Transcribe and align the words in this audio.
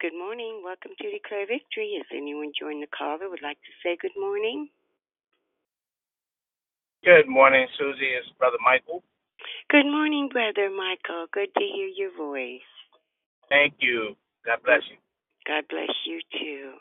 Good 0.00 0.16
morning. 0.16 0.62
Welcome 0.64 0.92
to 0.96 1.10
Declare 1.12 1.44
Victory. 1.44 2.00
Has 2.00 2.08
anyone 2.08 2.52
joined 2.58 2.82
the 2.82 2.88
call 2.88 3.18
that 3.18 3.28
would 3.28 3.42
like 3.42 3.60
to 3.60 3.72
say 3.84 3.98
good 4.00 4.16
morning? 4.16 4.70
Good 7.04 7.28
morning, 7.28 7.66
Susie. 7.76 8.16
It's 8.16 8.32
Brother 8.38 8.56
Michael. 8.64 9.04
Good 9.68 9.84
morning, 9.84 10.30
Brother 10.32 10.70
Michael. 10.72 11.26
Good 11.30 11.52
to 11.52 11.60
hear 11.60 11.84
your 11.84 12.16
voice. 12.16 12.64
Thank 13.50 13.74
you. 13.80 14.16
God 14.46 14.64
bless 14.64 14.80
you. 14.88 14.96
God 15.46 15.64
bless 15.68 15.92
you 16.06 16.20
too. 16.32 16.72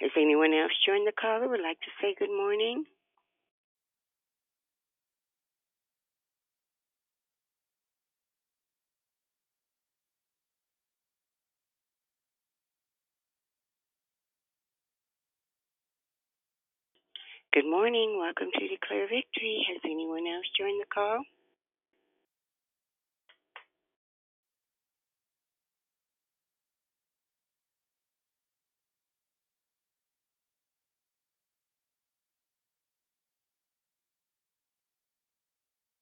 Has 0.00 0.10
anyone 0.16 0.54
else 0.54 0.72
joined 0.88 1.06
the 1.06 1.12
call 1.12 1.40
that 1.40 1.50
would 1.50 1.60
like 1.60 1.80
to 1.80 1.92
say 2.00 2.16
good 2.18 2.32
morning? 2.32 2.84
Good 17.54 17.64
morning. 17.64 18.18
Welcome 18.20 18.48
to 18.52 18.68
Declare 18.68 19.08
Victory. 19.08 19.64
Has 19.72 19.80
anyone 19.82 20.28
else 20.28 20.44
joined 20.60 20.82
the 20.82 20.86
call? 20.92 21.24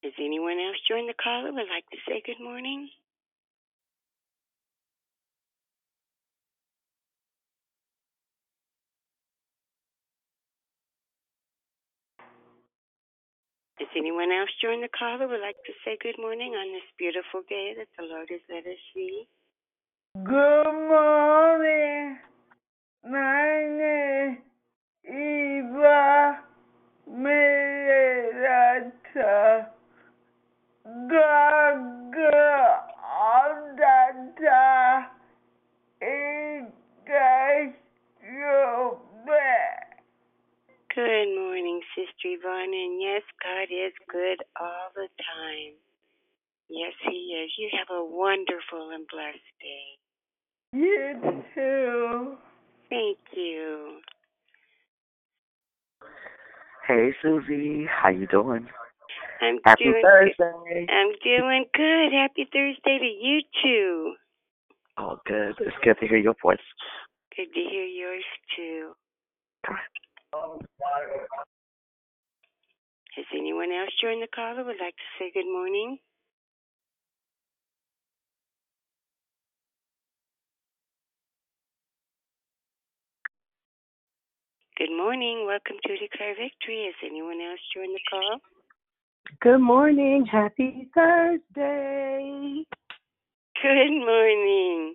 Has 0.05 0.13
anyone 0.19 0.59
else 0.59 0.77
joined 0.89 1.09
the 1.09 1.15
call 1.15 1.45
that 1.45 1.55
would 1.55 1.69
like 1.71 1.85
to 1.93 1.99
say 2.09 2.23
good 2.27 2.43
morning? 2.43 2.91
Has 13.79 13.89
anyone 13.95 14.33
else 14.33 14.49
join 14.63 14.81
the 14.81 14.89
call 14.89 15.19
that 15.19 15.29
would 15.29 15.43
like 15.43 15.63
to 15.67 15.73
say 15.85 15.99
good 16.03 16.17
morning 16.19 16.55
on 16.55 16.73
this 16.73 16.89
beautiful 16.97 17.43
day 17.47 17.75
that 17.77 17.89
the 17.99 18.05
Lord 18.05 18.31
has 18.31 18.41
let 18.49 18.65
us 18.65 18.79
see? 18.95 19.29
Good 20.25 20.73
morning. 20.89 22.17
My 23.05 23.67
name 23.77 24.39
is 25.05 25.13
Eva 25.13 26.41
Mirata. 27.07 28.47
Gaga 31.11 32.81
Aldata. 33.29 35.07
In 36.01 36.73
case 37.05 37.77
you're 38.25 38.99
back. 39.27 39.87
Good 40.97 41.37
morning, 41.37 41.83
Sister 41.95 42.41
Yvonne. 42.41 42.73
And 42.73 43.03
yes, 43.03 43.21
God 43.45 43.69
is 43.69 43.93
good 44.09 44.41
all 44.59 44.89
the 44.95 45.09
time. 45.21 45.77
Yes, 46.71 46.93
He 47.05 47.37
is. 47.37 47.51
You 47.59 47.69
have 47.77 47.95
a 47.95 48.03
wonderful 48.03 48.89
and 48.95 49.05
blessed 49.13 49.53
day. 49.61 49.93
You 50.73 51.43
too. 51.55 52.37
Thank 52.89 53.19
you. 53.37 53.99
Hey 56.89 57.11
Susie, 57.21 57.85
how 57.85 58.09
you 58.09 58.27
doing? 58.29 58.67
I'm 59.43 59.59
Happy 59.67 59.85
doing 59.85 60.03
Thursday. 60.03 60.87
I'm 60.89 61.13
doing 61.23 61.67
good. 61.75 62.13
Happy 62.15 62.49
Thursday 62.51 62.99
to 62.99 63.05
you 63.05 63.41
too. 63.63 64.15
Oh, 64.97 65.19
good. 65.27 65.57
It's 65.61 65.77
good 65.85 65.99
to 66.01 66.07
hear 66.09 66.17
your 66.17 66.37
voice. 66.43 66.57
Good 67.37 67.53
to 67.53 67.61
hear 67.61 67.85
yours 67.85 68.25
too. 68.57 68.93
Has 70.33 70.59
anyone 73.35 73.71
else 73.73 73.91
joined 74.03 74.23
the 74.23 74.29
call 74.35 74.57
would 74.57 74.77
like 74.81 74.97
to 74.97 75.09
say 75.19 75.31
good 75.33 75.51
morning? 75.51 75.99
Good 84.79 84.95
morning. 84.95 85.45
Welcome 85.47 85.77
to 85.87 85.97
Declare 85.97 86.35
Victory. 86.35 86.85
Has 86.87 86.95
anyone 87.11 87.41
else 87.41 87.61
joined 87.75 87.95
the 87.95 88.01
call? 88.11 88.39
Good 89.41 89.59
morning. 89.59 90.27
Happy 90.31 90.89
Thursday. 90.95 92.65
Good 93.63 93.91
morning. 94.05 94.95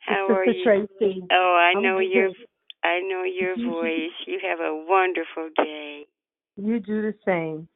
How 0.00 0.26
are 0.28 0.44
you? 0.44 0.64
Tracy. 0.64 1.22
Oh, 1.32 1.58
I 1.58 1.72
I'm 1.76 1.82
know 1.82 1.98
you're. 1.98 2.28
good. 2.28 2.36
I 2.86 3.00
know 3.00 3.24
your 3.24 3.56
voice. 3.72 4.14
You 4.26 4.38
have 4.48 4.60
a 4.60 4.84
wonderful 4.86 5.50
day. 5.56 6.06
You 6.56 6.78
do 6.78 7.02
the 7.02 7.14
same. 7.26 7.66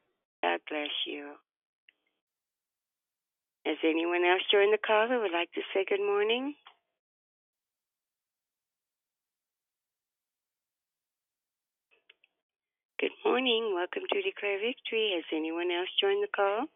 God 0.43 0.61
bless 0.71 0.95
you. 1.07 1.33
Has 3.67 3.77
anyone 3.85 4.25
else 4.25 4.43
joined 4.51 4.73
the 4.73 4.79
call 4.79 5.09
that 5.09 5.21
would 5.21 5.33
like 5.33 5.51
to 5.53 5.61
say 5.75 5.85
good 5.89 6.01
morning? 6.01 6.55
Good 13.01 13.11
morning. 13.25 13.73
Welcome 13.75 14.05
to 14.13 14.23
Declare 14.23 14.61
Victory. 14.61 15.13
Has 15.17 15.25
anyone 15.35 15.71
else 15.71 15.89
joined 16.01 16.23
the 16.23 16.29
call? 16.35 16.67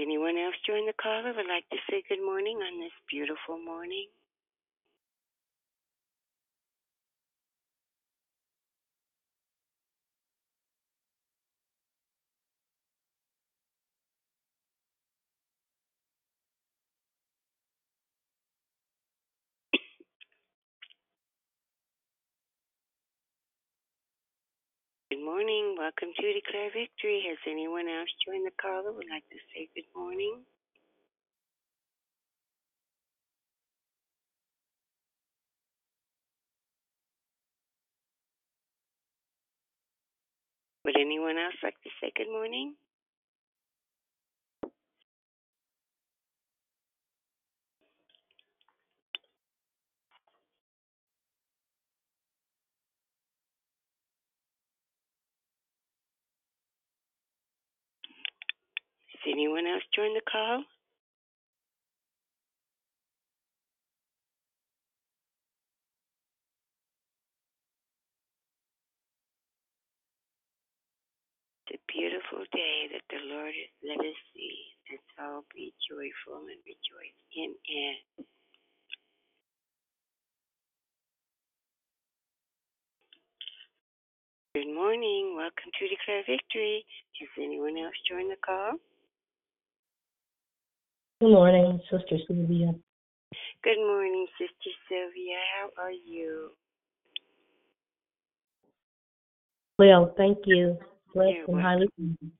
Anyone 0.00 0.38
else 0.38 0.56
join 0.66 0.86
the 0.86 0.94
call 0.94 1.22
that 1.22 1.36
would 1.36 1.50
like 1.50 1.68
to 1.70 1.78
say 1.90 2.02
good 2.08 2.24
morning 2.24 2.58
on 2.58 2.80
this 2.80 2.94
beautiful 3.10 3.58
morning? 3.58 4.06
Morning. 25.28 25.76
Welcome 25.76 26.08
to 26.16 26.32
Declare 26.32 26.72
Victory. 26.72 27.20
Has 27.28 27.36
anyone 27.44 27.84
else 27.84 28.08
joined 28.24 28.48
the 28.48 28.56
call 28.56 28.80
that 28.82 28.94
would 28.96 29.12
like 29.12 29.28
to 29.28 29.36
say 29.52 29.68
good 29.76 29.84
morning? 29.94 30.40
Would 40.86 40.96
anyone 40.96 41.36
else 41.36 41.60
like 41.62 41.76
to 41.84 41.90
say 42.00 42.10
good 42.16 42.32
morning? 42.32 42.72
Has 59.12 59.17
anyone 59.28 59.66
else 59.66 59.84
joined 59.94 60.16
the 60.16 60.24
call? 60.24 60.64
It's 71.68 71.76
a 71.76 71.92
beautiful 71.92 72.44
day 72.52 72.88
that 72.92 73.04
the 73.10 73.20
Lord 73.28 73.52
has 73.52 73.72
let 73.84 74.00
us 74.00 74.18
see. 74.32 74.56
Let's 74.90 75.12
all 75.20 75.44
be 75.54 75.74
joyful 75.84 76.48
and 76.48 76.60
rejoice 76.64 77.20
in 77.36 77.52
it. 77.68 78.24
Good 84.54 84.74
morning. 84.74 85.36
Welcome 85.36 85.70
to 85.78 85.88
Declare 85.88 86.24
Victory. 86.26 86.84
Has 87.20 87.28
anyone 87.36 87.76
else 87.76 87.94
joined 88.08 88.30
the 88.30 88.40
call? 88.44 88.80
Good 91.20 91.30
morning, 91.32 91.80
Sister 91.90 92.16
Sylvia. 92.28 92.72
Good 93.64 93.78
morning, 93.78 94.26
Sister 94.38 94.70
Sylvia. 94.88 95.34
How 95.58 95.82
are 95.82 95.90
you? 95.90 96.50
Well, 99.80 100.14
thank 100.16 100.38
you. 100.46 100.78
Blessed 101.12 101.34
You're 101.34 101.44
and 101.48 101.56
welcome. 101.56 101.60
highly 101.60 101.88
favored. 101.98 102.32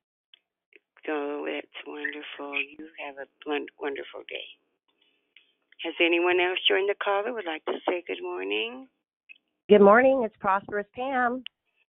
Oh, 1.10 1.42
that's 1.44 1.86
wonderful. 1.88 2.22
wonderful. 2.54 2.62
You 2.78 2.86
have 3.04 3.16
a 3.18 3.26
blun- 3.42 3.66
wonderful 3.80 4.22
day. 4.28 4.46
Has 5.82 5.94
anyone 5.98 6.38
else 6.38 6.58
joined 6.68 6.88
the 6.88 6.94
call 7.02 7.24
that 7.24 7.34
would 7.34 7.46
like 7.46 7.64
to 7.64 7.80
say 7.88 8.04
good 8.06 8.22
morning? 8.22 8.86
Good 9.68 9.80
morning. 9.80 10.22
It's 10.22 10.36
Prosperous 10.38 10.86
Pam. 10.94 11.42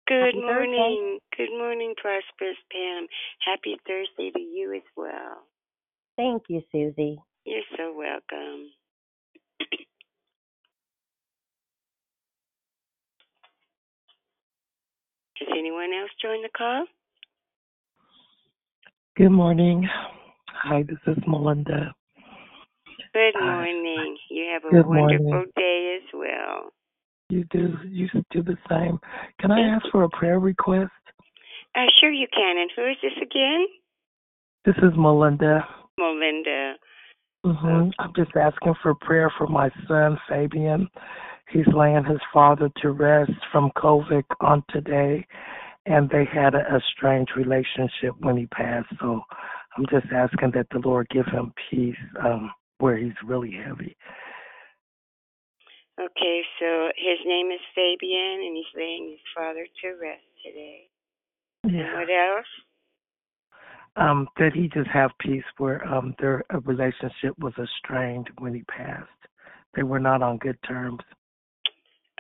Good 0.08 0.36
Happy 0.36 0.42
morning. 0.42 1.18
Good 1.36 1.50
morning, 1.58 1.96
Prosperous 1.98 2.58
Pam. 2.72 3.08
Happy 3.44 3.78
Thursday 3.88 4.30
to 4.30 4.40
you 4.40 4.74
as 4.76 4.86
well. 4.96 5.48
Thank 6.18 6.44
you, 6.48 6.62
Susie. 6.72 7.20
You're 7.46 7.62
so 7.78 7.94
welcome. 7.96 8.70
Has 15.40 15.48
anyone 15.58 15.92
else 15.94 16.12
joined 16.22 16.46
the 16.46 16.50
call? 16.58 16.86
Good 19.18 19.32
morning. 19.32 19.88
Hi, 20.50 20.84
this 20.84 20.98
is 21.08 21.18
Melinda. 21.28 21.94
Good 23.14 23.34
Hi. 23.36 23.56
morning. 23.56 24.18
You 24.30 24.46
have 24.54 24.64
a 24.64 24.70
Good 24.74 24.88
wonderful 24.88 25.24
morning. 25.32 25.52
day 25.56 25.98
as 26.02 26.10
well. 26.14 26.72
You 27.30 27.44
do 27.50 27.78
you 27.88 28.08
should 28.12 28.26
do 28.32 28.44
the 28.44 28.58
same. 28.70 29.00
Can 29.40 29.52
I 29.52 29.62
ask 29.62 29.86
for 29.92 30.04
a 30.04 30.10
prayer 30.10 30.40
request? 30.40 30.92
Uh, 31.76 31.86
sure 32.00 32.12
you 32.12 32.28
can. 32.34 32.58
And 32.58 32.70
who 32.76 32.86
is 32.86 32.98
this 33.02 33.18
again? 33.22 33.66
This 34.66 34.76
is 34.78 34.98
Melinda. 34.98 35.66
Melinda. 35.98 36.76
hmm 37.44 37.90
I'm 38.00 38.14
just 38.16 38.36
asking 38.36 38.74
for 38.82 38.96
prayer 38.96 39.32
for 39.38 39.48
my 39.48 39.70
son 39.88 40.18
Fabian. 40.28 40.90
He's 41.52 41.68
laying 41.74 42.04
his 42.04 42.20
father 42.34 42.70
to 42.82 42.92
rest 42.92 43.32
from 43.52 43.72
COVID 43.78 44.24
on 44.42 44.64
today, 44.70 45.26
and 45.86 46.10
they 46.10 46.26
had 46.26 46.56
a, 46.56 46.76
a 46.76 46.82
strange 46.96 47.30
relationship 47.38 48.16
when 48.20 48.36
he 48.36 48.48
passed. 48.48 48.90
So 49.00 49.22
I'm 49.78 49.86
just 49.92 50.08
asking 50.12 50.52
that 50.56 50.68
the 50.72 50.80
Lord 50.80 51.08
give 51.10 51.28
him 51.28 51.54
peace 51.70 51.96
um, 52.24 52.52
where 52.80 52.98
he's 52.98 53.14
really 53.24 53.52
heavy. 53.52 53.96
Okay, 56.00 56.42
so 56.60 56.90
his 56.98 57.20
name 57.26 57.52
is 57.52 57.62
Fabian, 57.74 58.44
and 58.44 58.58
he's 58.58 58.74
laying 58.76 59.12
his 59.12 59.24
father 59.36 59.66
to 59.82 59.88
rest 60.02 60.26
today. 60.44 60.90
And 61.64 61.78
Yeah. 61.78 61.94
what 61.94 62.10
else? 62.10 62.65
Um 63.98 64.28
that 64.38 64.54
he 64.54 64.68
just 64.74 64.90
have 64.90 65.12
peace 65.20 65.44
where 65.58 65.86
um 65.88 66.14
their 66.20 66.44
uh, 66.54 66.60
relationship 66.62 67.38
was 67.40 67.54
estranged 67.58 68.30
when 68.40 68.54
he 68.54 68.64
passed 68.64 69.10
they 69.76 69.84
were 69.84 70.00
not 70.00 70.22
on 70.22 70.38
good 70.38 70.58
terms 70.68 71.00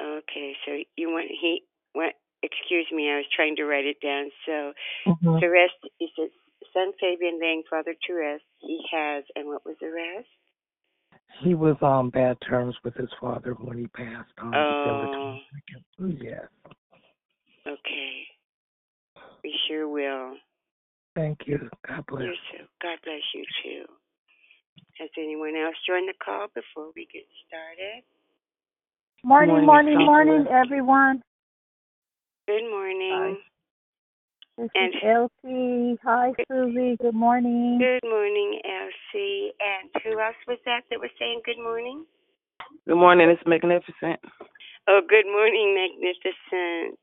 Okay, 0.01 0.54
so 0.66 0.72
you 0.98 1.10
want 1.10 1.27
he 1.30 1.63
what? 1.94 2.13
Excuse 2.44 2.86
me, 2.92 3.10
I 3.10 3.16
was 3.18 3.25
trying 3.33 3.56
to 3.56 3.63
write 3.63 3.86
it 3.86 3.98
down. 4.04 4.30
So 4.45 4.74
mm-hmm. 5.07 5.39
the 5.39 5.50
rest, 5.50 5.74
he 5.98 6.10
said, 6.16 6.27
son 6.74 6.92
Fabian 7.00 7.39
laying 7.42 7.63
father 7.69 7.95
to 8.06 8.13
rest. 8.13 8.44
He 8.60 8.83
has, 8.92 9.24
and 9.36 9.48
what 9.48 9.66
was 9.66 9.77
the 9.80 9.89
rest? 9.92 10.27
he 11.44 11.54
was 11.54 11.75
on 11.81 12.10
bad 12.10 12.38
terms 12.48 12.75
with 12.83 12.94
his 12.95 13.10
father 13.19 13.54
when 13.54 13.77
he 13.77 13.88
passed 13.88 14.31
on 14.38 14.54
Oh. 14.56 15.38
december 16.00 16.18
22nd 16.18 16.24
yes 16.24 16.48
Okay, 17.68 18.27
we 19.44 19.57
sure 19.68 19.88
will. 19.89 20.36
Thank 21.15 21.39
you 21.47 21.69
god 21.88 22.06
bless 22.07 22.23
You're 22.23 22.35
so. 22.51 22.65
God 22.81 22.97
bless 23.03 23.21
you 23.33 23.44
too. 23.63 23.85
Has 25.00 25.09
anyone 25.17 25.56
else 25.56 25.75
joined 25.88 26.07
the 26.07 26.13
call 26.23 26.47
before 26.56 26.91
we 26.95 27.07
get 27.12 27.23
started? 27.47 28.03
Morning, 29.23 29.65
Morning, 29.65 29.97
morning, 29.97 30.06
morning, 30.06 30.45
everyone. 30.47 31.21
Good 32.47 32.69
morning. 32.69 33.38
This 34.57 34.69
And- 34.75 34.94
is 34.95 35.01
Elsie. 35.03 36.00
Hi, 36.03 36.31
Susie. 36.50 36.95
Good 37.01 37.13
morning. 37.15 37.77
Good 37.77 38.07
morning, 38.07 38.62
Elsie. 38.63 39.51
And 39.59 39.89
who 40.03 40.19
else 40.19 40.35
was 40.47 40.59
that 40.65 40.83
that 40.89 41.00
was 41.00 41.09
saying 41.19 41.41
good 41.44 41.57
morning? 41.59 42.06
Good 42.88 42.95
morning, 42.95 43.29
it's 43.29 43.45
magnificent. 43.45 44.19
Oh, 44.88 45.01
good 45.09 45.25
morning, 45.25 45.75
magnificent. 45.75 47.00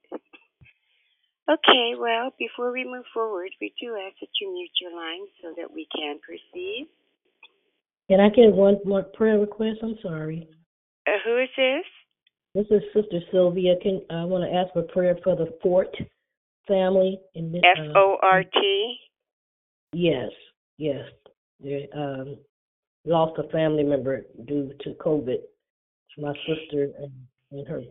Okay, 1.51 1.95
well, 1.99 2.31
before 2.39 2.73
we 2.73 2.85
move 2.85 3.05
forward, 3.13 3.51
we 3.61 3.75
do 3.81 3.97
ask 3.97 4.15
that 4.21 4.29
you 4.41 4.53
mute 4.53 4.71
your 4.81 4.97
line 4.97 5.27
so 5.43 5.53
that 5.57 5.73
we 5.73 5.89
can 5.95 6.21
proceed. 6.21 6.89
Can 8.09 8.21
I 8.21 8.29
get 8.29 8.53
one 8.53 8.79
more 8.85 9.03
prayer 9.03 9.39
request? 9.39 9.79
I'm 9.83 9.97
sorry. 10.03 10.49
Uh, 11.07 11.11
who 11.25 11.39
is 11.39 11.49
this? 11.57 11.85
This 12.55 12.67
is 12.71 12.83
Sister 12.95 13.21
Sylvia. 13.33 13.75
Can 13.83 14.03
I 14.11 14.25
want 14.25 14.45
to 14.45 14.57
ask 14.57 14.73
for 14.73 14.83
prayer 14.83 15.17
for 15.25 15.35
the 15.35 15.53
Fort 15.63 15.89
family 16.69 17.19
in 17.35 17.51
this? 17.51 17.63
F 17.65 17.87
uh, 17.89 17.99
O 17.99 18.19
R 18.23 18.45
T. 18.45 18.97
Yes, 19.93 20.31
yes. 20.79 21.07
They 21.61 21.89
um, 21.95 22.37
lost 23.05 23.39
a 23.39 23.49
family 23.51 23.83
member 23.83 24.27
due 24.47 24.73
to 24.83 24.91
COVID. 24.95 25.39
It's 25.39 26.19
my 26.19 26.35
sister 26.47 26.91
and, 26.99 27.13
and 27.51 27.67
her 27.67 27.83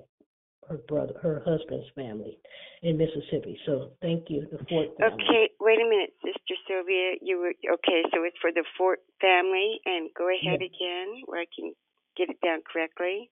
her 0.72 0.78
brother, 0.88 1.14
her 1.22 1.44
husband's 1.46 1.88
family 1.96 2.40
in 2.82 2.98
Mississippi. 2.98 3.60
So 3.66 3.92
thank 4.02 4.30
you, 4.30 4.48
the 4.52 4.58
Fort 4.70 4.88
family. 4.98 5.24
Okay, 5.24 5.50
wait 5.60 5.80
a 5.80 5.88
minute, 5.90 6.14
Sister 6.24 6.56
Sylvia. 6.68 7.16
You 7.22 7.40
were 7.40 7.54
okay. 7.74 8.02
So 8.14 8.24
it's 8.24 8.38
for 8.40 8.52
the 8.52 8.64
Fort 8.78 9.00
family, 9.20 9.80
and 9.86 10.10
go 10.18 10.30
ahead 10.30 10.62
Yes. 10.62 10.72
again 10.72 11.22
where 11.26 11.42
I 11.42 11.46
can 11.54 11.74
get 12.18 12.30
it 12.30 12.40
down 12.44 12.60
correctly. 12.72 13.30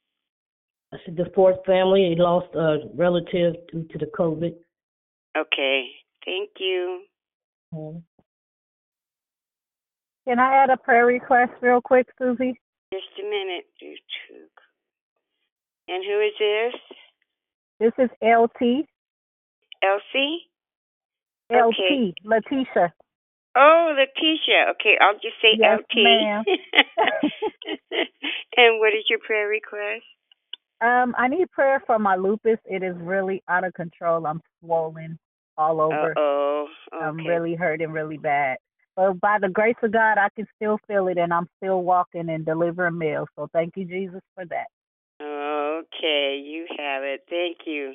I 0.94 0.97
said 1.06 1.15
the 1.15 1.31
Fort 1.33 1.65
family 1.65 2.13
they 2.13 2.21
lost 2.21 2.53
a 2.56 2.80
relative 2.94 3.56
due 3.71 3.88
to 3.91 3.97
the 3.97 4.07
COVID. 4.18 4.53
Okay, 5.38 5.86
thank 6.25 6.50
you. 6.59 7.03
Um, 7.71 8.03
Can 10.27 10.39
I 10.39 10.63
add 10.63 10.69
a 10.69 10.77
prayer 10.77 11.05
request 11.05 11.51
real 11.62 11.81
quick, 11.81 12.08
Susie? 12.17 12.60
Just 12.91 13.05
a 13.19 13.24
minute, 13.24 13.65
YouTube. 13.81 14.50
And 15.88 16.03
who 16.03 16.19
is 16.19 16.34
this? 16.39 16.81
This 17.79 17.93
is 17.98 18.09
LT. 18.21 18.86
Elsie? 19.81 20.50
LT. 21.51 22.15
Letitia. 22.24 22.93
Oh, 23.55 23.95
Letitia. 23.95 24.71
Okay, 24.71 24.98
I'll 25.00 25.13
just 25.15 25.36
say 25.41 25.57
Yes, 25.57 25.79
LT. 25.79 26.03
ma'am. 26.03 26.43
and 28.57 28.79
what 28.79 28.93
is 28.93 29.05
your 29.09 29.19
prayer 29.19 29.48
request? 29.48 30.03
Um, 30.81 31.13
I 31.17 31.27
need 31.27 31.50
prayer 31.51 31.81
for 31.86 32.00
my 32.00 32.15
lupus. 32.15 32.59
It 32.65 32.83
is 32.83 32.95
really 33.00 33.43
out 33.50 33.65
of 33.65 33.74
control. 33.74 34.25
I'm 34.25 34.41
swollen 34.62 35.17
all 35.57 35.81
over. 35.81 36.13
oh. 36.17 36.67
Okay. 36.93 37.05
I'm 37.05 37.17
really 37.25 37.55
hurting 37.55 37.91
really 37.91 38.17
bad. 38.17 38.57
But 38.95 39.19
by 39.21 39.38
the 39.39 39.50
grace 39.50 39.75
of 39.83 39.91
God, 39.93 40.17
I 40.17 40.29
can 40.36 40.48
still 40.55 40.79
feel 40.88 41.07
it, 41.07 41.17
and 41.17 41.33
I'm 41.33 41.48
still 41.57 41.83
walking 41.83 42.29
and 42.29 42.45
delivering 42.45 42.98
mail. 42.98 43.27
So 43.36 43.48
thank 43.53 43.77
you, 43.77 43.86
Jesus, 43.86 44.21
for 44.36 44.45
that. 44.45 44.67
Okay, 45.50 46.38
you 46.46 46.68
have 46.77 47.01
it. 47.03 47.22
Thank 47.29 47.65
you. 47.65 47.94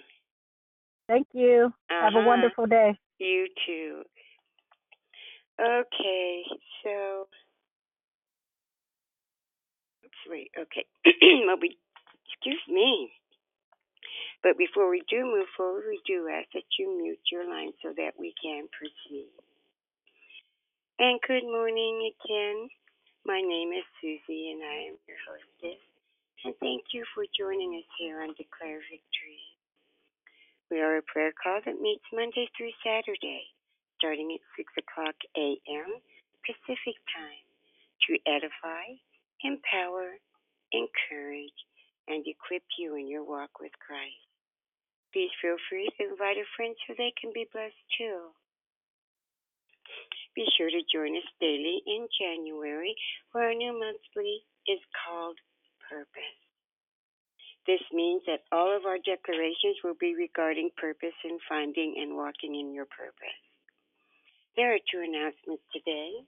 Thank 1.07 1.29
you. 1.33 1.73
Have 1.89 2.15
a 2.15 2.19
Uh-huh. 2.19 2.27
wonderful 2.27 2.67
day. 2.67 2.99
You 3.19 3.47
too. 3.65 4.03
Okay, 5.61 6.43
so 6.83 7.29
oops, 10.05 10.23
wait. 10.27 10.51
Okay, 10.59 10.85
well, 11.47 11.57
we 11.61 11.79
excuse 12.27 12.63
me. 12.69 13.13
But 14.43 14.59
before 14.59 14.91
we 14.91 15.03
do 15.09 15.25
move 15.25 15.47
forward, 15.57 15.85
we 15.89 16.01
do 16.07 16.29
ask 16.29 16.49
that 16.55 16.65
you 16.79 16.91
mute 16.99 17.21
your 17.31 17.49
line 17.49 17.73
so 17.83 17.93
that 17.97 18.13
we 18.19 18.35
can 18.43 18.67
proceed. 18.77 19.31
And 20.99 21.21
good 21.27 21.45
morning 21.45 22.11
again. 22.13 22.69
My 23.25 23.41
name 23.41 23.73
is 23.73 23.85
Susie, 24.01 24.51
and 24.51 24.63
I 24.63 24.77
am 24.91 24.97
your 25.07 25.17
hostess. 25.29 25.81
And 26.45 26.53
thank 26.61 26.93
you 26.93 27.09
for 27.17 27.25
joining 27.33 27.81
us 27.81 27.89
here 27.97 28.21
on 28.21 28.37
Declare 28.37 28.85
Victory. 28.93 29.41
We 30.69 30.85
are 30.85 31.01
a 31.01 31.09
prayer 31.09 31.33
call 31.33 31.65
that 31.65 31.81
meets 31.81 32.05
Monday 32.13 32.45
through 32.53 32.77
Saturday, 32.85 33.49
starting 33.97 34.29
at 34.29 34.45
6 34.53 34.69
o'clock 34.77 35.17
a.m. 35.41 36.05
Pacific 36.45 37.01
Time, 37.17 37.49
to 38.05 38.21
edify, 38.29 38.93
empower, 39.41 40.21
encourage, 40.77 41.57
and 42.13 42.21
equip 42.29 42.69
you 42.77 42.93
in 43.01 43.09
your 43.09 43.25
walk 43.25 43.57
with 43.57 43.73
Christ. 43.81 44.29
Please 45.17 45.33
feel 45.41 45.57
free 45.73 45.89
to 45.97 46.13
invite 46.13 46.37
a 46.37 46.45
friend 46.61 46.77
so 46.85 46.93
they 46.93 47.17
can 47.17 47.33
be 47.33 47.49
blessed 47.57 47.89
too. 47.97 48.37
Be 50.37 50.45
sure 50.61 50.69
to 50.69 50.93
join 50.93 51.17
us 51.17 51.29
daily 51.41 51.81
in 51.89 52.05
January, 52.21 52.93
where 53.33 53.49
our 53.49 53.57
new 53.57 53.73
monthly 53.73 54.45
is 54.69 54.85
called 54.93 55.41
Purpose. 55.95 56.39
This 57.71 57.87
means 57.95 58.27
that 58.27 58.43
all 58.51 58.75
of 58.75 58.83
our 58.83 58.99
declarations 58.99 59.79
will 59.87 59.95
be 59.95 60.19
regarding 60.19 60.75
purpose 60.75 61.15
and 61.23 61.39
finding 61.47 62.03
and 62.03 62.19
walking 62.19 62.59
in 62.59 62.75
your 62.75 62.91
purpose. 62.91 63.41
There 64.59 64.75
are 64.75 64.83
two 64.91 65.07
announcements 65.07 65.63
today. 65.71 66.19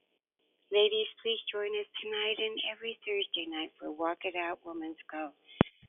Ladies, 0.71 1.11
please 1.19 1.43
join 1.51 1.75
us 1.83 1.91
tonight 1.99 2.39
and 2.39 2.55
every 2.71 2.95
Thursday 3.03 3.51
night 3.51 3.75
for 3.75 3.91
Walk 3.91 4.23
It 4.23 4.39
Out 4.39 4.63
Women's 4.63 5.03
Golf, 5.11 5.35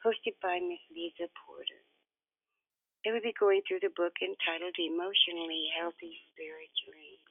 hosted 0.01 0.33
by 0.41 0.57
Miss 0.57 0.81
Lisa 0.89 1.29
Porter. 1.45 1.81
They 3.05 3.13
will 3.13 3.21
be 3.21 3.37
going 3.37 3.61
through 3.69 3.85
the 3.85 3.93
book 3.93 4.17
entitled 4.25 4.73
Emotionally 4.73 5.69
Healthy 5.77 6.17
Spiritually. 6.33 7.21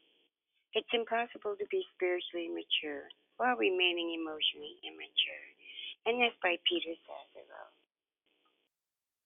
It's 0.78 0.94
impossible 0.94 1.58
to 1.58 1.66
be 1.74 1.82
spiritually 1.98 2.54
mature 2.54 3.10
while 3.34 3.58
remaining 3.58 4.14
emotionally 4.14 4.78
immature. 4.86 5.46
And 6.06 6.22
that's 6.22 6.38
by 6.38 6.54
Peter. 6.62 6.94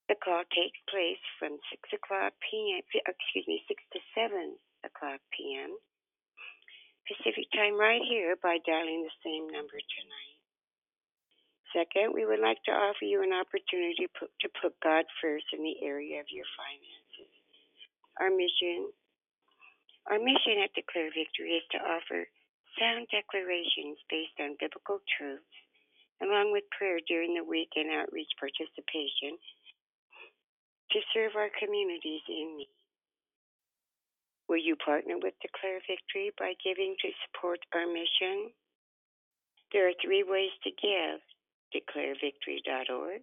The 0.09 0.19
call 0.19 0.43
takes 0.51 0.81
place 0.91 1.23
from 1.39 1.61
6 1.71 2.03
o'clock 2.03 2.35
p.m., 2.43 2.83
excuse 2.83 3.47
me, 3.47 3.63
6 3.69 3.79
to 3.95 4.01
7 4.17 4.59
o'clock 4.83 5.23
p.m. 5.31 5.77
Pacific 7.07 7.47
time 7.55 7.79
right 7.79 8.03
here 8.03 8.35
by 8.43 8.59
dialing 8.67 9.07
the 9.07 9.15
same 9.23 9.47
number 9.55 9.79
tonight. 9.79 10.41
Second, 11.71 12.11
we 12.11 12.27
would 12.27 12.43
like 12.43 12.59
to 12.67 12.75
offer 12.75 13.07
you 13.07 13.23
an 13.23 13.31
opportunity 13.31 13.95
to 14.03 14.11
put, 14.19 14.31
to 14.43 14.49
put 14.59 14.75
God 14.83 15.07
first 15.23 15.47
in 15.55 15.63
the 15.63 15.79
area 15.87 16.19
of 16.19 16.27
your 16.27 16.49
finances. 16.59 17.31
Our 18.19 18.35
mission, 18.35 18.91
our 20.11 20.19
mission 20.19 20.59
at 20.67 20.75
Declare 20.75 21.15
Victory 21.15 21.63
is 21.63 21.67
to 21.71 21.79
offer 21.79 22.27
sound 22.75 23.07
declarations 23.15 24.03
based 24.11 24.35
on 24.43 24.59
biblical 24.59 24.99
truths, 25.07 25.55
along 26.23 26.53
with 26.53 26.65
prayer 26.77 27.01
during 27.09 27.35
the 27.35 27.45
week 27.45 27.71
and 27.77 27.91
outreach 27.91 28.31
participation 28.39 29.37
to 30.93 30.99
serve 31.15 31.33
our 31.37 31.51
communities 31.59 32.23
in 32.29 32.59
need. 32.59 32.77
Will 34.49 34.59
you 34.59 34.75
partner 34.85 35.15
with 35.17 35.35
Declare 35.41 35.81
Victory 35.87 36.33
by 36.39 36.59
giving 36.65 36.97
to 37.01 37.09
support 37.25 37.61
our 37.73 37.87
mission? 37.87 38.51
There 39.73 39.87
are 39.87 40.03
three 40.03 40.25
ways 40.27 40.51
to 40.67 40.71
give 40.75 41.23
declarevictory.org, 41.71 43.23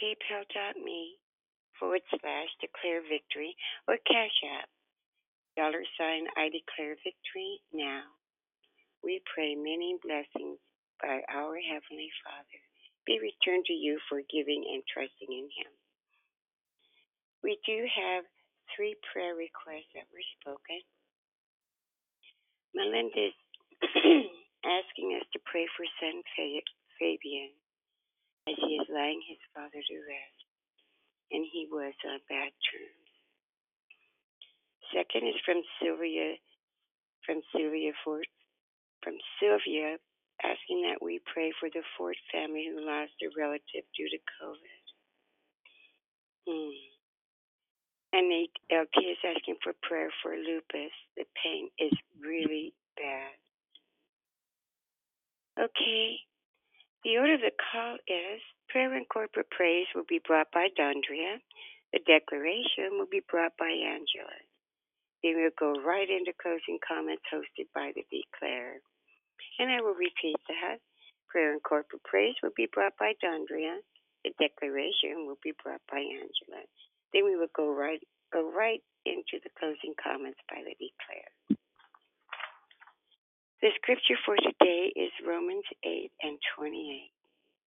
paypal.me 0.00 1.00
forward 1.78 2.00
slash 2.10 2.48
declare 2.60 3.02
victory, 3.04 3.54
or 3.86 3.98
Cash 4.08 4.38
App, 4.58 4.68
dollar 5.56 5.84
sign 6.00 6.24
I 6.36 6.48
declare 6.48 6.96
victory 7.04 7.60
now. 7.72 8.02
We 9.04 9.20
pray 9.32 9.54
many 9.54 9.96
blessings 10.02 10.58
by 11.02 11.22
our 11.30 11.56
Heavenly 11.58 12.10
Father 12.22 12.60
be 13.06 13.18
returned 13.22 13.64
to 13.66 13.72
you 13.72 13.98
for 14.08 14.20
giving 14.28 14.68
and 14.68 14.84
trusting 14.84 15.32
in 15.32 15.48
Him. 15.48 15.72
We 17.42 17.56
do 17.64 17.86
have 17.88 18.24
three 18.76 18.96
prayer 19.08 19.32
requests 19.32 19.88
that 19.96 20.10
were 20.12 20.26
spoken. 20.36 20.80
Melinda 22.76 23.32
is 23.32 23.38
asking 24.66 25.16
us 25.16 25.26
to 25.32 25.40
pray 25.48 25.64
for 25.72 25.88
son 25.96 26.20
Fabian 26.98 27.54
as 28.48 28.56
he 28.60 28.76
is 28.76 28.88
laying 28.92 29.22
his 29.24 29.40
father 29.54 29.80
to 29.80 29.96
rest, 30.04 30.40
and 31.32 31.44
he 31.48 31.68
was 31.70 31.94
on 32.04 32.20
bad 32.28 32.52
terms. 32.68 33.08
Second 34.92 35.28
is 35.28 35.40
from 35.44 35.60
Sylvia, 35.80 36.36
from 37.24 37.40
Sylvia 37.52 37.92
Fort, 38.04 38.28
from 39.04 39.14
Sylvia, 39.36 40.00
asking 40.42 40.82
that 40.88 41.02
we 41.02 41.20
pray 41.32 41.52
for 41.58 41.68
the 41.70 41.82
Fort 41.96 42.16
family 42.32 42.68
who 42.70 42.84
lost 42.84 43.12
a 43.22 43.28
relative 43.36 43.84
due 43.96 44.08
to 44.10 44.18
COVID. 44.38 44.82
Hmm. 46.46 46.88
And 48.12 48.30
the 48.30 48.48
LT 48.72 48.96
is 49.04 49.20
asking 49.20 49.56
for 49.62 49.74
prayer 49.82 50.10
for 50.22 50.32
lupus. 50.32 50.94
The 51.16 51.24
pain 51.44 51.68
is 51.78 51.92
really 52.20 52.72
bad. 52.96 53.36
Okay. 55.58 56.16
The 57.04 57.18
order 57.18 57.34
of 57.34 57.40
the 57.40 57.52
call 57.52 57.96
is 58.08 58.40
prayer 58.68 58.94
and 58.94 59.08
corporate 59.08 59.50
praise 59.50 59.86
will 59.94 60.08
be 60.08 60.20
brought 60.26 60.50
by 60.52 60.68
Dondria. 60.78 61.38
The 61.92 62.00
declaration 62.06 62.98
will 62.98 63.10
be 63.10 63.22
brought 63.28 63.52
by 63.58 63.70
Angela. 63.70 64.38
Then 65.22 65.34
we'll 65.36 65.58
go 65.58 65.80
right 65.82 66.08
into 66.08 66.32
closing 66.40 66.78
comments 66.86 67.22
hosted 67.32 67.66
by 67.74 67.92
the 67.94 68.04
declare. 68.10 68.80
And 69.58 69.70
I 69.70 69.80
will 69.80 69.94
repeat 69.94 70.38
that. 70.48 70.78
Prayer 71.28 71.52
and 71.52 71.62
corporate 71.62 72.02
praise 72.04 72.34
will 72.42 72.56
be 72.56 72.68
brought 72.72 72.96
by 72.98 73.12
Dondria. 73.22 73.78
The 74.24 74.32
declaration 74.40 75.26
will 75.26 75.38
be 75.42 75.52
brought 75.62 75.82
by 75.90 75.98
Angela. 75.98 76.64
Then 77.12 77.24
we 77.24 77.36
will 77.36 77.52
go 77.54 77.72
right 77.72 78.00
go 78.32 78.50
right 78.52 78.82
into 79.06 79.40
the 79.42 79.50
closing 79.58 79.94
comments 79.96 80.40
by 80.48 80.60
the 80.60 80.76
declare. 80.76 81.32
The 83.62 83.70
scripture 83.80 84.20
for 84.24 84.36
today 84.36 84.92
is 84.94 85.10
Romans 85.26 85.64
8 85.82 86.12
and 86.22 86.38
28. 86.56 87.10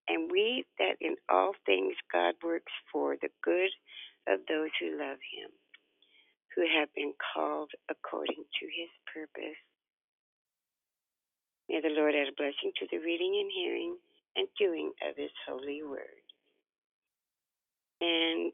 And 0.08 0.30
we 0.30 0.64
that 0.78 0.96
in 1.00 1.16
all 1.28 1.52
things 1.66 1.94
God 2.12 2.34
works 2.42 2.72
for 2.92 3.16
the 3.20 3.28
good 3.42 3.70
of 4.26 4.40
those 4.48 4.70
who 4.80 4.98
love 4.98 5.18
him, 5.20 5.50
who 6.54 6.62
have 6.78 6.88
been 6.94 7.12
called 7.34 7.70
according 7.90 8.40
to 8.40 8.64
his 8.66 8.90
purpose. 9.12 9.60
May 11.72 11.80
the 11.80 11.96
Lord 11.96 12.12
add 12.12 12.28
a 12.28 12.36
blessing 12.36 12.68
to 12.76 12.86
the 12.92 13.00
reading 13.00 13.32
and 13.40 13.48
hearing 13.48 13.96
and 14.36 14.46
doing 14.60 14.92
of 15.08 15.16
his 15.16 15.32
holy 15.48 15.80
word. 15.82 16.20
And 18.04 18.52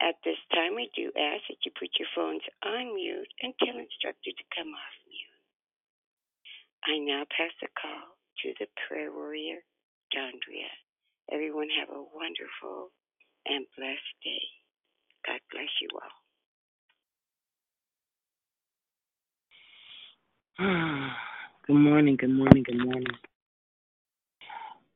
at 0.00 0.14
this 0.22 0.38
time, 0.54 0.76
we 0.78 0.90
do 0.94 1.10
ask 1.18 1.42
that 1.50 1.58
you 1.66 1.72
put 1.74 1.90
your 1.98 2.06
phones 2.14 2.46
on 2.62 2.94
mute 2.94 3.26
until 3.42 3.82
instructed 3.82 4.38
to 4.38 4.54
come 4.54 4.70
off 4.70 4.96
mute. 5.10 5.42
I 6.86 6.98
now 7.02 7.26
pass 7.34 7.50
the 7.60 7.66
call 7.74 8.14
to 8.46 8.54
the 8.60 8.70
prayer 8.86 9.10
warrior, 9.10 9.58
Dondria. 10.14 10.70
Everyone 11.32 11.68
have 11.82 11.90
a 11.90 12.06
wonderful 12.14 12.94
and 13.46 13.66
blessed 13.76 14.14
day. 14.22 14.46
God 15.26 15.40
bless 15.50 15.72
you 15.82 15.90
all. 15.98 16.14
Good 21.68 21.76
morning, 21.76 22.16
good 22.16 22.30
morning, 22.30 22.62
good 22.62 22.78
morning. 22.78 23.04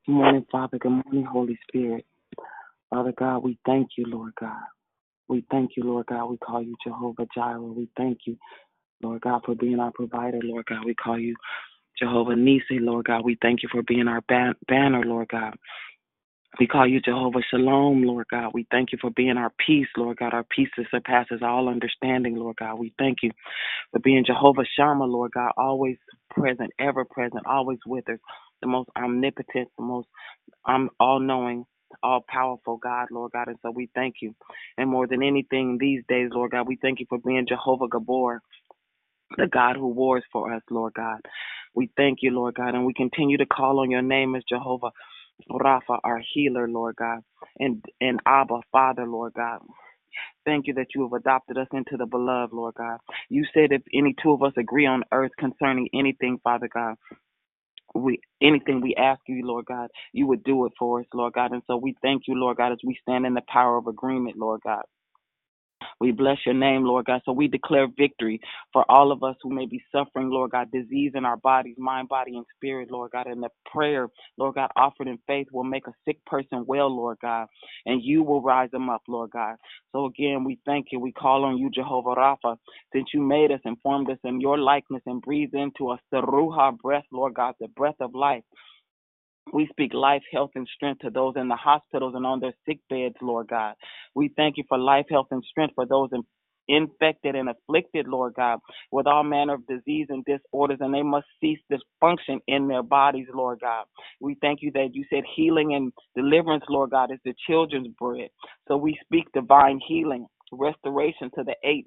Good 0.06 0.12
morning, 0.12 0.46
Father. 0.50 0.78
Good 0.78 1.04
morning, 1.04 1.24
Holy 1.24 1.58
Spirit. 1.68 2.06
Father 2.88 3.12
God, 3.12 3.44
we 3.44 3.58
thank 3.66 3.90
you, 3.98 4.06
Lord 4.06 4.32
God. 4.40 4.56
We 5.28 5.44
thank 5.50 5.72
you, 5.76 5.84
Lord 5.84 6.06
God. 6.06 6.30
We 6.30 6.38
call 6.38 6.62
you 6.62 6.74
Jehovah 6.82 7.26
Jireh. 7.34 7.60
We 7.60 7.90
thank 7.94 8.20
you, 8.26 8.38
Lord 9.02 9.20
God, 9.20 9.42
for 9.44 9.54
being 9.54 9.80
our 9.80 9.92
provider, 9.92 10.40
Lord 10.42 10.64
God. 10.64 10.86
We 10.86 10.94
call 10.94 11.18
you 11.18 11.36
Jehovah 11.98 12.36
Nissi, 12.36 12.80
Lord 12.80 13.04
God. 13.04 13.22
We 13.22 13.36
thank 13.42 13.62
you 13.62 13.68
for 13.70 13.82
being 13.82 14.08
our 14.08 14.22
ban- 14.22 14.56
banner, 14.66 15.04
Lord 15.04 15.28
God. 15.28 15.54
We 16.60 16.68
call 16.68 16.86
you 16.86 17.00
Jehovah 17.00 17.40
Shalom, 17.50 18.04
Lord 18.04 18.26
God. 18.30 18.52
We 18.54 18.66
thank 18.70 18.92
you 18.92 18.98
for 19.00 19.10
being 19.10 19.38
our 19.38 19.52
peace, 19.66 19.88
Lord 19.96 20.18
God, 20.18 20.34
our 20.34 20.44
peace 20.44 20.68
that 20.76 20.86
surpasses 20.90 21.40
all 21.42 21.68
understanding, 21.68 22.36
Lord 22.36 22.56
God. 22.58 22.78
We 22.78 22.94
thank 22.98 23.18
you 23.22 23.32
for 23.92 24.00
being 24.00 24.24
Jehovah 24.26 24.64
Shammah, 24.76 25.04
Lord 25.06 25.32
God, 25.32 25.52
always 25.56 25.96
present, 26.30 26.70
ever 26.78 27.04
present, 27.04 27.46
always 27.46 27.78
with 27.86 28.08
us, 28.08 28.18
the 28.62 28.68
most 28.68 28.90
omnipotent, 28.96 29.68
the 29.78 29.84
most 29.84 30.08
um, 30.66 30.90
all 31.00 31.20
knowing, 31.20 31.64
all 32.02 32.24
powerful 32.28 32.78
God, 32.78 33.08
Lord 33.10 33.32
God. 33.32 33.48
And 33.48 33.58
so 33.62 33.70
we 33.70 33.90
thank 33.94 34.16
you. 34.22 34.34
And 34.78 34.90
more 34.90 35.06
than 35.06 35.22
anything 35.22 35.78
these 35.80 36.02
days, 36.08 36.30
Lord 36.32 36.52
God, 36.52 36.68
we 36.68 36.78
thank 36.82 37.00
you 37.00 37.06
for 37.08 37.18
being 37.18 37.46
Jehovah 37.48 37.88
Gibbor, 37.88 38.40
the 39.38 39.48
God 39.48 39.76
who 39.76 39.88
wars 39.88 40.24
for 40.32 40.52
us, 40.54 40.62
Lord 40.70 40.94
God. 40.94 41.20
We 41.74 41.90
thank 41.96 42.18
you, 42.22 42.32
Lord 42.32 42.54
God, 42.54 42.74
and 42.74 42.86
we 42.86 42.94
continue 42.94 43.38
to 43.38 43.46
call 43.46 43.80
on 43.80 43.90
your 43.90 44.02
name 44.02 44.34
as 44.34 44.42
Jehovah 44.48 44.90
Rapha, 45.50 45.98
our 46.04 46.22
healer, 46.34 46.68
Lord 46.68 46.96
God, 46.96 47.20
and 47.58 47.84
and 48.00 48.20
Abba, 48.26 48.60
Father, 48.72 49.06
Lord 49.06 49.34
God. 49.34 49.60
Thank 50.46 50.66
you 50.68 50.74
that 50.74 50.88
you 50.96 51.04
have 51.04 51.14
adopted 51.14 51.58
us 51.58 51.68
into 51.72 51.98
the 51.98 52.06
beloved, 52.06 52.52
Lord 52.54 52.74
God. 52.76 52.98
You 53.30 53.44
said 53.54 53.72
if 53.72 53.82
any 53.94 54.14
two 54.22 54.32
of 54.32 54.42
us 54.42 54.54
agree 54.58 54.86
on 54.86 55.04
earth 55.12 55.32
concerning 55.38 55.88
anything, 55.94 56.40
Father 56.44 56.68
God, 56.72 56.96
we 57.94 58.20
anything 58.42 58.80
we 58.82 58.94
ask 58.96 59.20
you, 59.28 59.46
Lord 59.46 59.66
God, 59.66 59.88
you 60.12 60.26
would 60.28 60.44
do 60.44 60.66
it 60.66 60.72
for 60.78 61.00
us, 61.00 61.06
Lord 61.14 61.34
God. 61.34 61.52
And 61.52 61.62
so 61.66 61.76
we 61.78 61.96
thank 62.02 62.24
you, 62.28 62.34
Lord 62.36 62.58
God, 62.58 62.72
as 62.72 62.78
we 62.84 62.98
stand 63.02 63.26
in 63.26 63.34
the 63.34 63.42
power 63.48 63.78
of 63.78 63.86
agreement, 63.88 64.36
Lord 64.38 64.60
God. 64.64 64.82
We 66.00 66.12
bless 66.12 66.38
your 66.46 66.54
name, 66.54 66.84
Lord 66.84 67.06
God. 67.06 67.22
So 67.24 67.32
we 67.32 67.48
declare 67.48 67.88
victory 67.96 68.40
for 68.72 68.84
all 68.90 69.12
of 69.12 69.22
us 69.22 69.36
who 69.42 69.50
may 69.54 69.66
be 69.66 69.82
suffering, 69.92 70.30
Lord 70.30 70.52
God, 70.52 70.70
disease 70.72 71.12
in 71.14 71.24
our 71.24 71.36
bodies, 71.38 71.76
mind, 71.78 72.08
body, 72.08 72.36
and 72.36 72.46
spirit, 72.56 72.90
Lord 72.90 73.12
God. 73.12 73.26
And 73.26 73.42
the 73.42 73.50
prayer, 73.66 74.08
Lord 74.38 74.56
God, 74.56 74.70
offered 74.76 75.08
in 75.08 75.18
faith 75.26 75.48
will 75.52 75.64
make 75.64 75.86
a 75.86 75.94
sick 76.06 76.24
person 76.26 76.64
well, 76.66 76.94
Lord 76.94 77.18
God. 77.22 77.46
And 77.86 78.02
you 78.02 78.22
will 78.22 78.42
rise 78.42 78.70
them 78.72 78.90
up, 78.90 79.02
Lord 79.08 79.30
God. 79.30 79.56
So 79.92 80.06
again, 80.06 80.44
we 80.44 80.58
thank 80.66 80.88
you. 80.92 81.00
We 81.00 81.12
call 81.12 81.44
on 81.44 81.58
you, 81.58 81.70
Jehovah 81.70 82.14
Rapha, 82.16 82.56
since 82.92 83.08
you 83.14 83.22
made 83.22 83.52
us 83.52 83.60
and 83.64 83.76
formed 83.82 84.10
us 84.10 84.18
in 84.24 84.40
your 84.40 84.58
likeness 84.58 85.02
and 85.06 85.22
breathed 85.22 85.54
into 85.54 85.90
us 85.90 86.00
the 86.10 86.22
Ruach 86.22 86.78
breath, 86.78 87.04
Lord 87.12 87.34
God, 87.34 87.54
the 87.60 87.68
breath 87.68 87.96
of 88.00 88.14
life. 88.14 88.44
We 89.52 89.66
speak 89.70 89.94
life, 89.94 90.22
health, 90.32 90.50
and 90.56 90.68
strength 90.74 91.00
to 91.02 91.10
those 91.10 91.34
in 91.36 91.48
the 91.48 91.56
hospitals 91.56 92.14
and 92.16 92.26
on 92.26 92.40
their 92.40 92.54
sick 92.68 92.80
beds, 92.90 93.16
Lord 93.22 93.48
God. 93.48 93.74
We 94.14 94.30
thank 94.36 94.56
you 94.58 94.64
for 94.68 94.78
life, 94.78 95.06
health, 95.10 95.28
and 95.30 95.44
strength 95.44 95.74
for 95.74 95.86
those 95.86 96.10
in, 96.12 96.22
infected 96.68 97.36
and 97.36 97.48
afflicted, 97.48 98.08
Lord 98.08 98.34
God, 98.34 98.58
with 98.92 99.06
all 99.06 99.24
manner 99.24 99.54
of 99.54 99.66
disease 99.66 100.08
and 100.10 100.24
disorders, 100.24 100.78
and 100.80 100.94
they 100.94 101.02
must 101.02 101.26
cease 101.40 101.60
dysfunction 101.72 102.40
in 102.48 102.68
their 102.68 102.82
bodies, 102.82 103.28
Lord 103.34 103.60
God. 103.60 103.84
We 104.20 104.36
thank 104.42 104.60
you 104.62 104.72
that 104.74 104.90
you 104.94 105.04
said 105.10 105.24
healing 105.36 105.74
and 105.74 105.92
deliverance, 106.16 106.64
Lord 106.68 106.90
God, 106.90 107.12
is 107.12 107.20
the 107.24 107.34
children's 107.48 107.88
bread. 107.98 108.30
So 108.68 108.76
we 108.76 108.98
speak 109.04 109.26
divine 109.34 109.80
healing, 109.86 110.26
restoration 110.52 111.30
to 111.36 111.44
the 111.44 111.56
eight 111.64 111.86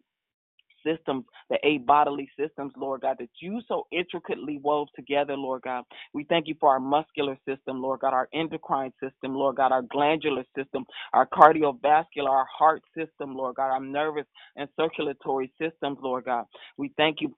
systems, 0.86 1.25
the 1.50 1.60
eight 1.65 1.86
bodily 1.88 2.30
systems, 2.39 2.74
Lord 2.77 3.01
God, 3.04 3.18
that 3.20 3.30
you 3.42 3.62
so 3.68 3.88
intricately 3.92 4.60
wove 4.63 4.89
together, 4.96 5.38
Lord 5.38 5.63
God. 5.63 5.86
We 6.13 6.25
thank 6.25 6.48
you 6.48 6.56
for 6.60 6.70
our 6.72 6.82
muscular 6.82 7.38
system, 7.48 7.82
Lord 7.82 8.01
God, 8.01 8.13
our 8.13 8.30
endocrine 8.34 8.94
system, 9.04 9.36
Lord 9.36 9.58
God, 9.58 9.74
our 9.74 9.84
glandular 9.84 10.46
system, 10.58 10.86
our 11.13 11.27
cardiovascular, 11.27 12.30
our 12.30 12.48
heart 12.58 12.84
system, 12.98 13.36
Lord 13.36 13.58
God, 13.58 13.72
our 13.72 13.82
nervous 13.82 14.27
and 14.58 14.70
circulatory 14.80 15.51
systems, 15.62 16.00
Lord 16.01 16.25
God. 16.25 16.46
We 16.77 16.92
thank 16.98 17.22
you 17.22 17.36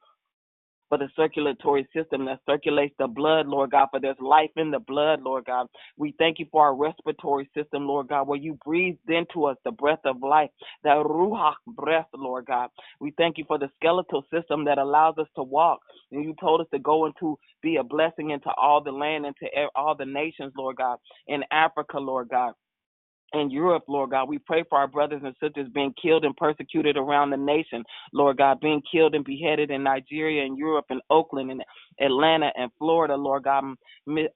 for 0.89 0.97
the 0.99 1.09
circulatory 1.15 1.87
system 1.95 2.25
that 2.25 2.39
circulates 2.47 2.95
the 2.99 3.07
blood, 3.07 3.47
Lord 3.47 3.71
God, 3.71 3.89
for 3.91 3.99
there's 3.99 4.19
life 4.21 4.51
in 4.57 4.71
the 4.71 4.79
blood, 4.79 5.21
Lord 5.21 5.45
God. 5.45 5.67
We 5.97 6.15
thank 6.19 6.39
you 6.39 6.47
for 6.51 6.65
our 6.65 6.75
respiratory 6.75 7.49
system, 7.55 7.87
Lord 7.87 8.09
God, 8.09 8.27
where 8.27 8.39
you 8.39 8.57
breathed 8.65 9.09
into 9.09 9.45
us 9.45 9.57
the 9.65 9.71
breath 9.71 9.99
of 10.05 10.21
life, 10.21 10.51
that 10.83 10.97
ruach 10.97 11.55
breath, 11.67 12.07
Lord 12.15 12.45
God. 12.47 12.69
We 13.01 13.13
thank 13.17 13.37
you 13.37 13.45
for 13.47 13.59
the 13.59 13.69
skeletal 13.77 14.25
system 14.33 14.65
that 14.65 14.77
allows 14.79 15.17
us 15.19 15.27
to 15.35 15.43
walk. 15.43 15.79
And 16.11 16.23
you 16.23 16.35
told 16.39 16.61
us 16.61 16.67
to 16.73 16.79
go 16.79 17.05
and 17.05 17.15
to 17.21 17.37
be 17.63 17.77
a 17.77 17.83
blessing 17.83 18.31
into 18.31 18.49
all 18.57 18.83
the 18.83 18.91
land, 18.91 19.25
into 19.25 19.45
e- 19.45 19.69
all 19.75 19.95
the 19.95 20.05
nations, 20.05 20.53
Lord 20.57 20.77
God, 20.77 20.99
in 21.27 21.43
Africa, 21.51 21.99
Lord 21.99 22.29
God 22.29 22.53
in 23.33 23.49
Europe, 23.49 23.83
Lord 23.87 24.11
God. 24.11 24.29
We 24.29 24.39
pray 24.39 24.63
for 24.69 24.77
our 24.77 24.87
brothers 24.87 25.21
and 25.23 25.35
sisters 25.41 25.67
being 25.73 25.93
killed 26.01 26.25
and 26.25 26.35
persecuted 26.35 26.97
around 26.97 27.29
the 27.29 27.37
nation, 27.37 27.83
Lord 28.13 28.37
God, 28.37 28.59
being 28.61 28.81
killed 28.91 29.15
and 29.15 29.25
beheaded 29.25 29.71
in 29.71 29.83
Nigeria 29.83 30.43
and 30.45 30.57
Europe 30.57 30.85
and 30.89 31.01
Oakland 31.09 31.51
and 31.51 31.61
Atlanta 31.99 32.51
and 32.55 32.71
Florida, 32.77 33.15
Lord 33.15 33.43
God, 33.43 33.63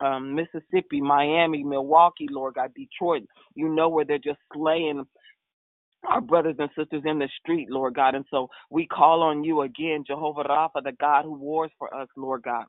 um, 0.01 0.35
Mississippi, 0.35 1.01
Miami, 1.01 1.63
Milwaukee, 1.63 2.27
Lord 2.29 2.55
God, 2.55 2.71
Detroit. 2.75 3.23
You 3.55 3.69
know 3.69 3.89
where 3.89 4.05
they're 4.05 4.17
just 4.17 4.39
slaying 4.53 5.05
our 6.07 6.21
brothers 6.21 6.55
and 6.57 6.69
sisters 6.77 7.03
in 7.05 7.19
the 7.19 7.29
street, 7.39 7.69
Lord 7.69 7.93
God. 7.95 8.15
And 8.15 8.25
so 8.31 8.49
we 8.69 8.87
call 8.87 9.21
on 9.21 9.43
you 9.43 9.61
again, 9.61 10.03
Jehovah 10.05 10.43
Rapha, 10.43 10.83
the 10.83 10.93
God 10.99 11.25
who 11.25 11.33
wars 11.33 11.71
for 11.77 11.93
us, 11.93 12.07
Lord 12.17 12.43
God 12.43 12.65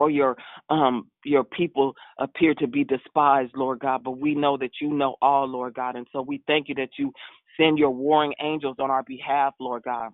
or 0.00 0.10
your 0.10 0.36
um 0.70 1.08
your 1.24 1.44
people 1.44 1.94
appear 2.18 2.54
to 2.54 2.66
be 2.66 2.84
despised, 2.84 3.52
Lord 3.56 3.80
God, 3.80 4.02
but 4.04 4.18
we 4.18 4.34
know 4.34 4.56
that 4.56 4.70
you 4.80 4.90
know 4.92 5.16
all, 5.20 5.46
Lord 5.46 5.74
God, 5.74 5.96
and 5.96 6.06
so 6.12 6.22
we 6.22 6.42
thank 6.46 6.68
you 6.68 6.74
that 6.76 6.90
you 6.98 7.12
send 7.58 7.78
your 7.78 7.90
warring 7.90 8.34
angels 8.40 8.76
on 8.78 8.90
our 8.90 9.02
behalf, 9.02 9.54
Lord 9.60 9.82
God. 9.82 10.10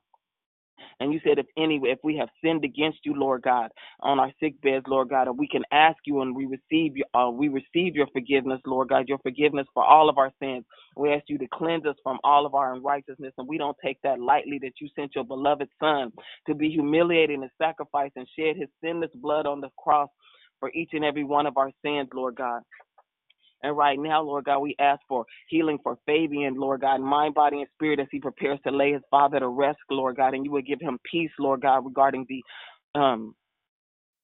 And 1.01 1.13
you 1.13 1.21
said 1.25 1.39
if 1.39 1.47
any 1.59 1.81
if 1.85 1.99
we 2.05 2.17
have 2.19 2.29
sinned 2.45 2.65
against 2.65 3.01
you, 3.05 3.15
Lord 3.15 3.43
God, 3.43 3.71
on 4.01 4.21
our 4.21 4.33
sick 4.41 4.61
beds, 4.63 4.85
Lord 4.89 5.11
God, 5.11 5.29
and 5.29 5.39
we 5.39 5.49
can 5.49 5.65
ask 5.73 5.99
you 6.07 6.23
and 6.23 6.35
we 6.37 6.47
receive 6.47 6.97
your 6.97 7.07
uh, 7.15 7.31
we 7.31 7.49
receive 7.49 7.97
your 7.97 8.09
forgiveness, 8.13 8.61
Lord 8.67 8.89
God, 8.91 9.09
your 9.09 9.19
forgiveness 9.19 9.67
for 9.75 9.85
all 9.85 10.09
of 10.09 10.19
our 10.19 10.33
sins. 10.41 10.65
We 10.97 11.13
ask 11.13 11.25
you 11.29 11.39
to 11.39 11.47
cleanse 11.53 11.87
us 11.87 11.97
from 12.03 12.19
all 12.25 12.47
of 12.47 12.55
our 12.55 12.75
unrighteousness, 12.75 13.35
and 13.39 13.49
we 13.49 13.59
don't 13.59 13.77
take 13.85 13.99
that 14.05 14.21
lightly 14.21 14.59
that 14.63 14.75
you 14.81 14.89
sent 14.97 15.15
your 15.15 15.25
beloved 15.25 15.69
Son 15.81 16.13
to 16.47 16.55
be 16.55 16.71
humiliated 16.71 17.41
and 17.41 17.51
sacrificed 17.61 18.15
and 18.17 18.29
shed 18.39 18.57
his 18.57 18.69
sinless 18.83 19.11
blood 19.17 19.47
on 19.47 19.61
the 19.61 19.71
cross 19.79 20.09
for 20.61 20.71
each 20.75 20.91
and 20.93 21.05
every 21.05 21.25
one 21.25 21.47
of 21.47 21.57
our 21.57 21.71
sins, 21.85 22.09
Lord 22.15 22.37
God. 22.37 22.63
And 23.65 23.77
right 23.77 23.99
now, 23.99 24.23
Lord 24.23 24.47
God, 24.47 24.61
we 24.61 24.77
ask 24.81 25.01
for 25.09 25.27
healing 25.49 25.79
for 25.83 25.99
Fabian, 26.07 26.57
Lord 26.57 26.83
God, 26.83 27.01
mind, 27.01 27.35
body, 27.35 27.59
and 27.59 27.69
spirit 27.75 28.01
as 28.01 28.09
he 28.13 28.21
prepares 28.21 28.61
to 28.67 28.73
lay 28.73 28.93
his 28.93 29.03
father 29.11 29.41
to 29.41 29.49
rest, 29.49 29.79
Lord 29.91 30.19
God, 30.19 30.35
and 30.35 30.45
you 30.47 30.53
would 30.53 30.67
give 30.67 30.81
him 30.83 31.01
peace, 31.11 31.33
Lord 31.41 31.63
God, 31.63 31.87
regarding 31.87 32.27
the 32.29 32.45
um 33.01 33.35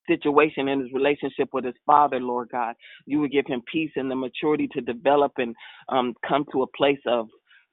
situation 0.09 0.69
in 0.69 0.81
his 0.81 0.93
relationship 0.93 1.49
with 1.55 1.65
his 1.65 1.75
father, 1.87 2.21
Lord 2.21 2.51
God. 2.53 2.75
You 3.07 3.21
would 3.21 3.33
give 3.33 3.47
him 3.49 3.63
peace 3.73 3.93
and 3.97 4.11
the 4.11 4.17
maturity 4.17 4.69
to 4.75 4.83
develop 4.83 5.33
and 5.39 5.57
um 5.89 6.15
come 6.29 6.47
to 6.53 6.63
a 6.63 6.69
place 6.77 7.01
of 7.07 7.29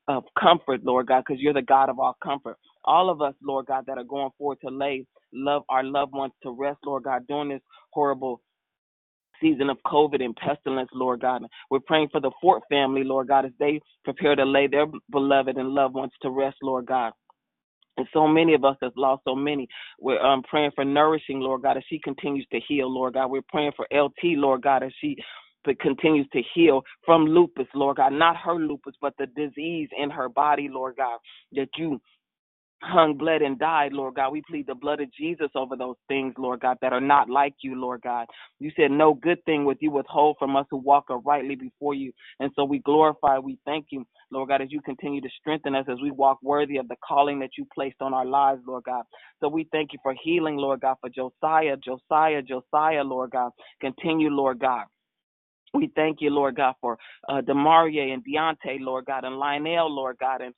of 0.10 0.24
comfort, 0.42 0.82
Lord 0.86 1.08
God, 1.08 1.24
because 1.28 1.42
you're 1.42 1.54
the 1.54 1.64
God 1.64 1.90
of 1.90 2.00
all 2.00 2.18
comfort. 2.24 2.58
All 2.86 3.10
of 3.10 3.22
us, 3.22 3.36
Lord 3.44 3.68
God, 3.68 3.86
that 3.88 4.00
are 4.00 4.06
going 4.06 4.32
forward 4.38 4.60
to 4.66 4.72
lay 4.72 5.06
love 5.34 5.64
our 5.70 5.84
loved 5.84 6.14
ones 6.14 6.34
to 6.44 6.52
rest, 6.52 6.80
Lord 6.86 7.04
God, 7.04 7.28
during 7.28 7.50
this 7.50 7.62
horrible 7.94 8.42
season 9.42 9.70
of 9.70 9.78
COVID 9.86 10.24
and 10.24 10.36
pestilence, 10.36 10.90
Lord 10.94 11.22
God. 11.22 11.44
We're 11.70 11.80
praying 11.80 12.10
for 12.12 12.22
the 12.22 12.32
Fort 12.42 12.64
family, 12.70 13.04
Lord 13.04 13.28
God, 13.28 13.46
as 13.46 13.52
they 13.60 13.80
prepare 14.04 14.36
to 14.36 14.46
lay 14.46 14.68
their 14.68 14.86
beloved 15.12 15.58
and 15.58 15.70
loved 15.70 15.96
ones 15.96 16.12
to 16.22 16.30
rest, 16.30 16.58
Lord 16.62 16.86
God. 16.86 17.14
And 17.98 18.08
so 18.14 18.28
many 18.28 18.54
of 18.54 18.64
us 18.64 18.78
have 18.82 18.94
lost 18.96 19.24
so 19.26 19.36
many. 19.36 19.68
We're 20.00 20.22
um, 20.22 20.44
praying 20.44 20.72
for 20.76 20.86
nourishing, 20.86 21.40
Lord 21.40 21.64
God, 21.64 21.78
as 21.78 21.84
she 21.90 22.00
continues 22.00 22.46
to 22.52 22.60
heal, 22.68 22.94
Lord 22.94 23.16
God. 23.16 23.32
We're 23.32 23.42
praying 23.50 23.72
for 23.76 23.88
LT, 23.92 24.38
Lord 24.38 24.62
God, 24.62 24.84
as 24.84 24.92
she 25.02 25.18
continues 25.82 26.28
to 26.32 26.42
heal 26.54 26.82
from 27.06 27.26
lupus, 27.26 27.68
Lord 27.74 27.98
God. 27.98 28.14
Not 28.14 28.38
her 28.38 28.56
lupus, 28.56 28.94
but 29.02 29.14
the 29.18 29.26
disease 29.26 29.90
in 29.98 30.10
her 30.12 30.30
body, 30.30 30.70
Lord 30.72 30.96
God, 30.98 31.18
that 31.54 31.70
you 31.76 32.00
hung, 32.82 33.18
bled, 33.18 33.42
and 33.42 33.58
died, 33.58 33.94
Lord 33.94 34.16
God. 34.16 34.32
We 34.32 34.42
plead 34.48 34.68
the 34.68 34.76
blood 34.76 35.02
of 35.02 35.12
Jesus 35.14 35.50
over 35.56 35.76
those 35.76 35.96
things, 36.08 36.34
Lord 36.38 36.60
God, 36.62 36.78
that 36.82 36.94
are 36.94 37.02
not 37.02 37.30
like 37.30 37.56
you, 37.62 37.80
Lord 37.80 38.02
God. 38.02 38.28
You 38.60 38.72
said 38.76 38.92
no 38.92 39.14
good 39.14 39.44
thing 39.46 39.66
would 39.66 39.78
you 39.82 39.92
withhold 39.92 40.38
from 40.38 40.56
us 40.56 40.66
who 40.70 40.78
walk 40.78 41.06
uprightly 41.10 41.56
before 41.56 41.94
you. 41.94 42.12
And 42.40 42.52
so 42.56 42.66
we 42.66 42.80
glorify, 42.80 43.40
we 43.40 43.58
thank 43.66 43.88
you, 43.90 44.06
Lord 44.32 44.50
God, 44.50 44.62
as 44.62 44.72
you 44.72 44.82
continue 44.82 45.22
to 45.22 45.30
strengthen 45.40 45.76
us 45.76 45.86
as 45.90 45.98
we 46.02 46.12
walk 46.12 46.40
worthy 46.44 46.78
of 46.78 46.88
the 46.88 46.98
calling 47.08 47.40
that 47.40 47.52
you 47.58 47.66
placed 47.74 48.02
on 48.02 48.14
our 48.14 48.26
lives, 48.26 48.62
Lord 48.68 48.84
God. 48.84 49.04
So 49.40 49.48
we 49.48 49.68
thank 49.72 49.94
you 49.94 50.00
for 50.04 50.16
healing, 50.24 50.58
Lord 50.58 50.82
God, 50.82 50.98
for 51.02 51.10
Josiah, 51.10 51.78
Josiah, 51.78 52.42
Josiah, 52.42 53.04
Lord 53.04 53.32
God. 53.32 53.52
Continue, 53.82 54.30
Lord 54.30 54.60
God. 54.60 54.86
We 55.74 55.92
thank 55.96 56.22
you, 56.22 56.30
Lord 56.30 56.56
God, 56.56 56.76
for 56.82 56.98
uh, 57.28 57.42
Demarie 57.42 58.14
and 58.14 58.24
Deontay, 58.26 58.80
Lord 58.80 59.06
God, 59.06 59.26
and 59.26 59.38
Lionel, 59.38 59.94
Lord 59.94 60.18
God, 60.20 60.42
and 60.42 60.54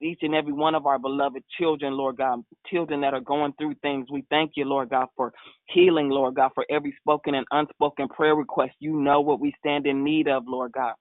each 0.00 0.20
and 0.22 0.34
every 0.34 0.52
one 0.52 0.74
of 0.74 0.86
our 0.86 0.98
beloved 0.98 1.42
children, 1.58 1.94
Lord 1.94 2.16
God, 2.16 2.42
children 2.70 3.00
that 3.02 3.14
are 3.14 3.20
going 3.20 3.52
through 3.58 3.74
things. 3.82 4.08
We 4.10 4.24
thank 4.30 4.52
you, 4.56 4.64
Lord 4.64 4.90
God, 4.90 5.06
for 5.16 5.32
healing, 5.66 6.10
Lord 6.10 6.34
God, 6.34 6.50
for 6.54 6.64
every 6.70 6.94
spoken 7.00 7.34
and 7.34 7.46
unspoken 7.50 8.08
prayer 8.08 8.34
request. 8.34 8.74
You 8.80 9.00
know 9.00 9.20
what 9.20 9.40
we 9.40 9.52
stand 9.58 9.86
in 9.86 10.04
need 10.04 10.28
of, 10.28 10.44
Lord 10.46 10.72
God. 10.72 10.94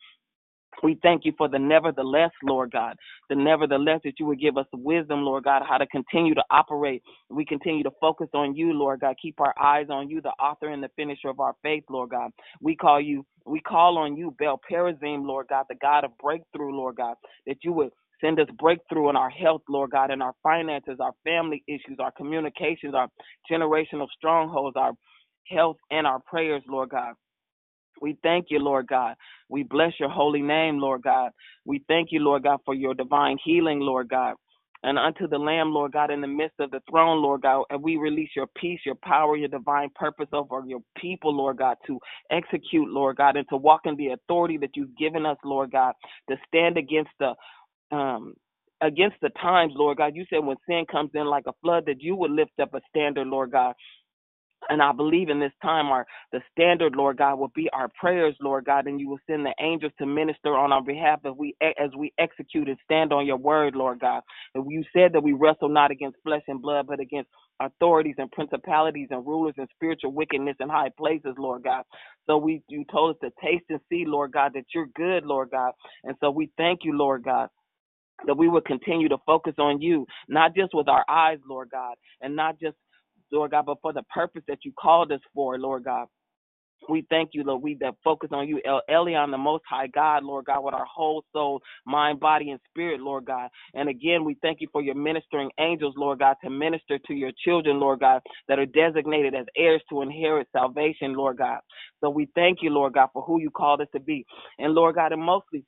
We 0.81 0.97
thank 1.01 1.23
you 1.25 1.33
for 1.37 1.47
the 1.47 1.59
nevertheless, 1.59 2.31
Lord 2.43 2.71
God. 2.71 2.95
The 3.29 3.35
nevertheless 3.35 4.01
that 4.03 4.13
you 4.19 4.25
would 4.25 4.39
give 4.39 4.57
us 4.57 4.65
wisdom, 4.73 5.21
Lord 5.21 5.43
God, 5.43 5.63
how 5.67 5.77
to 5.77 5.87
continue 5.87 6.33
to 6.33 6.43
operate. 6.49 7.03
We 7.29 7.45
continue 7.45 7.83
to 7.83 7.91
focus 8.01 8.27
on 8.33 8.55
you, 8.55 8.73
Lord 8.73 9.01
God. 9.01 9.15
Keep 9.21 9.39
our 9.39 9.53
eyes 9.61 9.87
on 9.89 10.09
you, 10.09 10.21
the 10.21 10.29
author 10.29 10.69
and 10.69 10.83
the 10.83 10.89
finisher 10.95 11.29
of 11.29 11.39
our 11.39 11.55
faith, 11.61 11.83
Lord 11.89 12.09
God. 12.09 12.31
We 12.61 12.75
call 12.75 12.99
you, 12.99 13.25
we 13.45 13.59
call 13.59 13.97
on 13.97 14.17
you, 14.17 14.35
Baal 14.39 14.59
Perazim, 14.69 15.25
Lord 15.25 15.47
God, 15.49 15.65
the 15.69 15.75
God 15.75 16.03
of 16.03 16.17
breakthrough, 16.17 16.75
Lord 16.75 16.95
God, 16.95 17.15
that 17.45 17.57
you 17.63 17.73
would 17.73 17.91
send 18.23 18.39
us 18.39 18.47
breakthrough 18.57 19.09
in 19.09 19.15
our 19.15 19.29
health, 19.29 19.61
Lord 19.67 19.91
God, 19.91 20.11
in 20.11 20.21
our 20.21 20.33
finances, 20.41 20.97
our 20.99 21.13
family 21.23 21.63
issues, 21.67 21.97
our 21.99 22.11
communications, 22.11 22.95
our 22.95 23.07
generational 23.51 24.07
strongholds, 24.15 24.77
our 24.77 24.93
health, 25.47 25.77
and 25.91 26.07
our 26.07 26.19
prayers, 26.27 26.63
Lord 26.67 26.89
God. 26.89 27.13
We 28.01 28.17
thank 28.23 28.47
you, 28.49 28.59
Lord 28.59 28.87
God. 28.87 29.15
We 29.49 29.63
bless 29.63 29.93
your 29.99 30.09
holy 30.09 30.41
name, 30.41 30.79
Lord 30.79 31.03
God. 31.03 31.31
We 31.65 31.83
thank 31.87 32.09
you, 32.11 32.19
Lord 32.19 32.43
God, 32.43 32.59
for 32.65 32.73
your 32.73 32.93
divine 32.93 33.37
healing, 33.43 33.79
Lord 33.79 34.09
God. 34.09 34.35
And 34.85 34.99
unto 34.99 35.29
the 35.29 35.37
Lamb, 35.37 35.71
Lord 35.73 35.93
God, 35.93 36.11
in 36.11 36.19
the 36.19 36.27
midst 36.27 36.59
of 36.59 36.71
the 36.71 36.81
throne, 36.89 37.21
Lord 37.21 37.43
God, 37.43 37.63
and 37.69 37.81
we 37.81 37.95
release 37.95 38.31
your 38.35 38.47
peace, 38.57 38.81
your 38.85 38.97
power, 39.01 39.37
your 39.37 39.47
divine 39.47 39.89
purpose 39.95 40.27
over 40.33 40.61
your 40.67 40.81
people, 40.97 41.33
Lord 41.33 41.57
God, 41.57 41.77
to 41.87 41.99
execute, 42.31 42.89
Lord 42.89 43.15
God, 43.15 43.37
and 43.37 43.47
to 43.47 43.55
walk 43.55 43.81
in 43.85 43.95
the 43.95 44.09
authority 44.09 44.57
that 44.57 44.71
you've 44.75 44.97
given 44.97 45.25
us, 45.25 45.37
Lord 45.45 45.71
God, 45.71 45.93
to 46.29 46.35
stand 46.49 46.77
against 46.77 47.11
the 47.17 47.33
um 47.93 48.35
against 48.81 49.17
the 49.23 49.31
times, 49.41 49.73
Lord 49.77 49.99
God. 49.99 50.15
You 50.15 50.25
said 50.29 50.39
when 50.45 50.57
sin 50.69 50.85
comes 50.91 51.11
in 51.15 51.25
like 51.27 51.45
a 51.47 51.53
flood, 51.63 51.85
that 51.87 52.01
you 52.01 52.15
would 52.17 52.31
lift 52.31 52.59
up 52.61 52.75
a 52.75 52.81
standard, 52.91 53.27
Lord 53.27 53.51
God. 53.53 53.75
And 54.69 54.81
I 54.81 54.93
believe 54.93 55.29
in 55.29 55.39
this 55.39 55.53
time, 55.61 55.87
our 55.87 56.05
the 56.31 56.41
standard, 56.51 56.95
Lord 56.95 57.17
God, 57.17 57.37
will 57.39 57.51
be 57.55 57.69
our 57.73 57.89
prayers, 57.99 58.35
Lord 58.41 58.65
God, 58.65 58.87
and 58.87 58.99
you 58.99 59.09
will 59.09 59.19
send 59.29 59.45
the 59.45 59.53
angels 59.61 59.93
to 59.99 60.05
minister 60.05 60.55
on 60.57 60.71
our 60.73 60.83
behalf 60.83 61.21
as 61.25 61.33
we 61.37 61.55
as 61.61 61.91
we 61.97 62.13
execute 62.19 62.69
and 62.69 62.77
stand 62.85 63.13
on 63.13 63.25
your 63.25 63.37
word, 63.37 63.75
Lord 63.75 63.99
God. 63.99 64.21
And 64.55 64.65
you 64.71 64.83
said 64.93 65.13
that 65.13 65.23
we 65.23 65.33
wrestle 65.33 65.69
not 65.69 65.91
against 65.91 66.17
flesh 66.23 66.43
and 66.47 66.61
blood, 66.61 66.87
but 66.87 66.99
against 67.01 67.29
authorities 67.61 68.15
and 68.19 68.31
principalities 68.31 69.09
and 69.11 69.25
rulers 69.25 69.55
and 69.57 69.69
spiritual 69.75 70.13
wickedness 70.13 70.57
in 70.59 70.69
high 70.69 70.91
places, 70.97 71.35
Lord 71.37 71.63
God. 71.63 71.83
So 72.27 72.37
we 72.37 72.63
you 72.69 72.85
told 72.91 73.15
us 73.15 73.21
to 73.23 73.31
taste 73.45 73.65
and 73.69 73.81
see, 73.89 74.05
Lord 74.07 74.31
God, 74.33 74.53
that 74.55 74.65
you're 74.75 74.89
good, 74.95 75.25
Lord 75.25 75.51
God. 75.51 75.73
And 76.05 76.15
so 76.21 76.31
we 76.31 76.51
thank 76.57 76.81
you, 76.83 76.97
Lord 76.97 77.23
God 77.23 77.49
that 78.27 78.37
we 78.37 78.49
would 78.49 78.65
continue 78.65 79.09
to 79.09 79.17
focus 79.25 79.55
on 79.59 79.81
you, 79.81 80.05
not 80.29 80.55
just 80.55 80.73
with 80.75 80.89
our 80.89 81.05
eyes, 81.09 81.39
Lord 81.47 81.69
God, 81.71 81.95
and 82.21 82.35
not 82.35 82.59
just, 82.59 82.77
Lord 83.31 83.51
God, 83.51 83.65
but 83.67 83.79
for 83.81 83.93
the 83.93 84.03
purpose 84.03 84.43
that 84.47 84.59
you 84.65 84.73
called 84.79 85.11
us 85.11 85.21
for, 85.33 85.59
Lord 85.59 85.85
God. 85.85 86.07
We 86.89 87.05
thank 87.09 87.31
you, 87.33 87.43
Lord. 87.43 87.61
We 87.63 87.77
that 87.81 87.95
focus 88.03 88.29
on 88.33 88.47
you, 88.47 88.61
El 88.65 88.81
Elyon, 88.89 89.31
the 89.31 89.37
Most 89.37 89.63
High 89.69 89.87
God, 89.87 90.23
Lord 90.23 90.45
God, 90.45 90.63
with 90.63 90.73
our 90.73 90.85
whole 90.85 91.23
soul, 91.33 91.61
mind, 91.85 92.19
body, 92.19 92.51
and 92.51 92.59
spirit, 92.69 93.01
Lord 93.01 93.25
God. 93.25 93.49
And 93.73 93.89
again, 93.89 94.23
we 94.25 94.37
thank 94.41 94.61
you 94.61 94.67
for 94.71 94.81
your 94.81 94.95
ministering 94.95 95.51
angels, 95.59 95.95
Lord 95.97 96.19
God, 96.19 96.37
to 96.43 96.49
minister 96.49 96.99
to 97.07 97.13
your 97.13 97.31
children, 97.45 97.79
Lord 97.79 97.99
God, 98.01 98.21
that 98.47 98.59
are 98.59 98.65
designated 98.65 99.35
as 99.35 99.45
heirs 99.57 99.81
to 99.89 100.01
inherit 100.01 100.47
salvation, 100.53 101.13
Lord 101.15 101.37
God. 101.37 101.59
So 102.01 102.09
we 102.09 102.29
thank 102.35 102.59
you, 102.61 102.71
Lord 102.71 102.93
God, 102.93 103.09
for 103.13 103.23
who 103.23 103.39
you 103.41 103.51
called 103.51 103.81
us 103.81 103.87
to 103.93 103.99
be. 104.01 104.25
And 104.59 104.73
Lord 104.73 104.95
God, 104.95 105.13
and 105.13 105.21
mostly 105.23 105.65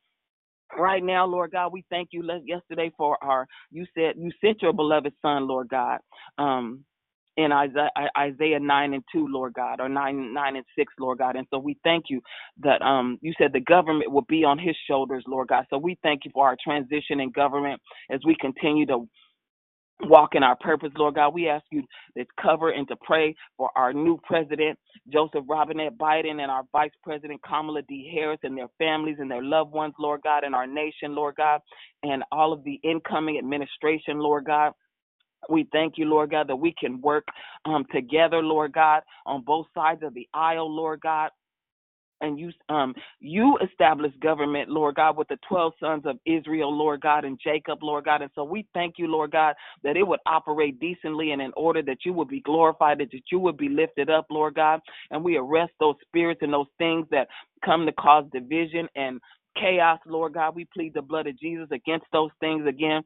right 0.78 1.04
now, 1.04 1.26
Lord 1.26 1.52
God, 1.52 1.74
we 1.74 1.86
thank 1.90 2.10
you 2.12 2.24
yesterday 2.46 2.92
for 2.98 3.18
our, 3.24 3.48
you 3.72 3.86
said, 3.96 4.16
you 4.18 4.32
sent 4.42 4.62
your 4.62 4.74
beloved 4.74 5.14
son, 5.22 5.48
Lord 5.48 5.70
God. 5.70 6.00
Um, 6.38 6.86
in 7.38 7.52
Isaiah, 7.52 7.92
Isaiah 8.18 8.60
9 8.60 8.94
and 8.94 9.04
2, 9.14 9.28
Lord 9.30 9.54
God, 9.54 9.80
or 9.82 9.90
9, 9.90 10.34
9 10.34 10.56
and 10.56 10.66
6, 10.78 10.94
Lord 11.00 11.20
God. 11.20 11.36
And 11.36 11.48
so 11.52 11.60
we 11.60 11.78
thank 11.84 12.06
you 12.10 12.22
that 12.64 12.82
um, 12.82 13.18
you 13.22 13.34
said 13.38 13.54
the 13.54 13.60
government 13.62 14.12
will 14.12 14.26
be 14.30 14.44
on 14.44 14.60
his 14.60 14.76
shoulders, 14.88 15.24
Lord 15.28 15.50
God. 15.50 15.66
So 15.70 15.78
we 15.78 15.98
thank 16.04 16.26
you 16.26 16.32
for 16.34 16.48
our 16.48 16.58
transition 16.64 17.20
in 17.20 17.32
government 17.32 17.82
as 18.12 18.22
we 18.26 18.36
continue 18.40 18.86
to 18.88 19.08
walk 20.03 20.36
in 20.36 20.43
our 20.43 20.55
purpose, 20.58 20.91
Lord 20.97 21.15
God. 21.15 21.34
We 21.34 21.49
ask 21.49 21.65
you 21.71 21.84
to 22.17 22.25
cover 22.41 22.71
and 22.71 22.88
to 22.89 22.95
pray 23.03 23.36
for 23.58 23.69
our 23.75 23.93
new 23.93 24.19
president, 24.23 24.77
Joseph 25.12 25.45
Robinette 25.47 25.97
Biden, 25.97 26.41
and 26.41 26.51
our 26.51 26.63
vice 26.71 26.91
president, 27.03 27.41
Kamala 27.47 27.81
D. 27.84 28.12
Harris, 28.13 28.39
and 28.43 28.58
their 28.58 28.69
families 28.77 29.17
and 29.19 29.29
their 29.31 29.43
loved 29.43 29.71
ones, 29.73 29.93
Lord 29.99 30.21
God, 30.23 30.43
and 30.43 30.55
our 30.55 30.67
nation, 30.67 31.15
Lord 31.15 31.36
God, 31.38 31.62
and 32.03 32.23
all 32.31 32.53
of 32.53 32.63
the 32.63 32.79
incoming 32.84 33.38
administration, 33.38 34.19
Lord 34.19 34.45
God. 34.45 34.73
We 35.49 35.67
thank 35.71 35.95
you, 35.97 36.05
Lord 36.05 36.31
God, 36.31 36.47
that 36.49 36.55
we 36.55 36.73
can 36.79 37.01
work 37.01 37.25
um, 37.65 37.86
together, 37.93 38.41
Lord 38.43 38.73
God, 38.73 39.03
on 39.25 39.43
both 39.43 39.67
sides 39.75 40.01
of 40.03 40.13
the 40.13 40.27
aisle, 40.34 40.73
Lord 40.73 41.01
God 41.01 41.29
and 42.21 42.39
you 42.39 42.51
um 42.69 42.93
you 43.19 43.58
established 43.63 44.19
government, 44.19 44.69
Lord 44.69 44.95
God, 44.95 45.17
with 45.17 45.28
the 45.28 45.39
twelve 45.47 45.73
sons 45.80 46.04
of 46.06 46.17
Israel, 46.25 46.75
Lord 46.75 47.01
God, 47.01 47.25
and 47.25 47.39
Jacob, 47.43 47.84
Lord 47.84 48.06
God. 48.06 48.21
And 48.21 48.32
so 48.36 48.43
we 48.43 48.67
thank 48.73 48.95
you, 48.97 49.08
Lord 49.08 49.32
God, 49.32 49.56
that 49.84 49.97
it 49.97 50.08
would 50.08 50.19
operate 50.25 50.80
decently 50.80 51.32
and 51.32 51.41
in 51.41 51.51
order 51.56 51.82
that 51.84 51.99
you 52.06 52.13
would 52.13 52.30
be 52.30 52.41
glorified, 52.41 52.99
that 52.99 53.10
you 53.32 53.39
would 53.39 53.58
be 53.58 53.69
lifted 53.69 54.10
up, 54.10 54.28
Lord 54.30 54.56
God. 54.56 54.82
And 55.12 55.23
we 55.23 55.38
arrest 55.38 55.73
those 55.80 55.95
spirits 56.08 56.41
and 56.43 56.54
those 56.54 56.67
things 56.78 57.08
that 57.12 57.28
come 57.63 57.86
to 57.86 57.91
cause 57.93 58.25
division 58.32 58.88
and 58.95 59.19
chaos, 59.60 59.99
Lord 60.06 60.34
God. 60.34 60.56
We 60.56 60.65
plead 60.73 60.93
the 60.93 61.01
blood 61.01 61.28
of 61.28 61.39
Jesus 61.39 61.67
against 61.71 62.06
those 62.12 62.32
things 62.39 62.67
again 62.67 63.01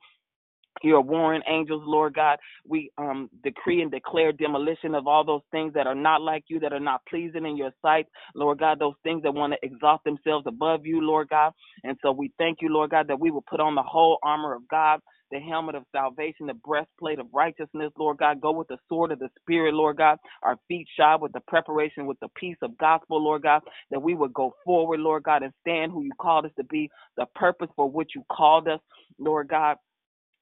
your 0.84 1.02
warring 1.02 1.44
angels, 1.50 1.84
Lord 1.86 2.16
God. 2.16 2.40
We 2.68 2.92
um, 2.98 3.30
decree 3.44 3.82
and 3.82 3.92
declare 3.92 4.32
demolition 4.34 4.96
of 4.96 5.08
all 5.08 5.26
those 5.26 5.42
things 5.52 5.74
that 5.76 5.88
are 5.88 5.96
not 5.96 6.22
like 6.22 6.46
you, 6.50 6.60
that 6.62 6.74
are 6.74 6.80
not 6.80 7.02
pleasing 7.10 7.46
in 7.46 7.58
your 7.58 7.72
sight, 7.82 8.08
Lord 8.36 8.60
God, 8.60 8.80
those 8.80 8.96
things 9.04 9.24
that 9.24 9.34
want 9.34 9.54
to 9.54 9.60
exalt 9.68 10.04
themselves 10.04 10.46
above 10.48 10.86
you, 10.86 11.02
Lord 11.02 11.30
God. 11.30 11.54
And 11.84 11.98
so 12.04 12.12
we 12.12 12.32
thank 12.38 12.60
you, 12.62 12.70
Lord 12.74 12.92
God, 12.92 13.08
that 13.08 13.20
we 13.20 13.32
will 13.32 13.46
put 13.50 13.60
on 13.60 13.76
the 13.76 13.84
whole 13.84 14.20
armor 14.24 14.56
of 14.56 14.68
God. 14.70 15.02
The 15.32 15.40
helmet 15.40 15.76
of 15.76 15.84
salvation, 15.92 16.48
the 16.48 16.56
breastplate 16.56 17.20
of 17.20 17.28
righteousness, 17.34 17.92
Lord 18.00 18.18
God. 18.18 18.42
Go 18.42 18.52
with 18.52 18.68
the 18.68 18.78
sword 18.90 19.12
of 19.12 19.20
the 19.20 19.30
Spirit, 19.42 19.74
Lord 19.74 19.98
God. 19.98 20.20
Our 20.44 20.58
feet 20.68 20.88
shod 20.98 21.22
with 21.22 21.34
the 21.34 21.42
preparation, 21.48 22.06
with 22.08 22.20
the 22.22 22.30
peace 22.36 22.58
of 22.64 22.78
gospel, 22.80 23.24
Lord 23.24 23.44
God. 23.44 23.62
That 23.92 24.02
we 24.02 24.16
would 24.16 24.34
go 24.34 24.56
forward, 24.66 25.02
Lord 25.02 25.24
God, 25.24 25.44
and 25.44 25.54
stand 25.62 25.92
who 25.92 26.04
you 26.04 26.12
called 26.22 26.46
us 26.46 26.52
to 26.58 26.66
be, 26.66 26.90
the 27.18 27.28
purpose 27.36 27.70
for 27.76 27.90
which 27.90 28.12
you 28.16 28.24
called 28.32 28.68
us, 28.70 28.82
Lord 29.20 29.50
God 29.50 29.78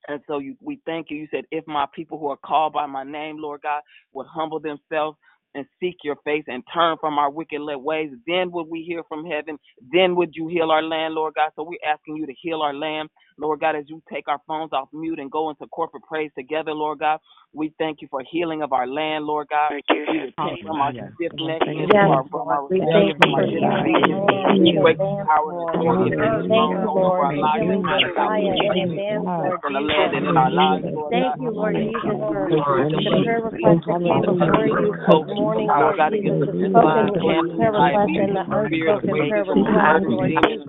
and 0.07 0.21
so 0.27 0.39
you, 0.39 0.55
we 0.61 0.81
thank 0.85 1.11
you. 1.11 1.17
You 1.17 1.27
said, 1.31 1.45
if 1.51 1.65
my 1.67 1.85
people 1.95 2.19
who 2.19 2.27
are 2.29 2.37
called 2.37 2.73
by 2.73 2.85
my 2.85 3.03
name, 3.03 3.37
Lord 3.39 3.61
God, 3.63 3.81
would 4.13 4.27
humble 4.27 4.59
themselves 4.59 5.17
and 5.55 5.65
seek 5.79 5.97
your 6.03 6.17
face 6.25 6.43
and 6.47 6.63
turn 6.73 6.97
from 6.99 7.17
our 7.19 7.31
wicked 7.31 7.61
ways, 7.61 8.11
then 8.27 8.51
would 8.51 8.67
we 8.69 8.83
hear 8.83 9.03
from 9.09 9.25
heaven. 9.25 9.57
Then 9.93 10.15
would 10.15 10.31
you 10.35 10.47
heal 10.47 10.71
our 10.71 10.83
land, 10.83 11.15
Lord 11.15 11.35
God. 11.35 11.51
So 11.55 11.63
we're 11.63 11.79
asking 11.89 12.17
you 12.17 12.27
to 12.27 12.33
heal 12.41 12.61
our 12.61 12.73
land, 12.73 13.09
Lord 13.37 13.59
God, 13.59 13.75
as 13.75 13.85
you 13.87 14.01
take 14.11 14.27
our 14.27 14.41
phones 14.47 14.73
off 14.73 14.89
mute 14.93 15.19
and 15.19 15.31
go 15.31 15.49
into 15.49 15.67
corporate 15.67 16.03
praise 16.03 16.31
together, 16.37 16.73
Lord 16.73 16.99
God. 16.99 17.19
We 17.53 17.73
thank 17.77 18.01
you 18.01 18.07
for 18.09 18.21
healing 18.29 18.61
of 18.61 18.73
our 18.73 18.87
land, 18.87 19.25
Lord 19.25 19.47
God. 19.49 19.71
We 19.89 20.19
repent 20.19 20.61
from 20.61 20.77
our 20.81 20.93
stiff 21.15 21.33
neck 21.39 21.61
and 21.65 21.91
our, 21.93 22.23
from 22.29 22.47
our 22.47 22.67
rebellion, 22.67 23.17
thank 23.17 23.17
from 23.17 23.33
our 23.33 23.41
you 23.45 23.59
for 23.61 23.61
disobedience. 23.61 24.27
healing. 24.27 24.61
We 24.61 24.77
break 24.81 24.97
the 24.97 25.25
power 25.25 25.51
and 25.53 25.81
Thank 25.81 25.99
you, 26.05 26.47
Lord, 26.49 26.89
over 26.89 27.07
our 27.07 27.29
for 27.29 27.33
lives. 27.37 27.63
healing 27.63 27.81
It's 27.81 27.87
not 27.87 28.03
about 28.03 28.29
Josiah 28.37 28.53
in 28.53 28.77
anything 28.77 28.93
advance, 28.97 29.25
Lord 29.37 29.61
from 29.61 29.73
the 29.73 29.81
land 29.81 30.09
Jesus. 30.11 30.17
and 30.17 30.25
in 30.27 30.37
our 30.37 30.51
lives, 30.51 30.83
Thank 31.09 31.33
you, 31.41 31.49
Lord 31.51 31.75
Jesus, 31.77 32.01
for 32.03 32.57
Lord, 32.57 32.91
the 32.91 33.01
prayer 33.21 33.41
request 33.41 33.81
that 33.87 33.97
came 34.01 34.21
before 34.37 34.67
you 34.67 34.93
this 34.93 35.27
morning, 35.37 35.67
Lord 35.67 35.81
Lord 35.81 35.97
God, 35.97 36.13
Jesus, 36.13 36.19
against 36.19 36.39
the 36.39 36.53
the 36.53 36.61
spoken 36.69 37.07
cancer, 37.17 37.57
prayer 37.57 37.71
request 37.73 38.11
and 38.17 38.35
the 38.35 38.45
unspoken 38.49 39.15
prayer 39.27 39.45
request, 39.45 40.03
Lord 40.07 40.29
Jesus. 40.29 40.67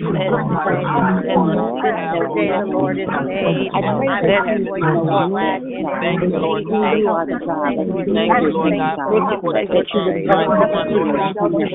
you, 2.13 2.21
Lord. 2.29 2.53
The 2.53 2.69
Lord 2.69 2.99
has 2.99 3.09
made. 3.25 3.71
I 3.73 4.21
will 4.21 4.45
rejoice 4.45 4.85
and 4.85 5.09
be 5.09 5.17
glad 5.33 5.63
in 5.65 5.73
it. 5.73 5.89
Thank 6.01 6.21
you, 6.29 6.37
Lord 6.39 6.67
God. 6.69 6.93
You 6.99 7.09
are 7.09 7.25
the 7.25 7.39
God. 7.41 7.73
Thank 8.13 8.37
you, 8.43 8.53
Lord 8.53 8.77
God, 8.77 8.99
for 9.01 9.17
the 9.17 9.25
that 9.57 9.73
you 9.73 9.81
everyone, 10.13 11.49
Lord 11.49 11.73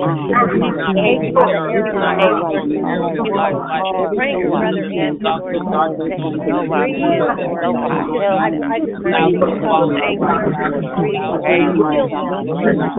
God. 12.77 12.93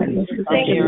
Thank 0.49 0.67
you 0.69 0.83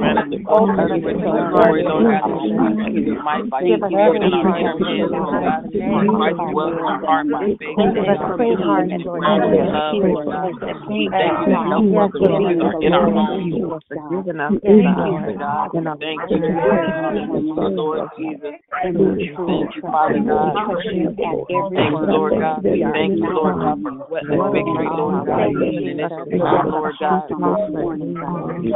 that 0.00 0.26
you 0.32 0.38
granted 0.44 1.04
the 1.04 1.42
glory, 1.50 1.82
Lord. 1.84 2.04
God, 2.08 2.24
that 2.24 2.40
you 2.42 2.50
continue 2.56 3.04
to 3.04 3.22
might 3.22 3.50
by 3.50 3.60
your 3.62 3.78
spirit 3.78 4.22
in 4.22 4.32
our 4.34 4.58
inner 4.60 4.76
man, 4.80 5.10
Lord. 5.10 5.42
God. 5.44 5.60
Christ 6.16 6.36
dwells 6.52 6.74
heart 6.80 7.26
by 7.30 7.46
faith, 7.60 7.76
Lord. 7.76 8.08
God. 8.20 8.36
clean 8.36 8.58
heart, 8.64 8.88
That 8.88 9.00
you 9.00 9.04
Lord. 9.04 9.20
grant 9.20 9.44
us. 9.44 9.56
Love, 9.70 9.96
Lord 10.00 10.26
God. 10.26 10.50
We 10.90 11.10
thank 11.10 11.34
you 11.40 11.46
for 11.52 11.64
helping 11.68 11.96
us. 12.00 12.74
in 12.80 12.92
our 12.94 13.10
homes, 13.10 13.54
Lord. 13.60 13.82
God. 13.90 14.26
Thank 14.60 14.64
you, 14.64 15.04
Lord 15.04 15.36
God. 15.38 15.70
Thank 16.00 16.20
you, 16.30 16.38
Lord 17.74 18.10
Jesus. 18.16 18.54
Thank 18.82 19.76
you, 19.76 19.82
Father 19.82 20.20
God. 20.20 20.54
Thank 21.16 21.36
you, 21.50 22.06
Lord 22.08 22.32
God. 22.40 22.62
Thank 22.62 23.12
you, 23.16 23.30
Lord 23.32 23.56
God, 23.60 23.78
for 23.82 23.92
sweatless 24.08 24.52
victory, 24.52 24.88
Lord 24.90 25.26
God, 25.26 25.52
in 25.52 25.96
this 25.96 26.12
Lord 26.64 26.94
God. 27.00 27.22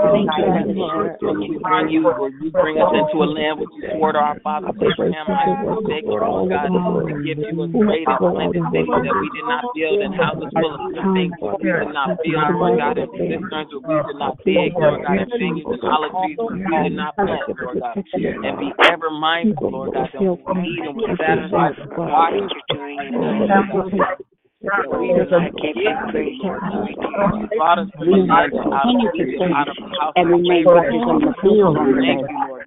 Thank 0.05 0.29
you 0.35 1.14
that 1.21 1.35
we 1.39 1.59
bring 1.63 1.89
you, 1.89 2.07
you 2.41 2.51
bring 2.51 2.77
us 2.79 2.91
into 2.95 3.23
a 3.23 3.29
land 3.29 3.61
which 3.61 3.71
you 3.79 3.83
swore 3.95 4.13
to 4.13 4.19
our 4.19 4.39
fathers, 4.41 4.75
Abraham, 4.75 5.27
Isaac, 5.31 5.71
and 5.71 5.87
Jacob, 5.87 6.19
Lord 6.23 6.51
God, 6.51 6.69
to 6.71 7.15
give 7.23 7.39
you 7.39 7.55
a 7.63 7.69
great 7.69 8.07
and 8.09 8.19
splendid 8.19 8.65
city 8.75 8.91
that 8.91 9.17
we 9.17 9.29
did 9.35 9.47
not 9.47 9.63
build 9.75 9.99
and 10.03 10.15
houses 10.15 10.51
full 10.55 10.75
of 10.75 10.81
things 11.15 11.35
that 11.39 11.55
we 11.61 11.71
did 11.71 11.93
not 11.95 12.09
build, 12.21 12.49
Lord 12.59 12.79
God, 12.79 12.97
and 12.99 13.11
cisterns 13.15 13.71
that 13.71 13.83
we 13.85 13.95
did 13.95 14.19
not 14.19 14.35
dig, 14.43 14.73
Lord 14.75 15.01
God, 15.07 15.17
and 15.19 15.31
vineyards 15.31 15.71
and 15.71 15.83
olive 15.87 16.15
trees 16.25 16.39
that 16.39 16.51
we 16.51 16.77
did 16.85 16.97
not 16.99 17.13
plant, 17.15 17.47
Lord 17.49 17.79
God, 17.81 17.95
and 17.95 18.55
be 18.59 18.69
ever 18.91 19.11
mindful, 19.11 19.71
Lord 19.71 19.95
God, 19.95 20.09
that 20.11 20.21
we 20.21 20.67
eat 20.67 20.83
and 20.85 20.95
we're 20.99 21.17
satisfied, 21.17 21.79
watch 21.95 22.35
what 22.35 22.51
you're 22.51 22.77
doing 22.77 24.34
in 24.65 24.73
us, 24.73 24.87
Lord 24.89 25.53
God. 25.53 25.61
We 25.61 25.75
do 25.75 25.85
not 25.85 26.13
forget 26.13 26.33
you, 26.33 26.57
Lord 26.73 26.97
God. 26.97 27.41
You 27.41 27.49
brought 27.57 27.79
us 27.79 27.89
from 27.97 28.09
the 28.09 28.17
land 28.17 28.33
out 28.33 28.89
of 28.89 29.05
Egypt, 29.15 29.43
out 29.55 29.69
of 29.69 29.77
the 29.77 29.89
house 30.01 30.15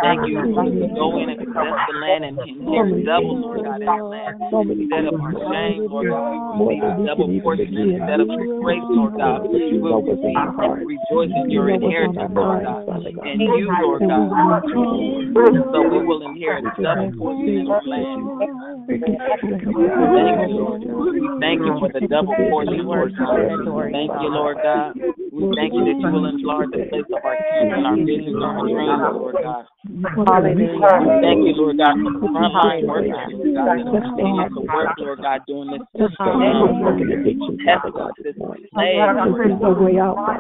Thank 0.01 0.21
you. 0.29 0.41
We 0.41 0.89
go 0.97 1.17
in 1.21 1.31
and 1.31 1.39
possess 1.45 1.77
the 1.89 1.97
land 1.99 2.25
and 2.25 2.41
inherit 2.41 3.05
double, 3.05 3.37
Lord 3.41 3.65
God, 3.65 3.83
in 3.83 3.89
the 3.89 4.05
land. 4.05 4.41
Instead 4.41 5.05
of 5.07 5.21
our 5.21 5.33
shame, 5.53 5.85
Lord 5.89 6.09
God, 6.09 6.25
we 6.33 6.81
receive 6.81 7.07
double 7.07 7.29
portion. 7.41 7.77
Instead 7.77 8.21
of 8.21 8.29
disgrace, 8.29 8.85
Lord 8.89 9.17
God, 9.17 9.43
we 9.53 9.79
will 9.81 10.03
receive 10.03 10.49
rejoice 10.85 11.31
in 11.37 11.51
your 11.51 11.69
inheritance, 11.71 12.33
Lord 12.35 12.65
God. 12.65 12.89
In 13.25 13.41
you, 13.41 13.69
Lord 13.81 14.03
God. 14.09 14.31
So 15.73 15.83
we 15.89 16.01
will 16.07 16.23
inherit 16.23 16.65
double 16.81 17.13
portion 17.19 17.49
in 17.49 17.67
your 17.67 17.83
land. 17.87 18.31
Thank 18.95 19.63
you, 19.65 20.55
Lord 20.55 20.83
We 21.15 21.29
thank 21.41 21.61
you 21.65 21.73
for 21.79 21.89
the 21.89 22.07
double 22.14 22.35
portion. 22.50 22.87
Thank 23.92 24.11
you, 24.22 24.29
Lord 24.31 24.57
God. 24.62 24.94
We 25.35 25.51
thank 25.59 25.75
you 25.75 25.83
that 25.83 25.99
you 25.99 26.07
will 26.14 26.31
enlarge 26.31 26.70
the 26.70 26.87
place 26.87 27.11
of 27.11 27.18
our 27.27 27.35
tent 27.35 27.75
and 27.75 27.87
our 27.87 27.97
visions 27.99 28.38
and 28.38 28.44
our 28.44 28.62
dreams, 28.62 29.03
Lord 29.18 29.35
God. 29.42 29.66
Hallelujah. 30.31 30.94
We 31.03 31.11
thank 31.27 31.42
you, 31.42 31.55
Lord 31.59 31.75
God, 31.75 31.94
for 31.99 32.14
the 32.14 32.23
frontline 32.31 32.87
workers, 32.87 33.18
Lord 33.35 33.51
God, 33.51 33.66
that 33.66 33.83
are 33.83 33.99
continuing 33.99 34.55
to 34.55 34.62
work, 34.62 34.94
Lord 35.03 35.18
God, 35.27 35.40
during 35.51 35.75
this 35.75 35.83
um, 36.23 36.70
test 37.66 37.83
of 37.83 38.14
this 38.23 38.38
plague, 38.38 39.11
Lord 39.18 39.51
God. 39.51 39.75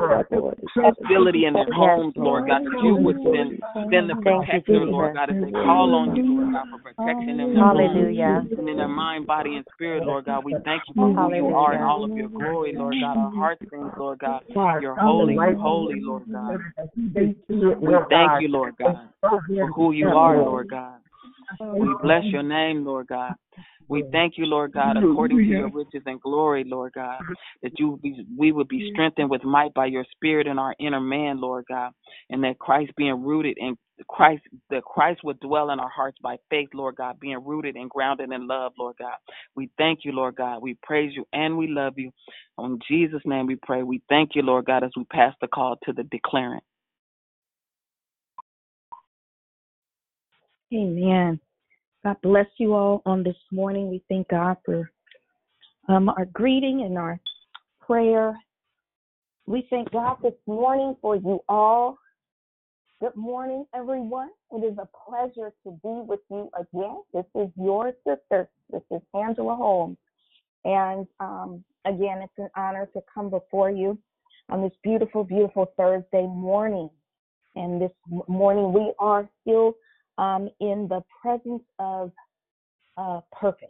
stability 0.72 1.46
in 1.46 1.54
their 1.54 1.72
homes, 1.72 2.13
Lord 2.17 2.48
God, 2.48 2.62
that 2.63 2.84
you 2.84 2.96
would 2.96 3.17
send 3.22 3.62
send 3.91 4.10
the 4.10 4.15
protector, 4.15 4.86
Lord 4.86 5.13
God, 5.13 5.30
as 5.30 5.36
they 5.39 5.52
call 5.52 5.93
on 5.93 6.15
you, 6.15 6.39
Lord 6.39 6.54
God, 6.54 6.65
for 6.72 6.80
protection 6.80 7.39
in 7.39 7.54
their 7.54 7.63
homes 7.63 7.93
Hallelujah. 7.93 8.48
and 8.58 8.69
in 8.69 8.78
their 8.78 8.88
mind, 8.88 9.28
body, 9.28 9.56
and 9.56 9.65
spirit, 9.74 10.04
Lord 10.04 10.26
God. 10.26 10.43
We 10.43 10.56
thank 10.65 10.84
you 10.88 10.96
for 10.96 11.13
who 11.13 11.36
you 11.36 11.54
are 11.54 11.74
and 11.74 11.84
all 11.84 12.04
of 12.04 12.15
your 12.17 12.30
glory, 12.30 12.74
Lord 12.76 12.96
God. 13.00 13.17
Our 13.17 13.32
heart 13.32 13.60
sings, 13.69 13.91
Lord 13.98 14.19
God. 14.19 14.43
You're 14.82 14.96
holy, 14.96 15.36
you're 15.36 15.56
holy, 15.56 16.02
Lord 16.02 16.24
God. 16.32 16.58
We 16.98 17.93
thank 18.10 18.41
you, 18.41 18.48
Lord 18.48 18.76
God, 18.80 19.10
for 19.22 19.67
who 19.76 19.91
you 19.91 20.08
are, 20.08 20.38
Lord 20.38 20.69
God. 20.69 21.00
We 21.60 21.88
bless 22.02 22.24
your 22.26 22.43
name, 22.43 22.84
Lord 22.84 23.08
God. 23.08 23.34
We 23.88 24.04
thank 24.12 24.38
you, 24.38 24.46
Lord 24.46 24.72
God, 24.72 24.98
according 24.98 25.38
to 25.38 25.43
your 25.43 25.69
riches 25.69 26.04
and 26.06 26.19
glory, 26.22 26.63
Lord 26.65 26.93
God, 26.93 27.22
that 27.62 27.74
you 27.78 28.00
be, 28.02 28.26
we 28.38 28.52
would 28.52 28.67
be 28.67 28.91
strengthened 28.91 29.30
with 29.30 29.43
might 29.43 29.74
by 29.74 29.88
your 29.88 30.06
spirit 30.12 30.48
in 30.48 30.58
our 30.58 30.76
inner 30.80 31.02
man, 31.02 31.39
Lord 31.39 31.65
God, 31.67 31.91
and 32.30 32.43
that 32.43 32.60
Christ 32.60 32.91
being 32.96 33.22
rooted 33.24 33.58
in 33.58 33.78
Christ, 34.08 34.43
that 34.69 34.84
Christ 34.84 35.22
would 35.24 35.39
dwell 35.39 35.69
in 35.69 35.80
our 35.80 35.89
hearts 35.89 36.17
by 36.22 36.38
faith, 36.50 36.69
Lord 36.74 36.96
God, 36.96 37.19
being 37.19 37.43
rooted 37.43 37.76
and 37.76 37.89
grounded 37.89 38.32
in 38.32 38.48
love, 38.48 38.74
Lord 38.78 38.96
God. 39.00 39.15
We 39.56 39.69
thank 39.78 40.00
you, 40.04 40.12
Lord 40.12 40.36
God. 40.36 40.62
We 40.62 40.78
praise 40.82 41.12
you 41.15 41.26
and 41.34 41.58
we 41.58 41.67
love 41.67 41.93
you. 41.98 42.12
In 42.60 42.80
Jesus' 42.88 43.22
name 43.26 43.48
we 43.48 43.58
pray. 43.62 43.84
We 43.84 44.02
thank 44.10 44.32
you, 44.36 44.41
Lord 44.41 44.65
God, 44.65 44.84
as 44.84 44.91
we 44.96 45.04
pass 45.06 45.34
the 45.41 45.48
call 45.48 45.78
to 45.84 45.93
the 45.93 46.04
declarant. 46.04 46.62
Amen. 50.74 51.39
God 52.04 52.18
bless 52.22 52.48
you 52.58 52.74
all 52.74 53.02
on 53.06 53.24
this 53.24 53.38
morning. 53.50 53.89
We 53.89 54.04
thank 54.10 54.28
God 54.28 54.58
for 54.66 54.92
um, 55.88 56.10
our 56.10 56.26
greeting 56.26 56.82
and 56.82 56.98
our 56.98 57.18
prayer. 57.80 58.38
We 59.46 59.66
thank 59.70 59.92
God 59.92 60.18
this 60.22 60.34
morning 60.46 60.98
for 61.02 61.16
you 61.16 61.39
all. 61.48 61.98
Good 63.00 63.16
morning, 63.16 63.66
everyone. 63.74 64.30
It 64.52 64.66
is 64.66 64.78
a 64.78 64.88
pleasure 65.10 65.54
to 65.63 65.72
be 65.72 65.80
with 65.84 66.20
you 66.30 66.50
again. 66.60 67.04
This 67.13 67.26
is 67.36 67.50
your 67.56 67.94
sister. 68.06 68.50
This 68.70 68.82
is 68.92 69.02
Angela 69.13 69.56
Holmes. 69.56 69.98
And 70.66 71.08
um, 71.22 71.63
again, 71.86 72.22
it's 72.22 72.34
an 72.38 72.50
honor 72.58 72.89
to 72.94 73.02
come 73.13 73.30
before 73.30 73.72
you 73.72 73.98
on 74.50 74.62
this 74.62 74.74
beautiful, 74.84 75.24
beautiful 75.24 75.72
Thursday 75.78 76.28
morning. 76.28 76.89
And 77.56 77.82
this 77.82 77.92
morning, 78.28 78.74
we 78.74 78.92
are 79.00 79.30
still 79.42 79.76
um, 80.17 80.49
in 80.60 80.88
the 80.89 81.04
presence 81.21 81.63
of 81.80 82.12
uh, 82.97 83.21
purpose. 83.32 83.69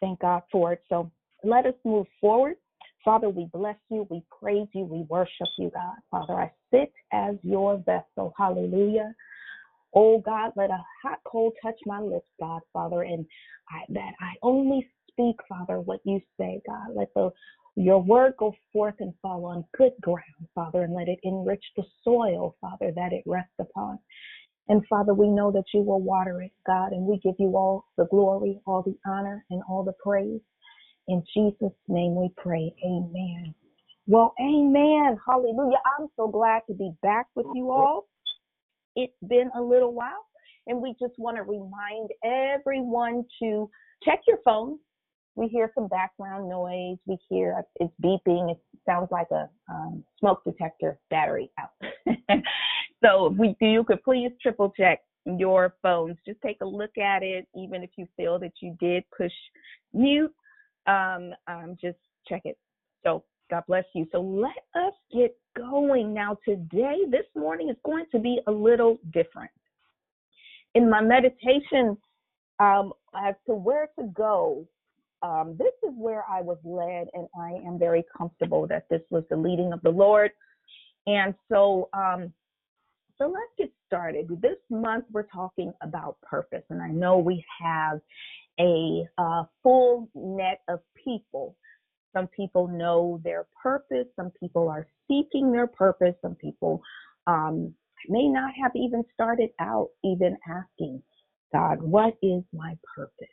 Thank 0.00 0.20
God 0.20 0.42
for 0.50 0.72
it. 0.72 0.82
So 0.88 1.10
let 1.44 1.66
us 1.66 1.74
move 1.84 2.06
forward. 2.20 2.56
Father, 3.04 3.30
we 3.30 3.48
bless 3.52 3.76
you, 3.90 4.06
we 4.10 4.22
praise 4.40 4.68
you, 4.74 4.84
we 4.84 5.06
worship 5.08 5.48
you, 5.58 5.70
God. 5.70 5.96
Father, 6.10 6.34
I 6.34 6.50
sit 6.70 6.92
as 7.12 7.36
your 7.42 7.78
vessel. 7.78 8.34
Hallelujah. 8.36 9.14
Oh 9.94 10.20
God, 10.20 10.52
let 10.56 10.70
a 10.70 10.82
hot 11.02 11.18
coal 11.24 11.52
touch 11.62 11.78
my 11.86 12.00
lips, 12.00 12.28
God, 12.38 12.60
Father, 12.72 13.02
and 13.02 13.26
I, 13.70 13.80
that 13.90 14.12
I 14.20 14.34
only 14.42 14.86
speak, 15.10 15.36
Father, 15.48 15.80
what 15.80 16.00
you 16.04 16.20
say, 16.38 16.60
God. 16.66 16.94
Let 16.94 17.12
the 17.14 17.30
your 17.76 18.02
word 18.02 18.34
go 18.38 18.52
forth 18.72 18.96
and 18.98 19.14
fall 19.22 19.46
on 19.46 19.64
good 19.76 19.92
ground, 20.00 20.22
Father, 20.54 20.82
and 20.82 20.94
let 20.94 21.08
it 21.08 21.18
enrich 21.22 21.64
the 21.76 21.84
soil, 22.04 22.56
Father, 22.60 22.92
that 22.94 23.12
it 23.12 23.22
rests 23.26 23.54
upon. 23.58 23.98
And 24.68 24.86
Father, 24.88 25.14
we 25.14 25.28
know 25.28 25.50
that 25.50 25.64
you 25.74 25.80
will 25.82 26.00
water 26.00 26.42
it, 26.42 26.52
God, 26.66 26.92
and 26.92 27.04
we 27.04 27.18
give 27.18 27.34
you 27.38 27.56
all 27.56 27.86
the 27.96 28.06
glory, 28.06 28.60
all 28.66 28.82
the 28.82 28.96
honor, 29.10 29.44
and 29.50 29.62
all 29.68 29.82
the 29.84 29.94
praise. 30.02 30.40
In 31.08 31.24
Jesus' 31.34 31.72
name 31.88 32.14
we 32.14 32.30
pray. 32.36 32.72
Amen. 32.84 33.54
Well, 34.06 34.34
amen. 34.40 35.18
Hallelujah. 35.26 35.78
I'm 35.98 36.08
so 36.16 36.28
glad 36.28 36.62
to 36.68 36.74
be 36.74 36.92
back 37.02 37.26
with 37.34 37.46
you 37.54 37.70
all. 37.70 38.06
It's 38.96 39.12
been 39.26 39.50
a 39.56 39.60
little 39.62 39.92
while, 39.92 40.26
and 40.66 40.80
we 40.80 40.94
just 41.00 41.14
want 41.18 41.36
to 41.36 41.42
remind 41.42 42.10
everyone 42.24 43.24
to 43.42 43.70
check 44.04 44.20
your 44.26 44.38
phones. 44.44 44.78
We 45.36 45.48
hear 45.48 45.70
some 45.74 45.88
background 45.88 46.48
noise. 46.48 46.98
We 47.06 47.18
hear 47.28 47.64
it's 47.76 47.94
beeping. 48.02 48.50
It 48.50 48.58
sounds 48.84 49.08
like 49.10 49.28
a 49.30 49.48
um, 49.70 50.04
smoke 50.18 50.42
detector 50.44 50.98
battery 51.08 51.50
out. 51.58 51.70
so 53.02 53.26
if 53.26 53.38
we 53.38 53.56
do, 53.60 53.66
you 53.66 53.84
could 53.84 54.02
please 54.02 54.30
triple 54.42 54.72
check 54.76 55.00
your 55.26 55.74
phones. 55.82 56.16
Just 56.26 56.40
take 56.42 56.58
a 56.62 56.66
look 56.66 56.96
at 56.98 57.22
it, 57.22 57.46
even 57.54 57.82
if 57.82 57.90
you 57.96 58.06
feel 58.16 58.38
that 58.38 58.52
you 58.60 58.76
did 58.80 59.04
push 59.16 59.32
mute. 59.92 60.32
Um, 60.86 61.32
um, 61.46 61.76
just 61.80 61.98
check 62.26 62.42
it. 62.44 62.58
So 63.04 63.24
God 63.50 63.64
bless 63.66 63.84
you. 63.94 64.06
So 64.12 64.20
let 64.20 64.56
us 64.74 64.94
get 65.12 65.36
going 65.56 66.14
now. 66.14 66.38
Today, 66.44 66.96
this 67.10 67.26
morning 67.36 67.68
is 67.68 67.76
going 67.84 68.06
to 68.12 68.18
be 68.18 68.40
a 68.46 68.50
little 68.50 68.98
different. 69.12 69.50
In 70.74 70.88
my 70.88 71.02
meditation 71.02 71.96
um, 72.60 72.92
as 73.16 73.34
to 73.46 73.54
where 73.54 73.88
to 73.98 74.06
go, 74.14 74.66
um, 75.22 75.56
this 75.58 75.72
is 75.82 75.94
where 75.98 76.24
I 76.30 76.40
was 76.40 76.56
led, 76.64 77.08
and 77.12 77.26
I 77.38 77.66
am 77.66 77.78
very 77.78 78.04
comfortable 78.16 78.66
that 78.68 78.88
this 78.88 79.02
was 79.10 79.24
the 79.28 79.36
leading 79.36 79.72
of 79.72 79.82
the 79.82 79.90
Lord. 79.90 80.30
And 81.06 81.34
so, 81.50 81.88
um, 81.92 82.32
so 83.20 83.26
let's 83.26 83.52
get 83.58 83.70
started. 83.86 84.28
This 84.40 84.56
month 84.70 85.04
we're 85.12 85.24
talking 85.24 85.72
about 85.82 86.16
purpose, 86.22 86.62
and 86.70 86.80
I 86.80 86.88
know 86.88 87.18
we 87.18 87.44
have 87.62 88.00
a 88.58 89.04
uh, 89.18 89.44
full 89.62 90.08
net 90.14 90.62
of 90.68 90.80
people. 91.04 91.56
Some 92.14 92.28
people 92.28 92.66
know 92.66 93.20
their 93.22 93.46
purpose. 93.62 94.06
Some 94.16 94.30
people 94.40 94.68
are 94.68 94.86
seeking 95.06 95.52
their 95.52 95.66
purpose. 95.66 96.14
Some 96.22 96.34
people 96.34 96.82
um, 97.26 97.74
may 98.08 98.26
not 98.26 98.52
have 98.60 98.72
even 98.74 99.04
started 99.12 99.50
out 99.60 99.88
even 100.02 100.36
asking 100.48 101.02
God, 101.52 101.82
what 101.82 102.14
is 102.22 102.42
my 102.54 102.74
purpose? 102.96 103.28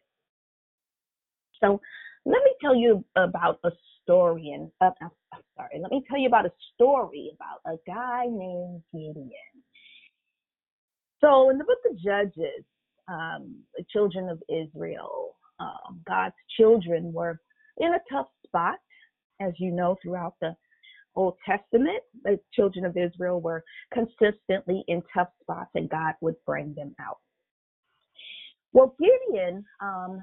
So 1.64 1.80
let 2.26 2.44
me 2.44 2.52
tell 2.62 2.76
you 2.76 3.06
about 3.16 3.60
a 3.64 3.70
story, 4.04 4.52
and 4.54 4.70
uh, 4.82 4.92
I'm 5.02 5.42
sorry, 5.56 5.80
let 5.82 5.92
me 5.92 6.04
tell 6.10 6.20
you 6.20 6.28
about 6.28 6.46
a 6.46 6.52
story 6.76 7.32
about 7.36 7.74
a 7.74 7.78
guy 7.90 8.26
named 8.26 8.82
Gideon. 8.92 9.32
So 11.22 11.50
in 11.50 11.58
the 11.58 11.64
book 11.64 11.80
of 11.90 11.98
Judges, 11.98 12.64
um, 13.08 13.56
the 13.76 13.86
children 13.92 14.30
of 14.30 14.42
Israel, 14.50 15.36
um, 15.60 16.02
God's 16.08 16.36
children 16.58 17.12
were 17.12 17.40
in 17.78 17.94
a 17.94 18.02
tough 18.12 18.28
spot, 18.46 18.78
as 19.40 19.54
you 19.58 19.72
know, 19.72 19.98
throughout 20.02 20.36
the 20.42 20.56
Old 21.16 21.36
Testament. 21.46 22.02
The 22.24 22.40
children 22.54 22.86
of 22.86 22.96
Israel 22.98 23.42
were 23.42 23.64
consistently 23.94 24.84
in 24.88 25.02
tough 25.14 25.30
spots, 25.42 25.72
and 25.76 25.90
God 25.90 26.14
would 26.22 26.36
bring 26.46 26.74
them 26.76 26.96
out. 27.00 27.18
Well, 28.74 28.96
Gideon, 29.00 29.66
um, 29.82 30.22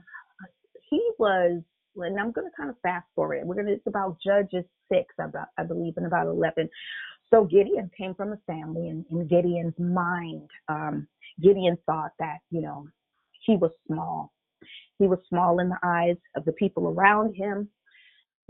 he 0.89 1.03
was, 1.19 1.63
and 1.97 2.21
I'm 2.21 2.31
going 2.31 2.49
to 2.49 2.57
kind 2.57 2.71
of 2.71 2.77
fast 2.83 3.07
forward. 3.15 3.45
We're 3.45 3.55
going 3.55 3.67
to, 3.67 3.73
it's 3.73 3.87
about 3.87 4.19
Judges 4.25 4.65
6, 4.93 5.03
about, 5.19 5.49
I 5.59 5.65
believe, 5.65 5.95
in 5.97 6.05
about 6.05 6.27
11. 6.27 6.69
So 7.33 7.45
Gideon 7.45 7.91
came 7.97 8.15
from 8.15 8.33
a 8.33 8.39
family, 8.47 8.89
and 8.89 9.05
in 9.11 9.27
Gideon's 9.27 9.79
mind, 9.79 10.49
um, 10.69 11.09
Gideon 11.43 11.77
thought 11.87 12.13
that, 12.19 12.39
you 12.51 12.61
know, 12.61 12.87
he 13.45 13.57
was 13.57 13.71
small. 13.87 14.33
He 14.99 15.07
was 15.07 15.19
small 15.29 15.59
in 15.61 15.69
the 15.69 15.79
eyes 15.83 16.17
of 16.37 16.45
the 16.45 16.53
people 16.53 16.89
around 16.89 17.35
him. 17.35 17.69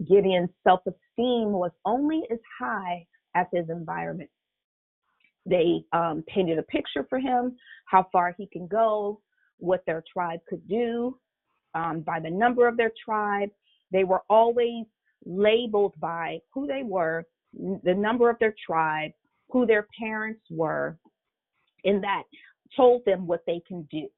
Gideon's 0.09 0.51
self 0.65 0.81
esteem 0.87 1.53
was 1.53 1.71
only 1.85 2.23
as 2.31 2.39
high 2.59 3.07
as 3.35 3.47
his 3.53 3.69
environment. 3.71 4.31
They 5.47 5.85
um, 5.93 6.25
painted 6.27 6.59
a 6.59 6.63
picture 6.65 7.07
for 7.09 7.19
him, 7.19 7.57
how 7.87 8.07
far 8.13 8.35
he 8.37 8.47
can 8.47 8.67
go, 8.67 9.21
what 9.59 9.83
their 9.87 10.03
tribe 10.13 10.41
could 10.49 10.67
do, 10.69 11.19
um, 11.75 12.01
by 12.01 12.21
the 12.21 12.31
number 12.31 12.67
of 12.67 12.77
their 12.77 12.93
tribe. 13.05 13.51
They 13.93 14.05
were 14.05 14.23
always 14.29 14.87
labeled 15.25 15.95
by 16.01 16.39
who 16.53 16.67
they 16.67 16.83
were, 16.83 17.25
the 17.83 17.95
number 17.95 18.31
of 18.31 18.39
their 18.39 18.55
tribe, 18.67 19.13
who 19.51 19.67
their 19.67 19.87
parents 19.99 20.43
were, 20.51 20.99
and 21.85 22.03
that 22.03 22.25
told 22.77 23.05
them 23.05 23.27
what 23.27 23.43
they 23.47 23.61
can 23.67 23.87
do. 23.91 24.09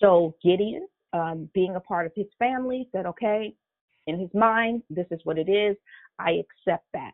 So 0.00 0.34
Gideon, 0.42 0.86
um, 1.12 1.48
being 1.54 1.76
a 1.76 1.80
part 1.80 2.06
of 2.06 2.12
his 2.14 2.26
family, 2.38 2.88
said, 2.92 3.06
okay, 3.06 3.54
in 4.06 4.18
his 4.18 4.30
mind, 4.34 4.82
this 4.90 5.06
is 5.10 5.20
what 5.24 5.38
it 5.38 5.48
is. 5.48 5.76
I 6.18 6.42
accept 6.42 6.86
that. 6.92 7.12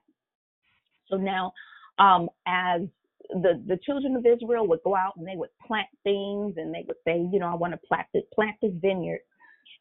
So 1.09 1.16
now, 1.16 1.53
um, 1.99 2.29
as 2.47 2.83
the 3.31 3.62
the 3.66 3.79
children 3.85 4.16
of 4.16 4.25
Israel 4.25 4.66
would 4.66 4.83
go 4.85 4.97
out 4.97 5.16
and 5.16 5.27
they 5.27 5.37
would 5.37 5.51
plant 5.66 5.88
things 6.03 6.55
and 6.57 6.75
they 6.75 6.85
would 6.87 6.97
say, 7.05 7.29
you 7.31 7.38
know, 7.38 7.49
I 7.49 7.55
want 7.55 7.75
to 7.75 7.87
plant 7.87 8.07
this 8.14 8.25
plant 8.35 8.57
this 8.62 8.73
vineyard. 8.81 9.21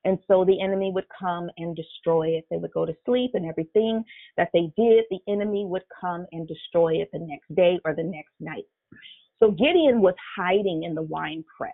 And 0.08 0.18
so 0.26 0.46
the 0.46 0.62
enemy 0.62 0.90
would 0.94 1.04
come 1.20 1.50
and 1.58 1.76
destroy 1.76 2.30
it. 2.30 2.46
They 2.50 2.56
would 2.56 2.72
go 2.72 2.86
to 2.86 2.96
sleep 3.06 3.32
and 3.34 3.46
everything 3.46 4.06
that 4.38 4.48
they 4.54 4.72
did, 4.78 5.04
the 5.10 5.20
enemy 5.28 5.66
would 5.66 5.84
come 6.00 6.26
and 6.32 6.48
destroy 6.48 7.02
it 7.02 7.10
the 7.12 7.20
next 7.20 7.54
day 7.54 7.78
or 7.84 7.94
the 7.94 8.04
next 8.04 8.32
night. 8.40 8.64
So 9.38 9.52
Gideon 9.52 10.00
was 10.00 10.14
hiding 10.38 10.84
in 10.84 10.96
the 10.96 11.02
wine 11.02 11.44
press, 11.58 11.74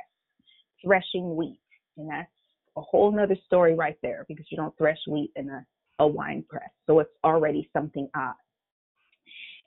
threshing 0.83 1.35
wheat. 1.35 1.59
And 1.95 2.09
that's 2.09 2.27
a 2.75 2.81
whole 2.81 3.11
nother 3.11 3.37
story 3.45 3.75
right 3.75 3.97
there 4.01 4.25
because 4.27 4.47
you 4.49 4.57
don't 4.57 4.75
thresh 4.79 4.97
wheat 5.07 5.31
in 5.35 5.47
a, 5.51 5.63
a 5.99 6.07
wine 6.07 6.43
press. 6.49 6.71
So 6.87 7.01
it's 7.01 7.11
already 7.23 7.69
something 7.71 8.09
odd. 8.15 8.33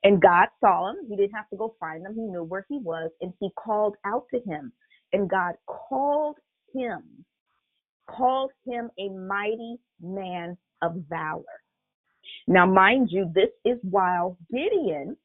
And 0.02 0.20
God 0.20 0.48
saw 0.58 0.90
him. 0.90 0.96
He 1.08 1.14
didn't 1.14 1.36
have 1.36 1.48
to 1.50 1.56
go 1.56 1.76
find 1.78 2.04
him. 2.04 2.14
He 2.16 2.22
knew 2.22 2.42
where 2.42 2.66
he 2.68 2.78
was 2.78 3.12
and 3.20 3.32
he 3.38 3.48
called 3.56 3.94
out 4.04 4.24
to 4.34 4.40
him. 4.40 4.72
And 5.12 5.30
God 5.30 5.54
called 5.68 6.38
him, 6.74 7.24
called 8.06 8.50
him 8.64 8.90
a 8.98 9.08
mighty 9.08 9.78
man 10.00 10.56
of 10.82 10.96
valor. 11.08 11.44
Now, 12.46 12.66
mind 12.66 13.08
you, 13.10 13.30
this 13.34 13.50
is 13.64 13.78
while 13.82 14.36
Gideon 14.50 15.16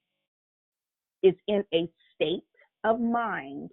is 1.23 1.35
in 1.47 1.63
a 1.73 1.89
state 2.15 2.43
of 2.83 2.99
mind 2.99 3.71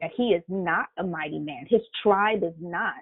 that 0.00 0.10
he 0.16 0.28
is 0.28 0.42
not 0.48 0.86
a 0.98 1.04
mighty 1.04 1.38
man. 1.38 1.66
His 1.68 1.82
tribe 2.02 2.42
is 2.42 2.54
not. 2.58 2.94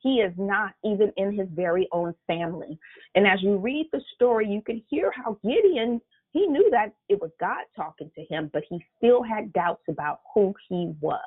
He 0.00 0.20
is 0.20 0.32
not 0.36 0.72
even 0.84 1.12
in 1.16 1.36
his 1.36 1.48
very 1.52 1.88
own 1.92 2.14
family. 2.26 2.78
And 3.14 3.26
as 3.26 3.42
you 3.42 3.56
read 3.56 3.88
the 3.92 4.00
story, 4.14 4.48
you 4.48 4.62
can 4.62 4.82
hear 4.88 5.10
how 5.10 5.38
Gideon, 5.42 6.00
he 6.30 6.46
knew 6.46 6.68
that 6.70 6.92
it 7.08 7.20
was 7.20 7.30
God 7.40 7.64
talking 7.74 8.10
to 8.14 8.24
him, 8.24 8.50
but 8.52 8.62
he 8.68 8.82
still 8.96 9.22
had 9.22 9.52
doubts 9.52 9.82
about 9.88 10.20
who 10.34 10.54
he 10.68 10.92
was. 11.00 11.20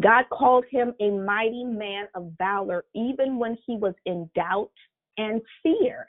God 0.00 0.24
called 0.30 0.64
him 0.70 0.94
a 1.00 1.10
mighty 1.10 1.64
man 1.64 2.06
of 2.14 2.32
valor 2.38 2.84
even 2.94 3.38
when 3.38 3.56
he 3.66 3.76
was 3.76 3.94
in 4.06 4.28
doubt 4.34 4.70
and 5.18 5.40
fear. 5.62 6.06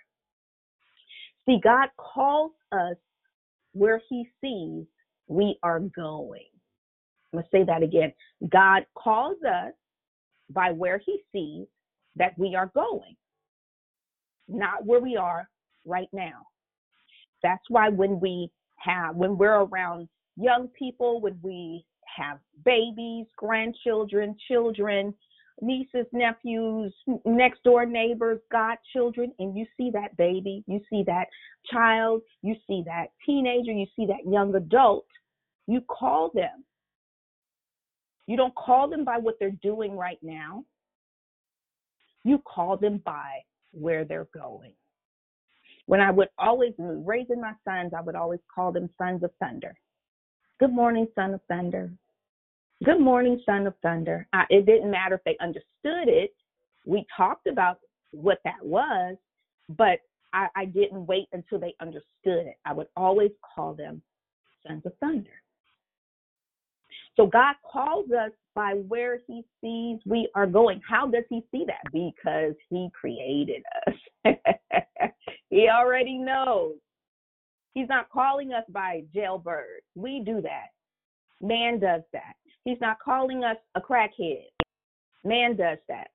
See, 1.45 1.59
God 1.61 1.89
calls 1.97 2.51
us 2.71 2.95
where 3.73 4.01
he 4.09 4.27
sees 4.41 4.85
we 5.27 5.57
are 5.63 5.79
going. 5.79 6.47
I'm 7.33 7.39
going 7.39 7.43
to 7.43 7.49
say 7.51 7.63
that 7.65 7.83
again. 7.83 8.13
God 8.49 8.85
calls 8.95 9.37
us 9.43 9.73
by 10.49 10.71
where 10.71 11.01
he 11.05 11.19
sees 11.31 11.67
that 12.15 12.37
we 12.37 12.55
are 12.55 12.71
going, 12.73 13.15
not 14.47 14.85
where 14.85 14.99
we 14.99 15.17
are 15.17 15.49
right 15.85 16.09
now. 16.13 16.45
That's 17.41 17.63
why 17.69 17.89
when 17.89 18.19
we 18.19 18.51
have, 18.77 19.15
when 19.15 19.37
we're 19.37 19.63
around 19.63 20.07
young 20.37 20.67
people, 20.69 21.19
when 21.19 21.39
we 21.41 21.83
have 22.15 22.39
babies, 22.65 23.25
grandchildren, 23.37 24.35
children, 24.47 25.13
nieces, 25.61 26.05
nephews, 26.11 26.93
next 27.25 27.63
door 27.63 27.85
neighbors, 27.85 28.39
godchildren, 28.51 29.31
and 29.39 29.57
you 29.57 29.65
see 29.77 29.89
that 29.91 30.15
baby, 30.17 30.63
you 30.67 30.81
see 30.89 31.03
that 31.05 31.25
child, 31.71 32.21
you 32.41 32.55
see 32.67 32.83
that 32.85 33.07
teenager, 33.25 33.71
you 33.71 33.85
see 33.95 34.05
that 34.05 34.29
young 34.29 34.53
adult, 34.55 35.05
you 35.67 35.81
call 35.81 36.31
them. 36.33 36.63
You 38.27 38.37
don't 38.37 38.55
call 38.55 38.89
them 38.89 39.03
by 39.03 39.17
what 39.17 39.35
they're 39.39 39.51
doing 39.61 39.97
right 39.97 40.19
now. 40.21 40.63
You 42.23 42.41
call 42.45 42.77
them 42.77 43.01
by 43.05 43.39
where 43.71 44.05
they're 44.05 44.29
going. 44.33 44.73
When 45.85 45.99
I 45.99 46.11
would 46.11 46.29
always, 46.37 46.73
raising 46.77 47.41
my 47.41 47.53
sons, 47.65 47.91
I 47.95 48.01
would 48.01 48.15
always 48.15 48.39
call 48.53 48.71
them 48.71 48.89
sons 48.97 49.23
of 49.23 49.31
thunder. 49.39 49.75
Good 50.59 50.71
morning, 50.71 51.07
son 51.15 51.33
of 51.33 51.41
thunder. 51.49 51.91
Good 52.83 52.99
morning, 52.99 53.41
son 53.45 53.65
of 53.65 53.75
thunder. 53.81 54.27
I, 54.33 54.43
it 54.49 54.65
didn't 54.65 54.91
matter 54.91 55.15
if 55.15 55.23
they 55.23 55.37
understood 55.41 56.09
it. 56.09 56.33
we 56.85 57.05
talked 57.15 57.47
about 57.47 57.79
what 58.11 58.39
that 58.43 58.61
was, 58.61 59.15
but 59.69 59.99
I, 60.33 60.47
I 60.55 60.65
didn't 60.65 61.05
wait 61.05 61.27
until 61.31 61.59
they 61.59 61.75
understood 61.79 62.03
it. 62.25 62.57
I 62.65 62.73
would 62.73 62.87
always 62.97 63.31
call 63.55 63.73
them 63.73 64.01
sons 64.67 64.81
of 64.85 64.91
thunder. 64.99 65.29
So 67.15 67.27
God 67.27 67.55
calls 67.71 68.11
us 68.11 68.31
by 68.53 68.73
where 68.73 69.19
he 69.27 69.45
sees 69.61 69.99
we 70.05 70.27
are 70.35 70.47
going. 70.47 70.81
How 70.87 71.07
does 71.07 71.23
he 71.29 71.43
see 71.51 71.65
that? 71.67 71.91
Because 71.91 72.55
he 72.69 72.89
created 72.99 73.63
us. 73.87 74.35
he 75.49 75.69
already 75.69 76.17
knows. 76.17 76.75
He's 77.73 77.87
not 77.87 78.09
calling 78.09 78.51
us 78.51 78.65
by 78.69 79.03
jailbird. 79.13 79.81
We 79.95 80.21
do 80.25 80.41
that. 80.41 80.67
Man 81.41 81.79
does 81.79 82.01
that. 82.13 82.35
He's 82.65 82.79
not 82.79 82.97
calling 82.99 83.43
us 83.43 83.57
a 83.75 83.81
crackhead. 83.81 84.45
Man 85.23 85.55
does 85.55 85.77
that. 85.87 86.07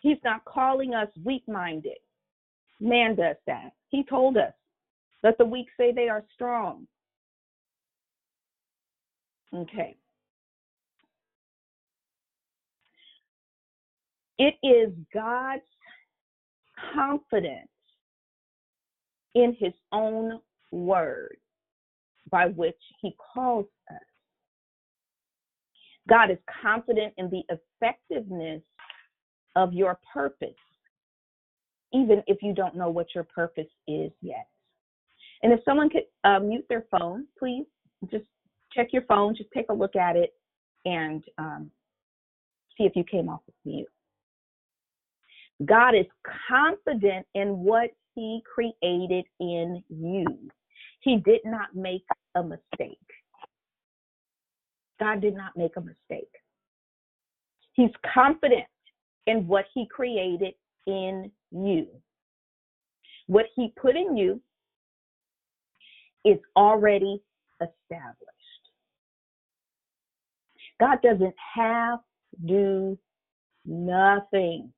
He's 0.00 0.18
not 0.24 0.44
calling 0.44 0.94
us 0.94 1.08
weak 1.24 1.42
minded. 1.48 1.98
Man 2.80 3.16
does 3.16 3.36
that. 3.46 3.72
He 3.88 4.04
told 4.04 4.36
us, 4.36 4.52
let 5.22 5.36
the 5.38 5.44
weak 5.44 5.66
say 5.76 5.92
they 5.92 6.08
are 6.08 6.24
strong. 6.34 6.86
Okay. 9.54 9.96
It 14.38 14.54
is 14.62 14.92
God's 15.12 15.62
confidence 16.94 17.68
in 19.34 19.56
his 19.58 19.72
own 19.92 20.38
word 20.70 21.38
by 22.30 22.46
which 22.46 22.78
he 23.00 23.16
calls 23.34 23.66
us. 23.90 23.96
God 26.08 26.30
is 26.30 26.38
confident 26.62 27.12
in 27.18 27.30
the 27.30 27.42
effectiveness 27.50 28.62
of 29.56 29.72
your 29.72 29.98
purpose, 30.12 30.48
even 31.92 32.22
if 32.26 32.42
you 32.42 32.54
don't 32.54 32.76
know 32.76 32.90
what 32.90 33.14
your 33.14 33.24
purpose 33.24 33.68
is 33.86 34.10
yet. 34.22 34.46
And 35.42 35.52
if 35.52 35.60
someone 35.64 35.90
could 35.90 36.04
uh, 36.24 36.40
mute 36.40 36.64
their 36.68 36.86
phone, 36.90 37.26
please 37.38 37.66
just 38.10 38.24
check 38.72 38.88
your 38.92 39.02
phone, 39.02 39.36
just 39.36 39.50
take 39.54 39.66
a 39.68 39.74
look 39.74 39.96
at 39.96 40.16
it, 40.16 40.32
and 40.84 41.22
um, 41.38 41.70
see 42.76 42.84
if 42.84 42.96
you 42.96 43.04
came 43.04 43.28
off 43.28 43.40
of 43.46 43.54
mute. 43.64 43.88
God 45.64 45.94
is 45.94 46.06
confident 46.48 47.26
in 47.34 47.58
what 47.58 47.90
He 48.14 48.42
created 48.52 49.24
in 49.40 49.82
you. 49.88 50.26
He 51.00 51.16
did 51.16 51.40
not 51.44 51.74
make 51.74 52.04
a 52.34 52.42
mistake. 52.42 52.98
God 55.00 55.20
did 55.20 55.34
not 55.34 55.56
make 55.56 55.76
a 55.76 55.80
mistake. 55.80 56.30
He's 57.72 57.90
confident 58.12 58.66
in 59.26 59.46
what 59.46 59.66
He 59.74 59.86
created 59.86 60.54
in 60.86 61.30
you. 61.50 61.86
What 63.26 63.46
He 63.54 63.72
put 63.80 63.96
in 63.96 64.16
you 64.16 64.40
is 66.24 66.38
already 66.56 67.22
established. 67.60 68.24
God 70.80 70.98
doesn't 71.02 71.34
have 71.54 72.00
to 72.00 72.46
do 72.46 72.98
nothing. 73.64 74.72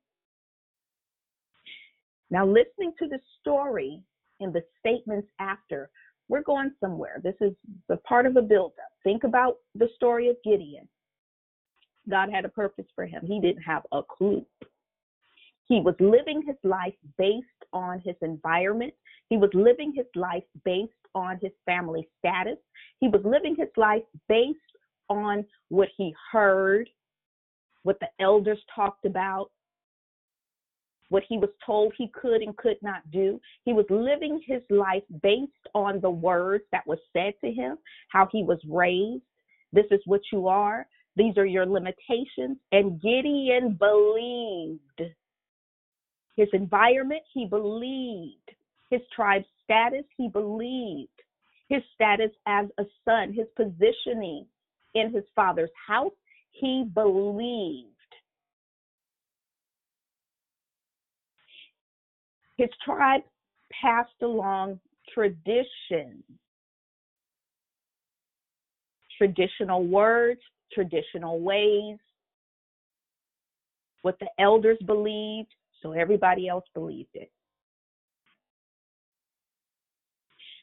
Now, 2.29 2.45
listening 2.45 2.93
to 2.99 3.07
the 3.07 3.19
story 3.39 4.01
and 4.39 4.53
the 4.53 4.63
statements 4.79 5.27
after, 5.39 5.89
we're 6.31 6.41
going 6.41 6.71
somewhere. 6.79 7.19
This 7.21 7.35
is 7.41 7.51
the 7.89 7.97
part 7.97 8.25
of 8.25 8.37
a 8.37 8.41
buildup. 8.41 8.77
Think 9.03 9.25
about 9.25 9.57
the 9.75 9.89
story 9.97 10.29
of 10.29 10.37
Gideon. 10.45 10.87
God 12.09 12.29
had 12.31 12.45
a 12.45 12.49
purpose 12.49 12.85
for 12.95 13.05
him. 13.05 13.21
He 13.27 13.41
didn't 13.41 13.63
have 13.63 13.83
a 13.91 14.01
clue. 14.01 14.45
He 15.67 15.81
was 15.81 15.93
living 15.99 16.41
his 16.47 16.55
life 16.63 16.93
based 17.17 17.45
on 17.73 17.99
his 17.99 18.15
environment. 18.21 18.93
He 19.27 19.35
was 19.35 19.49
living 19.53 19.91
his 19.93 20.05
life 20.15 20.45
based 20.63 20.93
on 21.13 21.37
his 21.41 21.51
family 21.65 22.07
status. 22.17 22.57
He 23.01 23.09
was 23.09 23.21
living 23.25 23.55
his 23.57 23.69
life 23.75 24.03
based 24.29 24.57
on 25.09 25.45
what 25.67 25.89
he 25.97 26.15
heard, 26.31 26.89
what 27.83 27.99
the 27.99 28.07
elders 28.21 28.59
talked 28.73 29.03
about, 29.03 29.51
what 31.11 31.23
he 31.27 31.37
was 31.37 31.49
told 31.65 31.93
he 31.97 32.07
could 32.07 32.41
and 32.41 32.55
could 32.55 32.77
not 32.81 33.01
do. 33.11 33.39
He 33.65 33.73
was 33.73 33.85
living 33.89 34.41
his 34.47 34.61
life 34.69 35.03
based 35.21 35.51
on 35.75 35.99
the 35.99 36.09
words 36.09 36.63
that 36.71 36.87
was 36.87 36.99
said 37.11 37.33
to 37.41 37.51
him, 37.51 37.77
how 38.07 38.29
he 38.31 38.43
was 38.43 38.59
raised. 38.67 39.23
This 39.73 39.85
is 39.91 39.99
what 40.05 40.21
you 40.31 40.47
are. 40.47 40.87
These 41.17 41.37
are 41.37 41.45
your 41.45 41.65
limitations. 41.65 42.57
And 42.71 43.01
Gideon 43.01 43.77
believed. 43.77 45.13
His 46.37 46.47
environment, 46.53 47.23
he 47.33 47.45
believed. 47.45 48.49
His 48.89 49.01
tribe 49.13 49.43
status, 49.65 50.05
he 50.15 50.29
believed. 50.29 51.09
His 51.67 51.81
status 51.93 52.31
as 52.47 52.67
a 52.79 52.83
son, 53.03 53.33
his 53.33 53.47
positioning 53.57 54.45
in 54.95 55.13
his 55.13 55.25
father's 55.35 55.69
house, 55.87 56.13
he 56.51 56.85
believed. 56.93 57.90
His 62.57 62.69
tribe 62.83 63.21
passed 63.81 64.21
along 64.21 64.79
tradition, 65.13 66.23
traditional 69.17 69.83
words, 69.85 70.41
traditional 70.73 71.41
ways, 71.41 71.97
what 74.01 74.17
the 74.19 74.27
elders 74.39 74.77
believed, 74.85 75.53
so 75.81 75.93
everybody 75.93 76.47
else 76.47 76.65
believed 76.73 77.09
it. 77.13 77.31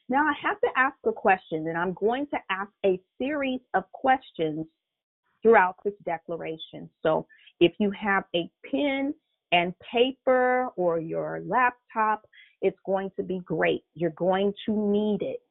Now 0.09 0.23
I 0.27 0.33
have 0.41 0.59
to 0.61 0.67
ask 0.75 0.97
a 1.05 1.11
question, 1.11 1.67
and 1.67 1.77
I'm 1.77 1.93
going 1.93 2.25
to 2.27 2.37
ask 2.49 2.71
a 2.85 2.99
series 3.17 3.59
of 3.75 3.83
questions 3.91 4.65
throughout 5.41 5.75
this 5.85 5.93
declaration. 6.03 6.89
So 7.03 7.27
if 7.59 7.73
you 7.79 7.91
have 7.91 8.23
a 8.35 8.49
pen 8.69 9.13
and 9.51 9.73
paper 9.91 10.67
or 10.75 10.99
your 10.99 11.41
laptop, 11.45 12.25
it's 12.61 12.77
going 12.85 13.11
to 13.15 13.23
be 13.23 13.39
great. 13.45 13.83
You're 13.95 14.11
going 14.11 14.53
to 14.65 14.91
need 14.91 15.21
it 15.21 15.41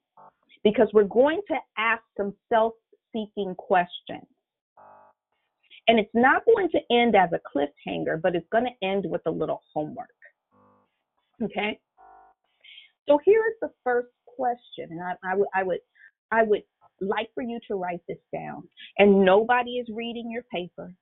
because 0.65 0.89
we're 0.93 1.05
going 1.05 1.41
to 1.49 1.57
ask 1.77 2.03
some 2.17 2.35
self 2.49 2.75
seeking 3.13 3.55
questions. 3.57 4.27
And 5.89 5.99
it's 5.99 6.11
not 6.15 6.43
going 6.45 6.69
to 6.71 6.81
end 6.91 7.17
as 7.17 7.31
a 7.33 7.41
cliffhanger, 7.49 8.21
but 8.21 8.35
it's 8.35 8.47
going 8.53 8.65
to 8.65 8.87
end 8.87 9.07
with 9.09 9.23
a 9.25 9.31
little 9.31 9.63
homework. 9.73 10.09
Okay? 11.43 11.79
So 13.09 13.19
here 13.25 13.43
is 13.49 13.55
the 13.63 13.71
first 13.83 14.09
question, 14.27 14.89
and 14.91 15.03
I, 15.03 15.15
I 15.25 15.35
would 15.35 15.49
I 15.55 15.63
would 15.63 15.79
I 16.31 16.43
would 16.43 16.63
like 17.01 17.31
for 17.35 17.43
you 17.43 17.59
to 17.69 17.75
write 17.75 18.03
this 18.07 18.19
down. 18.33 18.69
And 18.99 19.25
nobody 19.25 19.79
is 19.79 19.89
reading 19.91 20.31
your 20.31 20.43
paper. 20.53 20.93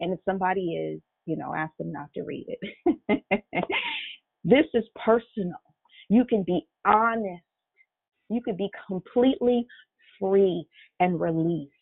And 0.00 0.12
if 0.12 0.20
somebody 0.24 0.74
is, 0.74 1.00
you 1.26 1.36
know, 1.36 1.54
ask 1.54 1.72
them 1.78 1.92
not 1.92 2.08
to 2.14 2.22
read 2.22 2.46
it. 2.48 3.22
this 4.44 4.66
is 4.74 4.84
personal. 5.04 5.60
You 6.08 6.24
can 6.24 6.42
be 6.42 6.66
honest. 6.84 7.42
You 8.28 8.40
can 8.42 8.56
be 8.56 8.70
completely 8.86 9.66
free 10.20 10.66
and 11.00 11.20
released 11.20 11.72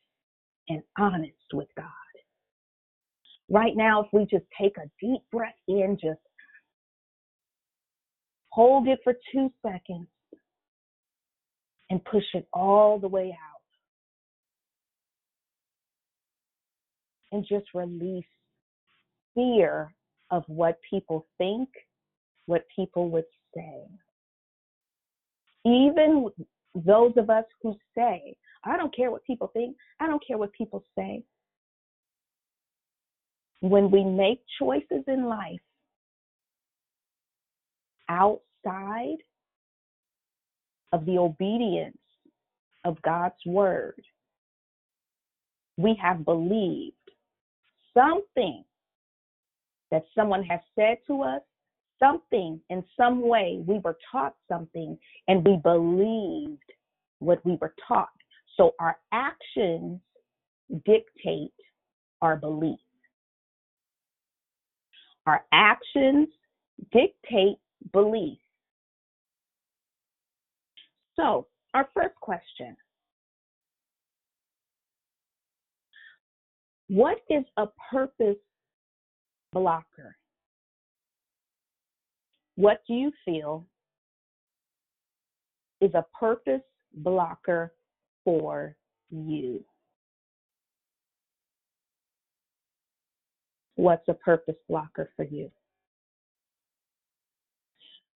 and 0.68 0.82
honest 0.99 1.32
with 1.53 1.68
God. 1.76 1.86
Right 3.49 3.76
now, 3.76 4.03
if 4.03 4.09
we 4.12 4.26
just 4.26 4.47
take 4.61 4.76
a 4.78 4.90
deep 5.01 5.20
breath 5.30 5.55
in, 5.68 5.99
just 6.01 6.20
hold 8.51 8.88
it 8.88 9.01
for 9.05 9.14
two 9.32 9.51
seconds 9.62 10.07
and 11.90 12.05
push 12.05 12.24
it 12.34 12.47
all 12.53 12.99
the 12.99 13.09
way 13.09 13.30
out. 13.30 13.61
And 17.32 17.47
just 17.49 17.66
release 17.74 18.24
fear 19.35 19.93
of 20.30 20.45
what 20.47 20.78
people 20.89 21.26
think, 21.39 21.68
what 22.47 22.64
people 22.74 23.11
would 23.11 23.24
say. 23.55 23.83
Even 25.64 26.28
those 26.74 27.12
of 27.16 27.30
us 27.30 27.45
who 27.62 27.76
say, 27.97 28.37
I 28.64 28.76
don't 28.76 28.95
care 28.95 29.11
what 29.11 29.24
people 29.24 29.51
think, 29.53 29.76
I 30.01 30.07
don't 30.07 30.24
care 30.26 30.39
what 30.39 30.53
people 30.53 30.83
say. 30.97 31.22
When 33.61 33.91
we 33.91 34.05
make 34.05 34.41
choices 34.59 35.05
in 35.07 35.26
life 35.26 35.61
outside 38.09 39.18
of 40.93 41.07
the 41.07 41.18
obedience 41.18 41.97
of 42.85 43.01
God's 43.03 43.35
word, 43.47 44.03
we 45.76 45.97
have 46.03 46.24
believed 46.24 46.97
something 47.95 48.64
that 49.93 50.05
someone 50.14 50.43
has 50.43 50.59
said 50.74 50.97
to 51.07 51.22
us, 51.22 51.43
something 52.01 52.59
in 52.70 52.82
some 52.97 53.20
way 53.20 53.62
we 53.64 53.78
were 53.78 53.97
taught 54.11 54.34
something 54.51 54.99
and 55.28 55.47
we 55.47 55.57
believed 55.62 56.59
what 57.20 57.45
we 57.45 57.57
were 57.61 57.74
taught. 57.86 58.09
So 58.57 58.72
our 58.80 58.97
actions 59.12 60.01
dictate 60.84 61.53
our 62.20 62.36
belief. 62.36 62.80
Our 65.26 65.45
actions 65.53 66.28
dictate 66.90 67.59
belief. 67.93 68.38
So, 71.14 71.47
our 71.74 71.88
first 71.95 72.14
question 72.16 72.76
What 76.88 77.18
is 77.30 77.45
a 77.57 77.66
purpose 77.90 78.36
blocker? 79.53 80.17
What 82.57 82.83
do 82.87 82.95
you 82.95 83.13
feel 83.25 83.67
is 85.81 85.93
a 85.95 86.05
purpose 86.19 86.63
blocker 86.95 87.73
for 88.25 88.77
you? 89.11 89.65
What's 93.77 94.07
a 94.09 94.15
purpose 94.15 94.57
blocker 94.69 95.11
for 95.17 95.25
you? 95.25 95.51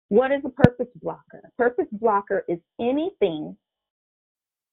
What 0.08 0.30
is 0.30 0.42
a 0.44 0.50
purpose 0.50 0.86
blocker? 1.02 1.40
A 1.44 1.50
purpose 1.56 1.88
blocker 1.92 2.44
is 2.48 2.58
anything 2.80 3.56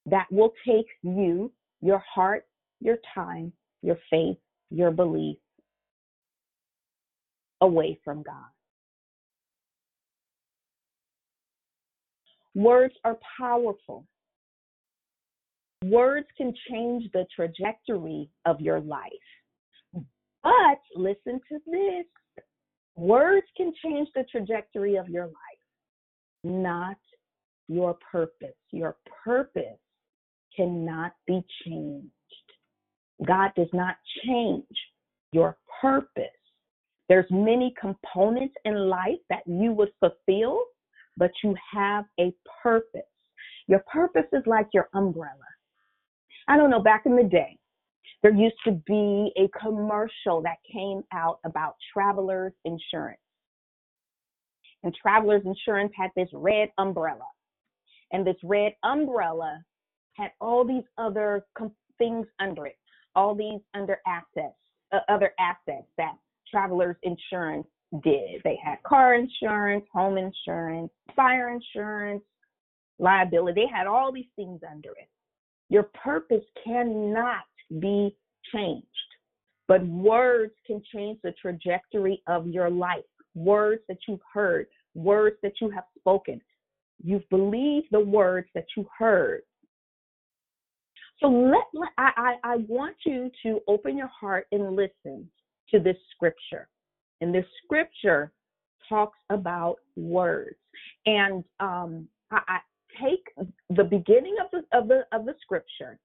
that 0.05 0.27
will 0.29 0.53
take 0.67 0.85
you, 1.01 1.51
your 1.81 2.03
heart, 2.13 2.45
your 2.81 2.97
time, 3.15 3.51
your 3.81 3.97
faith, 4.11 4.37
your 4.69 4.91
belief 4.91 5.37
away 7.63 7.97
from 8.03 8.21
God. 8.23 8.51
Words 12.55 12.93
are 13.03 13.17
powerful. 13.37 14.05
Words 15.85 16.27
can 16.37 16.53
change 16.69 17.09
the 17.13 17.25
trajectory 17.35 18.29
of 18.45 18.61
your 18.61 18.79
life. 18.79 19.01
But 20.43 20.79
listen 20.95 21.39
to 21.49 21.59
this 21.65 22.05
words 22.95 23.47
can 23.57 23.73
change 23.83 24.09
the 24.13 24.25
trajectory 24.29 24.97
of 24.97 25.07
your 25.09 25.25
life, 25.25 25.63
not 26.43 26.97
your 27.69 27.97
purpose. 28.11 28.55
Your 28.71 28.97
purpose 29.23 29.79
cannot 30.55 31.13
be 31.25 31.41
changed. 31.65 32.11
God 33.25 33.51
does 33.55 33.69
not 33.73 33.95
change 34.25 34.65
your 35.31 35.57
purpose. 35.81 36.25
There's 37.13 37.29
many 37.29 37.75
components 37.79 38.55
in 38.65 38.89
life 38.89 39.19
that 39.29 39.43
you 39.45 39.71
would 39.73 39.91
fulfill, 39.99 40.63
but 41.15 41.29
you 41.43 41.55
have 41.71 42.05
a 42.19 42.33
purpose. 42.63 43.01
Your 43.67 43.83
purpose 43.85 44.25
is 44.33 44.41
like 44.47 44.65
your 44.73 44.89
umbrella. 44.95 45.29
I 46.47 46.57
don't 46.57 46.71
know, 46.71 46.81
back 46.81 47.03
in 47.05 47.15
the 47.15 47.23
day, 47.23 47.59
there 48.23 48.33
used 48.33 48.55
to 48.65 48.71
be 48.87 49.31
a 49.37 49.47
commercial 49.59 50.41
that 50.41 50.57
came 50.73 51.03
out 51.13 51.37
about 51.45 51.75
travelers 51.93 52.51
insurance. 52.65 53.19
And 54.81 54.91
travelers 54.99 55.43
insurance 55.45 55.91
had 55.95 56.09
this 56.15 56.29
red 56.33 56.69
umbrella. 56.79 57.27
And 58.11 58.25
this 58.25 58.37
red 58.43 58.73
umbrella 58.81 59.63
had 60.13 60.31
all 60.41 60.65
these 60.65 60.85
other 60.97 61.45
com- 61.55 61.75
things 61.99 62.25
under 62.39 62.65
it, 62.65 62.79
all 63.15 63.35
these 63.35 63.61
under 63.75 63.99
assets, 64.07 64.57
uh, 64.91 65.01
other 65.09 65.31
assets 65.39 65.85
that 65.99 66.15
travelers 66.53 66.95
insurance 67.01 67.67
did. 68.03 68.41
They 68.43 68.57
had 68.63 68.81
car 68.83 69.15
insurance, 69.15 69.85
home 69.91 70.17
insurance, 70.17 70.91
fire 71.15 71.49
insurance, 71.49 72.23
liability. 72.99 73.61
They 73.61 73.75
had 73.75 73.87
all 73.87 74.11
these 74.11 74.29
things 74.35 74.61
under 74.69 74.89
it. 74.89 75.09
Your 75.69 75.89
purpose 76.03 76.43
cannot 76.63 77.43
be 77.79 78.15
changed. 78.53 78.87
But 79.67 79.85
words 79.87 80.53
can 80.67 80.81
change 80.93 81.19
the 81.23 81.33
trajectory 81.41 82.21
of 82.27 82.47
your 82.47 82.69
life. 82.69 83.03
Words 83.33 83.81
that 83.87 83.97
you've 84.07 84.19
heard, 84.31 84.67
words 84.93 85.37
that 85.41 85.53
you 85.59 85.69
have 85.71 85.85
spoken. 85.97 86.39
You've 87.03 87.27
believed 87.29 87.87
the 87.91 87.99
words 87.99 88.47
that 88.53 88.65
you 88.77 88.87
heard. 88.97 89.41
So 91.19 91.27
let, 91.27 91.63
let 91.73 91.89
I, 91.97 92.11
I, 92.43 92.53
I 92.53 92.55
want 92.67 92.95
you 93.05 93.31
to 93.43 93.61
open 93.67 93.97
your 93.97 94.09
heart 94.19 94.47
and 94.51 94.75
listen 94.75 95.29
to 95.71 95.79
this 95.79 95.97
scripture. 96.15 96.67
And 97.21 97.33
this 97.33 97.45
scripture 97.63 98.31
talks 98.89 99.17
about 99.29 99.77
words. 99.95 100.57
And 101.05 101.43
um, 101.59 102.07
I, 102.31 102.39
I 102.47 102.59
take 103.01 103.49
the 103.69 103.83
beginning 103.83 104.35
of 104.43 104.51
the 104.51 104.77
of 104.77 104.87
the 104.87 105.05
of 105.11 105.25
the 105.25 105.35
scripture 105.41 105.99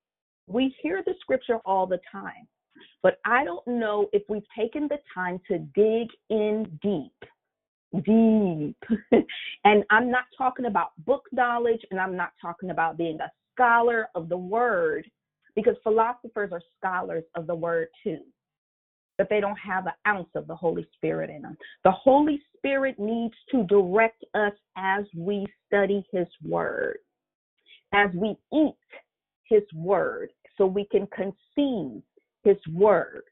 we 0.49 0.75
hear 0.83 1.03
the 1.05 1.15
scripture 1.21 1.59
all 1.65 1.87
the 1.87 2.01
time, 2.11 2.49
but 3.03 3.19
I 3.25 3.45
don't 3.45 3.67
know 3.67 4.09
if 4.13 4.23
we've 4.29 4.43
taken 4.57 4.89
the 4.89 4.99
time 5.15 5.41
to 5.49 5.59
dig 5.59 6.09
in 6.31 6.67
deep. 6.83 7.13
Deep. 8.05 8.77
and 9.65 9.85
I'm 9.91 10.11
not 10.11 10.25
talking 10.37 10.67
about 10.67 10.91
book 11.05 11.25
knowledge 11.33 11.81
and 11.91 12.01
I'm 12.01 12.17
not 12.17 12.33
talking 12.41 12.71
about 12.71 12.97
being 12.97 13.19
a 13.21 13.31
scholar 13.55 14.09
of 14.15 14.29
the 14.29 14.37
word 14.37 15.09
because 15.55 15.75
philosophers 15.83 16.51
are 16.53 16.63
scholars 16.79 17.25
of 17.35 17.47
the 17.47 17.55
word 17.55 17.89
too. 18.03 18.21
But 19.19 19.29
they 19.29 19.41
don't 19.41 19.59
have 19.59 19.87
an 19.87 19.93
ounce 20.07 20.31
of 20.35 20.47
the 20.47 20.55
Holy 20.55 20.87
Spirit 20.95 21.29
in 21.29 21.43
them. 21.43 21.57
The 21.85 21.91
Holy 21.91 22.41
Spirit 22.57 22.99
needs 22.99 23.35
to 23.51 23.65
direct 23.65 24.25
us 24.35 24.53
as 24.77 25.05
we 25.17 25.45
study 25.67 26.07
His 26.13 26.29
Word, 26.45 26.99
as 27.93 28.11
we 28.15 28.37
eat 28.53 28.77
His 29.45 29.65
Word, 29.75 30.31
so 30.57 30.67
we 30.67 30.87
can 30.87 31.09
conceive 31.09 32.03
his 32.49 32.57
word. 32.73 33.23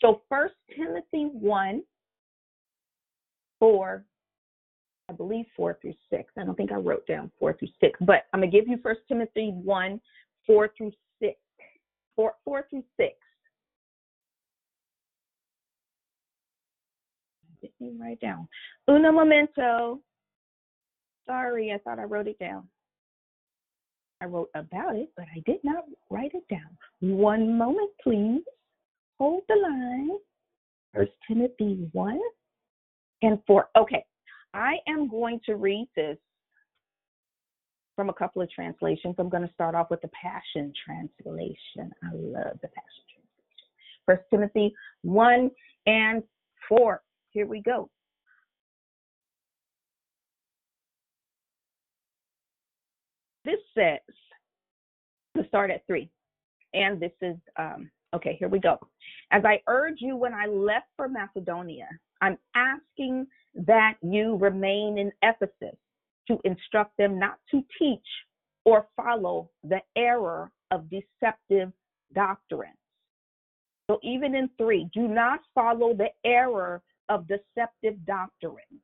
So 0.00 0.22
first 0.28 0.54
Timothy 0.76 1.28
1, 1.32 1.82
4, 3.58 4.04
I 5.08 5.12
believe 5.12 5.46
4 5.56 5.78
through 5.80 5.94
6. 6.10 6.32
I 6.36 6.44
don't 6.44 6.54
think 6.54 6.70
I 6.70 6.76
wrote 6.76 7.06
down 7.06 7.30
4 7.38 7.54
through 7.54 7.68
6, 7.80 7.98
but 8.02 8.26
I'm 8.32 8.40
going 8.40 8.50
to 8.50 8.56
give 8.56 8.68
you 8.68 8.78
first 8.82 9.00
Timothy 9.08 9.50
1, 9.50 10.00
4 10.46 10.70
through 10.76 10.92
6. 11.20 11.34
4, 12.14 12.34
4 12.44 12.66
through 12.70 12.84
6. 12.96 13.14
Let 17.80 17.92
me 17.92 17.98
write 18.00 18.20
down. 18.20 18.48
Uno 18.88 19.12
momento. 19.12 20.00
Sorry, 21.26 21.72
I 21.72 21.78
thought 21.78 21.98
I 21.98 22.04
wrote 22.04 22.26
it 22.26 22.38
down. 22.38 22.68
I 24.20 24.24
wrote 24.24 24.50
about 24.54 24.96
it, 24.96 25.10
but 25.16 25.26
I 25.34 25.40
did 25.46 25.60
not 25.62 25.84
write 26.10 26.32
it 26.34 26.48
down. 26.48 26.76
One 27.00 27.56
moment, 27.56 27.90
please. 28.02 28.42
Hold 29.18 29.42
the 29.48 29.56
line. 29.56 30.10
First 30.94 31.12
Timothy 31.26 31.88
1 31.92 32.18
and 33.22 33.38
4. 33.46 33.68
Okay, 33.76 34.04
I 34.54 34.76
am 34.88 35.08
going 35.08 35.40
to 35.46 35.56
read 35.56 35.88
this 35.94 36.16
from 37.94 38.08
a 38.08 38.14
couple 38.14 38.40
of 38.40 38.50
translations. 38.50 39.16
I'm 39.18 39.28
going 39.28 39.46
to 39.46 39.52
start 39.54 39.74
off 39.74 39.90
with 39.90 40.00
the 40.00 40.08
Passion 40.08 40.72
Translation. 40.84 41.92
I 42.02 42.14
love 42.14 42.58
the 42.62 42.68
Passion 42.68 43.04
Translation. 43.12 43.66
First 44.06 44.22
Timothy 44.30 44.72
1 45.02 45.50
and 45.86 46.22
4. 46.68 47.02
Here 47.38 47.46
we 47.46 47.62
go. 47.62 47.88
this 53.44 53.60
says 53.78 54.00
to 55.36 55.46
start 55.46 55.70
at 55.70 55.86
three. 55.86 56.10
And 56.74 57.00
this 57.00 57.12
is, 57.22 57.36
um, 57.56 57.88
okay, 58.12 58.34
here 58.40 58.48
we 58.48 58.58
go. 58.58 58.76
As 59.30 59.44
I 59.44 59.60
urge 59.68 59.98
you 60.00 60.16
when 60.16 60.34
I 60.34 60.46
left 60.46 60.88
for 60.96 61.08
Macedonia, 61.08 61.86
I'm 62.20 62.36
asking 62.56 63.28
that 63.54 63.94
you 64.02 64.34
remain 64.34 64.98
in 64.98 65.12
Ephesus 65.22 65.78
to 66.26 66.40
instruct 66.44 66.96
them 66.98 67.20
not 67.20 67.38
to 67.52 67.62
teach 67.78 68.00
or 68.64 68.88
follow 68.96 69.48
the 69.62 69.80
error 69.96 70.50
of 70.72 70.90
deceptive 70.90 71.70
doctrines. 72.16 72.74
So 73.90 73.98
even 74.02 74.34
in 74.34 74.50
three, 74.58 74.90
do 74.92 75.08
not 75.08 75.40
follow 75.54 75.94
the 75.94 76.08
error 76.24 76.82
of 77.08 77.26
deceptive 77.28 78.04
doctrines. 78.06 78.80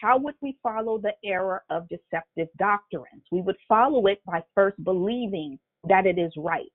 How 0.00 0.18
would 0.18 0.34
we 0.40 0.58
follow 0.62 0.98
the 0.98 1.14
error 1.24 1.62
of 1.70 1.88
deceptive 1.88 2.48
doctrines? 2.58 3.22
We 3.30 3.42
would 3.42 3.56
follow 3.68 4.06
it 4.06 4.20
by 4.26 4.42
first 4.54 4.82
believing 4.82 5.58
that 5.88 6.06
it 6.06 6.18
is 6.18 6.32
right. 6.36 6.66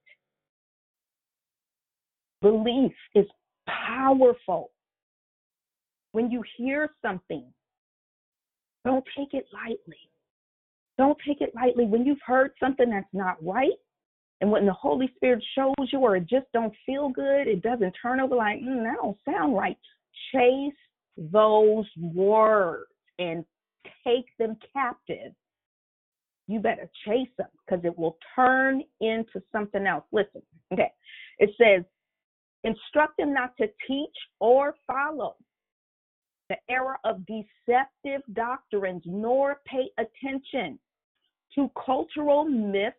Belief 2.42 2.94
is 3.16 3.26
powerful. 3.68 4.72
When 6.14 6.32
you 6.32 6.44
hear 6.58 6.90
something, 7.02 7.46
don't 8.86 9.04
take 9.18 9.34
it 9.34 9.46
lightly. 9.54 9.98
Don't 10.98 11.18
take 11.28 11.42
it 11.42 11.54
lightly. 11.54 11.86
When 11.86 12.06
you've 12.06 12.22
heard 12.26 12.52
something 12.60 12.90
that's 12.90 13.06
not 13.14 13.38
right, 13.46 13.78
and 14.42 14.52
when 14.52 14.66
the 14.66 14.74
Holy 14.74 15.12
Spirit 15.16 15.44
shows 15.56 15.74
you 15.92 16.00
or 16.00 16.16
it 16.16 16.28
just 16.28 16.48
don't 16.54 16.74
feel 16.86 17.10
good, 17.10 17.48
it 17.48 17.62
doesn't 17.62 17.96
turn 18.02 18.20
over 18.20 18.36
like, 18.36 18.60
mm, 18.60 18.84
that 18.84 18.96
don't 19.02 19.18
sound 19.26 19.56
right. 19.56 19.78
Chase 20.32 20.74
those 21.32 21.86
words 21.98 22.90
and 23.18 23.44
take 24.06 24.26
them 24.38 24.58
captive, 24.74 25.34
you 26.48 26.60
better 26.60 26.90
chase 27.06 27.30
them 27.38 27.50
because 27.66 27.84
it 27.86 27.98
will 27.98 28.18
turn 28.36 28.82
into 29.02 29.42
something 29.52 29.86
else. 29.86 30.06
Listen, 30.12 30.42
okay. 30.74 30.92
It 31.38 31.52
says, 31.58 31.84
Instruct 32.64 33.18
them 33.18 33.34
not 33.34 33.56
to 33.58 33.68
teach 33.88 34.16
or 34.40 34.76
follow 34.86 35.36
the 36.50 36.58
error 36.70 36.98
of 37.06 37.26
deceptive 37.26 38.22
doctrines, 38.34 39.04
nor 39.06 39.62
pay 39.66 39.90
attention 39.98 40.78
to 41.56 41.70
cultural 41.86 42.44
myths, 42.44 42.98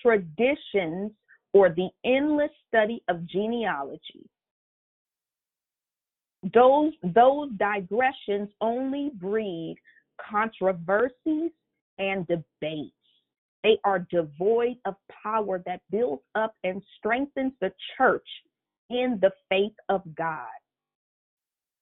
traditions, 0.00 1.10
or 1.52 1.68
the 1.68 1.88
endless 2.04 2.50
study 2.68 3.02
of 3.08 3.26
genealogy. 3.26 4.30
Those, 6.54 6.92
those 7.02 7.50
digressions 7.56 8.48
only 8.60 9.10
breed 9.14 9.76
controversies 10.30 11.52
and 11.98 12.26
debates. 12.26 12.94
They 13.62 13.78
are 13.84 14.00
devoid 14.10 14.76
of 14.84 14.96
power 15.22 15.62
that 15.66 15.82
builds 15.90 16.22
up 16.34 16.54
and 16.64 16.82
strengthens 16.98 17.52
the 17.60 17.72
church 17.96 18.26
in 18.90 19.18
the 19.20 19.30
faith 19.48 19.74
of 19.88 20.02
God. 20.16 20.48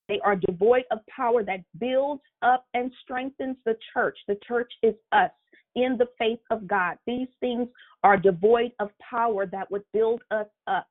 They 0.08 0.20
are 0.24 0.36
devoid 0.36 0.84
of 0.90 0.98
power 1.06 1.42
that 1.44 1.60
builds 1.78 2.22
up 2.42 2.66
and 2.74 2.92
strengthens 3.02 3.56
the 3.64 3.76
church. 3.94 4.18
The 4.26 4.38
church 4.46 4.72
is 4.82 4.94
us 5.12 5.30
in 5.76 5.96
the 5.96 6.08
faith 6.18 6.40
of 6.50 6.66
God. 6.66 6.98
These 7.06 7.28
things 7.38 7.68
are 8.02 8.16
devoid 8.16 8.72
of 8.80 8.90
power 8.98 9.46
that 9.46 9.70
would 9.70 9.84
build 9.92 10.22
us 10.30 10.48
up. 10.66 10.88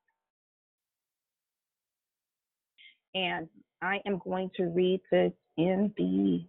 And 3.15 3.47
I 3.81 3.99
am 4.05 4.19
going 4.23 4.51
to 4.57 4.65
read 4.65 5.01
this 5.11 5.31
in 5.57 5.93
the. 5.97 6.45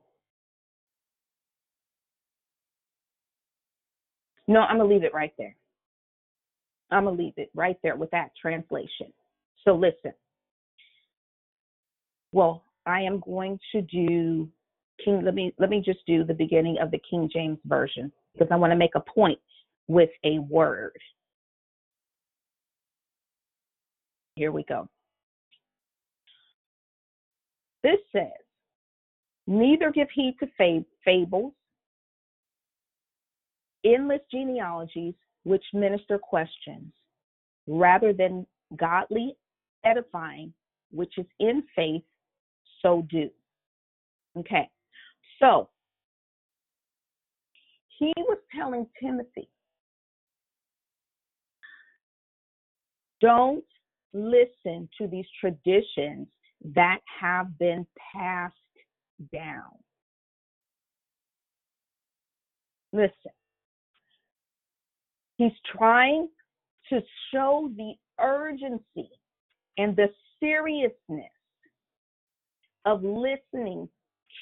No, 4.47 4.61
I'm 4.61 4.79
going 4.79 4.89
to 4.89 4.95
leave 4.95 5.05
it 5.05 5.15
right 5.15 5.33
there. 5.39 5.55
I'm 6.91 7.05
going 7.05 7.17
to 7.17 7.23
leave 7.23 7.35
it 7.37 7.51
right 7.55 7.79
there 7.83 7.97
with 7.97 8.11
that 8.11 8.31
translation. 8.41 9.13
So 9.65 9.75
listen. 9.75 10.13
Well, 12.33 12.65
I 12.87 13.03
am 13.03 13.21
going 13.21 13.59
to 13.73 13.83
do 13.83 14.49
King 15.05 15.23
let 15.25 15.35
me 15.35 15.55
let 15.59 15.71
me 15.71 15.83
just 15.85 16.01
do 16.07 16.25
the 16.25 16.35
beginning 16.35 16.79
of 16.81 16.91
the 16.91 17.01
King 17.09 17.29
James 17.33 17.59
version 17.65 18.13
because 18.33 18.49
I 18.51 18.57
want 18.57 18.73
to 18.73 18.77
make 18.77 18.95
a 18.95 19.01
point 19.01 19.39
with 19.89 20.11
a 20.25 20.39
word. 20.39 20.97
Here 24.37 24.53
we 24.53 24.65
go. 24.65 24.89
This 27.83 27.99
says, 28.13 28.29
Neither 29.47 29.91
give 29.91 30.09
heed 30.15 30.37
to 30.41 30.47
fab- 30.57 30.85
fables, 31.05 31.53
endless 33.85 34.21
genealogies 34.31 35.15
which 35.45 35.65
minister 35.73 36.19
questions, 36.19 36.93
rather 37.67 38.13
than 38.13 38.47
godly 38.77 39.35
edifying, 39.85 40.53
which 40.93 41.19
is 41.19 41.27
in 41.41 41.63
faith, 41.75 42.03
so 42.83 43.07
do. 43.11 43.31
Okay, 44.39 44.69
so 45.41 45.69
he 47.99 48.13
was 48.19 48.39
telling 48.55 48.87
Timothy, 49.03 49.49
don't 53.21 53.65
listen 54.13 54.89
to 54.99 55.07
these 55.09 55.27
traditions 55.41 56.29
that 56.75 57.01
have 57.21 57.59
been 57.59 57.87
passed 58.13 58.55
down. 59.33 59.71
Listen, 62.93 63.33
he's 65.37 65.53
trying 65.77 66.29
to 66.89 67.01
show 67.33 67.71
the 67.77 67.93
urgency 68.21 69.11
and 69.79 69.95
the 69.97 70.09
seriousness 70.41 71.31
of 72.85 73.03
listening 73.05 73.89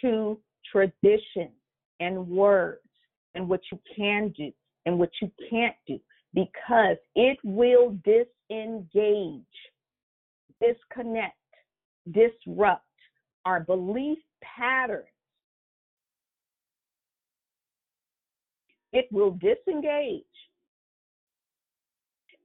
to 0.01 0.39
traditions 0.71 1.53
and 2.01 2.27
words 2.27 2.81
and 3.35 3.49
what 3.49 3.61
you 3.71 3.79
can 3.95 4.33
do 4.37 4.51
and 4.87 4.99
what 4.99 5.11
you 5.21 5.31
can't 5.51 5.77
do 5.87 5.99
because 6.35 6.97
it 7.15 7.39
will 7.45 7.97
disengage, 8.05 9.43
disconnect, 10.61 11.35
disrupt 12.13 12.85
our 13.45 13.61
belief 13.61 14.19
patterns. 14.43 15.07
It 18.93 19.07
will 19.11 19.33
disengage. 19.33 20.25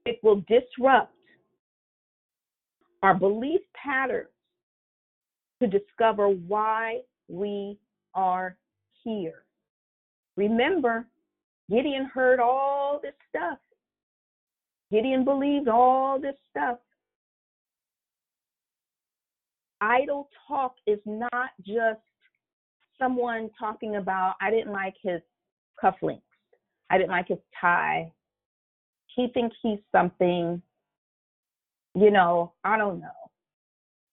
It 0.06 0.18
will 0.22 0.42
disrupt 0.48 1.14
our 3.02 3.14
belief 3.14 3.60
patterns 3.74 4.28
to 5.60 5.66
discover 5.66 6.28
why 6.28 7.00
we 7.28 7.78
are 8.14 8.56
here. 9.02 9.44
Remember, 10.36 11.06
Gideon 11.70 12.06
heard 12.06 12.40
all 12.40 13.00
this 13.02 13.14
stuff. 13.30 13.58
Gideon 14.90 15.24
believed 15.24 15.68
all 15.68 16.20
this 16.20 16.36
stuff. 16.50 16.78
Idle 19.84 20.30
talk 20.48 20.76
is 20.86 20.98
not 21.04 21.50
just 21.58 22.00
someone 22.98 23.50
talking 23.58 23.96
about, 23.96 24.34
I 24.40 24.50
didn't 24.50 24.72
like 24.72 24.94
his 25.02 25.20
cufflinks. 25.82 26.22
I 26.88 26.96
didn't 26.96 27.10
like 27.10 27.28
his 27.28 27.38
tie. 27.60 28.10
He 29.14 29.28
thinks 29.34 29.54
he's 29.62 29.80
something, 29.92 30.62
you 31.94 32.10
know, 32.10 32.54
I 32.64 32.78
don't 32.78 33.00
know. 33.00 33.30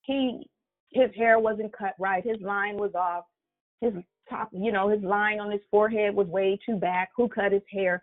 He 0.01 0.49
his 0.91 1.09
hair 1.15 1.39
wasn't 1.39 1.71
cut 1.71 1.93
right, 1.97 2.25
his 2.25 2.41
line 2.41 2.75
was 2.75 2.91
off, 2.93 3.23
his 3.79 3.93
top, 4.29 4.49
you 4.51 4.73
know, 4.73 4.89
his 4.89 5.01
line 5.01 5.39
on 5.39 5.49
his 5.49 5.61
forehead 5.71 6.13
was 6.13 6.27
way 6.27 6.59
too 6.65 6.75
back. 6.75 7.11
Who 7.15 7.29
cut 7.29 7.53
his 7.53 7.61
hair? 7.71 8.01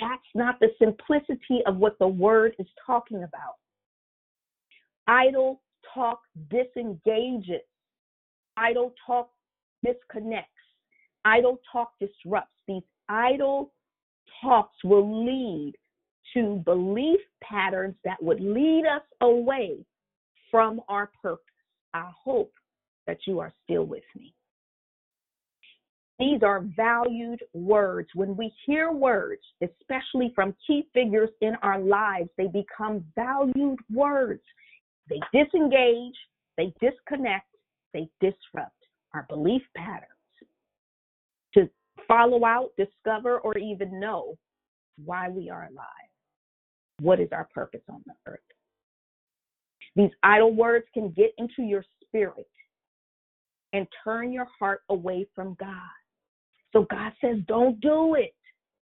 That's 0.00 0.22
not 0.34 0.58
the 0.58 0.70
simplicity 0.80 1.62
of 1.66 1.76
what 1.76 1.96
the 2.00 2.08
word 2.08 2.56
is 2.58 2.66
talking 2.84 3.18
about. 3.18 3.54
Idle 5.06 5.60
talk 5.92 6.20
disengages. 6.50 7.62
Idle 8.56 8.94
talk 9.06 9.30
disconnects. 9.84 10.50
Idle 11.24 11.60
talk 11.70 11.92
disrupts. 12.00 12.54
These 12.66 12.82
idle 13.08 13.72
talks 14.42 14.76
will 14.84 15.24
lead 15.24 15.74
to 16.34 16.62
belief 16.64 17.20
patterns 17.42 17.94
that 18.04 18.22
would 18.22 18.40
lead 18.40 18.84
us 18.86 19.02
away 19.20 19.84
from 20.50 20.80
our 20.88 21.10
purpose. 21.22 21.44
I 21.94 22.10
hope 22.24 22.52
that 23.06 23.18
you 23.26 23.38
are 23.40 23.52
still 23.64 23.84
with 23.84 24.04
me. 24.14 24.34
These 26.18 26.42
are 26.42 26.64
valued 26.76 27.42
words. 27.52 28.08
When 28.14 28.36
we 28.36 28.52
hear 28.64 28.90
words, 28.90 29.42
especially 29.62 30.32
from 30.34 30.54
key 30.66 30.88
figures 30.94 31.30
in 31.42 31.54
our 31.62 31.78
lives, 31.78 32.30
they 32.38 32.46
become 32.46 33.04
valued 33.14 33.78
words. 33.92 34.42
They 35.08 35.20
disengage, 35.32 36.16
they 36.56 36.72
disconnect, 36.80 37.46
they 37.92 38.08
disrupt 38.20 38.72
our 39.14 39.26
belief 39.28 39.62
patterns. 39.76 40.10
To 41.54 41.68
follow 42.06 42.44
out, 42.44 42.70
discover, 42.76 43.38
or 43.38 43.56
even 43.56 44.00
know 44.00 44.36
why 45.04 45.28
we 45.28 45.48
are 45.50 45.68
alive. 45.70 46.10
What 47.00 47.20
is 47.20 47.28
our 47.32 47.48
purpose 47.54 47.82
on 47.88 48.02
the 48.06 48.14
earth? 48.26 48.40
These 49.94 50.10
idle 50.22 50.52
words 50.54 50.86
can 50.92 51.10
get 51.10 51.32
into 51.38 51.62
your 51.62 51.84
spirit 52.02 52.48
and 53.72 53.86
turn 54.04 54.32
your 54.32 54.46
heart 54.58 54.82
away 54.90 55.26
from 55.34 55.56
God. 55.58 55.68
So 56.72 56.86
God 56.90 57.12
says, 57.20 57.36
don't 57.46 57.80
do 57.80 58.14
it. 58.14 58.34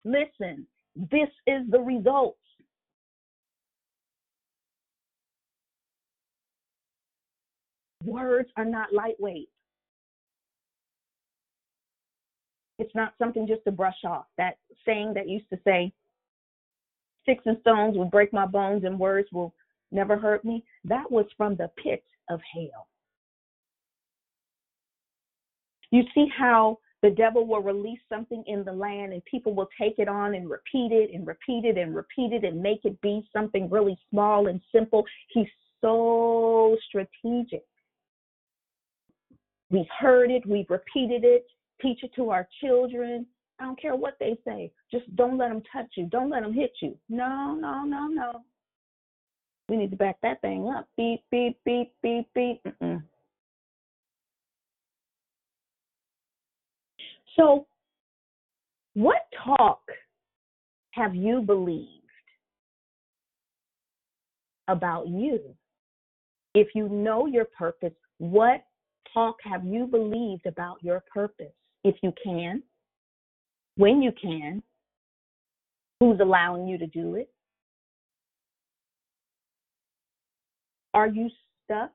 Listen, 0.05 0.67
this 0.95 1.29
is 1.47 1.63
the 1.71 1.81
result. 1.81 2.37
Words 8.07 8.49
are 8.57 8.65
not 8.65 8.93
lightweight. 8.93 9.49
It's 12.79 12.95
not 12.95 13.15
something 13.19 13.47
just 13.47 13.65
to 13.65 13.73
brush 13.73 14.05
off. 14.05 14.27
That 14.39 14.59
saying 14.85 15.15
that 15.15 15.29
used 15.29 15.49
to 15.51 15.59
say, 15.65 15.93
sticks 17.23 17.43
and 17.47 17.59
stones 17.61 17.97
will 17.97 18.05
break 18.05 18.33
my 18.33 18.47
bones 18.47 18.85
and 18.85 18.99
words 18.99 19.29
will 19.33 19.55
never 19.91 20.17
hurt 20.17 20.45
me, 20.45 20.65
that 20.85 21.11
was 21.11 21.27
from 21.37 21.57
the 21.57 21.71
pit 21.83 22.05
of 22.29 22.41
hell. 22.55 22.87
You 25.91 26.03
see 26.15 26.27
how 26.37 26.79
the 27.03 27.11
devil 27.11 27.47
will 27.47 27.63
release 27.63 28.01
something 28.09 28.43
in 28.47 28.65
the 28.65 28.73
land 28.73 29.13
and 29.13 29.25
people 29.25 29.55
will 29.55 29.69
take 29.81 29.99
it 29.99 30.09
on 30.09 30.35
and 30.35 30.51
repeat 30.51 30.93
it 30.93 31.11
and 31.15 31.27
repeat 31.27 31.65
it 31.65 31.79
and 31.79 31.95
repeat 31.95 32.33
it 32.33 32.45
and 32.45 32.61
make 32.61 32.85
it 32.85 33.01
be 33.01 33.27
something 33.33 33.71
really 33.71 33.99
small 34.11 34.49
and 34.49 34.61
simple. 34.73 35.05
He's 35.29 35.47
so 35.81 36.77
strategic. 36.89 37.65
We've 39.71 39.89
heard 39.99 40.31
it, 40.31 40.47
we've 40.47 40.71
repeated 40.71 41.25
it, 41.25 41.47
teach 41.83 42.03
it 42.03 42.15
to 42.17 42.31
our 42.31 42.49
children. 42.61 43.27
I 43.59 43.65
don't 43.65 43.81
care 43.81 43.97
what 43.97 44.17
they 44.21 44.37
say. 44.47 44.71
Just 44.93 45.15
don't 45.17 45.39
let 45.39 45.49
them 45.49 45.63
touch 45.73 45.87
you. 45.97 46.07
Don't 46.07 46.31
let 46.31 46.43
them 46.43 46.53
hit 46.53 46.73
you. 46.81 46.97
No, 47.09 47.55
no, 47.55 47.85
no, 47.85 48.07
no. 48.07 48.43
We 49.69 49.77
need 49.77 49.91
to 49.91 49.97
back 49.97 50.17
that 50.23 50.41
thing 50.43 50.69
up. 50.69 50.89
Beep, 50.97 51.23
beep, 51.31 51.59
beep, 51.65 51.93
beep, 52.03 52.29
beep. 52.35 52.61
Mm-mm. 52.65 53.03
So, 57.37 57.67
what 58.95 59.27
talk 59.45 59.81
have 60.93 61.15
you 61.15 61.43
believed 61.43 61.91
about 64.69 65.09
you? 65.09 65.41
If 66.55 66.69
you 66.75 66.89
know 66.89 67.27
your 67.27 67.45
purpose, 67.45 67.93
what 68.19 68.65
talk 69.13 69.37
have 69.43 69.65
you 69.65 69.87
believed 69.87 70.47
about 70.47 70.83
your 70.83 71.03
purpose? 71.13 71.53
If 71.85 71.97
you 72.03 72.13
can, 72.23 72.63
when 73.77 74.03
you 74.03 74.13
can, 74.21 74.63
who's 76.01 76.21
allowing 76.21 76.67
you 76.67 76.79
to 76.79 76.87
do 76.87 77.15
it? 77.15 77.31
Are 80.95 81.09
you 81.09 81.29
stuck 81.65 81.93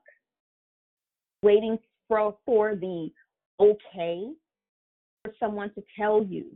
waiting 1.42 1.78
for, 2.08 2.36
for 2.46 2.74
the 2.74 3.10
okay 3.60 4.28
for 5.24 5.32
someone 5.38 5.72
to 5.74 5.82
tell 5.98 6.22
you 6.24 6.46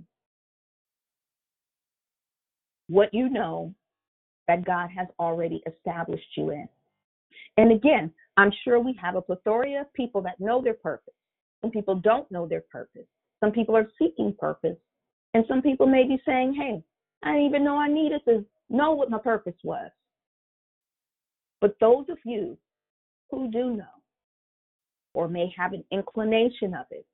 what 2.89 3.13
you 3.13 3.29
know 3.29 3.75
that 4.47 4.65
God 4.65 4.91
has 4.97 5.09
already 5.19 5.63
established 5.67 6.29
you 6.37 6.51
in? 6.51 6.69
And 7.57 7.73
again, 7.73 8.13
I'm 8.37 8.53
sure 8.65 8.81
we 8.81 8.99
have 9.01 9.17
a 9.17 9.23
plethora 9.23 9.81
of 9.81 9.93
people 9.95 10.21
that 10.23 10.41
know 10.41 10.63
their 10.63 10.75
purpose. 10.75 11.15
Some 11.63 11.71
people 11.71 11.97
don't 11.97 12.31
know 12.31 12.47
their 12.47 12.65
purpose. 12.71 13.07
Some 13.41 13.53
people 13.53 13.77
are 13.77 13.89
seeking 13.99 14.35
purpose. 14.39 14.77
And 15.35 15.45
some 15.49 15.63
people 15.63 15.87
may 15.87 16.05
be 16.05 16.21
saying, 16.25 16.55
hey, 16.55 16.83
I 17.23 17.33
didn't 17.33 17.47
even 17.47 17.65
know 17.65 17.77
I 17.77 17.89
needed 17.89 18.23
to 18.27 18.45
know 18.71 18.93
what 18.93 19.11
my 19.11 19.19
purpose 19.19 19.57
was. 19.63 19.91
But 21.61 21.77
those 21.81 22.05
of 22.09 22.19
you 22.25 22.57
who 23.31 23.51
do 23.51 23.77
know 23.77 23.85
or 25.15 25.29
may 25.29 25.53
have 25.57 25.73
an 25.73 25.85
inclination 25.91 26.75
of 26.75 26.87
it, 26.91 27.07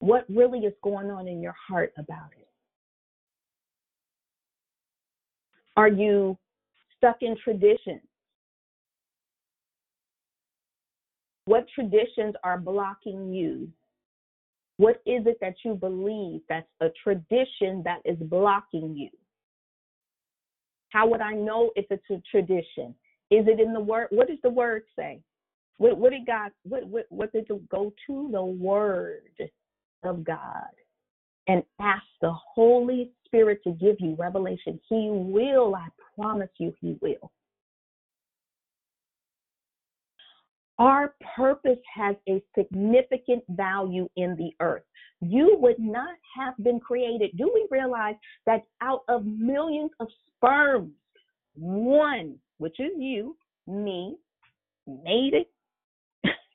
what 0.00 0.24
really 0.28 0.60
is 0.60 0.74
going 0.82 1.10
on 1.10 1.28
in 1.28 1.40
your 1.40 1.54
heart 1.68 1.92
about 1.96 2.30
it? 2.38 2.48
Are 5.76 5.88
you 5.88 6.36
stuck 6.96 7.16
in 7.22 7.36
traditions? 7.42 8.02
What 11.46 11.66
traditions 11.74 12.34
are 12.42 12.58
blocking 12.58 13.32
you? 13.32 13.68
What 14.76 14.96
is 15.06 15.26
it 15.26 15.38
that 15.40 15.54
you 15.64 15.74
believe 15.74 16.40
that's 16.48 16.66
a 16.80 16.88
tradition 17.02 17.82
that 17.84 18.00
is 18.04 18.18
blocking 18.18 18.96
you? 18.96 19.10
How 20.88 21.06
would 21.06 21.20
I 21.20 21.34
know 21.34 21.70
if 21.76 21.86
it's 21.90 22.08
a 22.10 22.22
tradition? 22.30 22.94
Is 23.30 23.46
it 23.46 23.60
in 23.60 23.72
the 23.72 23.80
word? 23.80 24.08
What 24.10 24.28
does 24.28 24.38
the 24.42 24.50
word 24.50 24.82
say? 24.96 25.20
What, 25.78 25.98
what 25.98 26.10
did 26.10 26.26
God? 26.26 26.52
What, 26.62 26.86
what 26.86 27.06
what 27.08 27.32
did 27.32 27.46
the 27.48 27.60
go 27.70 27.92
to 28.06 28.28
the 28.30 28.42
word 28.42 29.50
of 30.04 30.24
God 30.24 30.70
and 31.48 31.62
ask 31.80 32.04
the 32.20 32.32
Holy 32.32 33.10
Spirit 33.26 33.60
to 33.64 33.72
give 33.72 33.96
you 33.98 34.14
revelation? 34.16 34.80
He 34.88 35.08
will. 35.10 35.74
I 35.74 35.88
promise 36.14 36.50
you, 36.58 36.72
He 36.80 36.96
will. 37.00 37.32
Our 40.78 41.14
purpose 41.36 41.78
has 41.94 42.16
a 42.28 42.42
significant 42.56 43.44
value 43.48 44.08
in 44.16 44.34
the 44.36 44.50
earth. 44.60 44.82
You 45.20 45.56
would 45.60 45.78
not 45.78 46.16
have 46.36 46.54
been 46.58 46.80
created. 46.80 47.36
Do 47.36 47.50
we 47.54 47.66
realize 47.70 48.16
that 48.46 48.64
out 48.80 49.02
of 49.08 49.24
millions 49.24 49.92
of 50.00 50.08
sperms, 50.36 50.92
one, 51.54 52.36
which 52.58 52.80
is 52.80 52.90
you, 52.98 53.36
me, 53.66 54.16
made 54.86 55.34
it, 55.34 55.50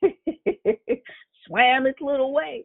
swam 1.46 1.86
its 1.86 2.00
little 2.00 2.32
way? 2.32 2.64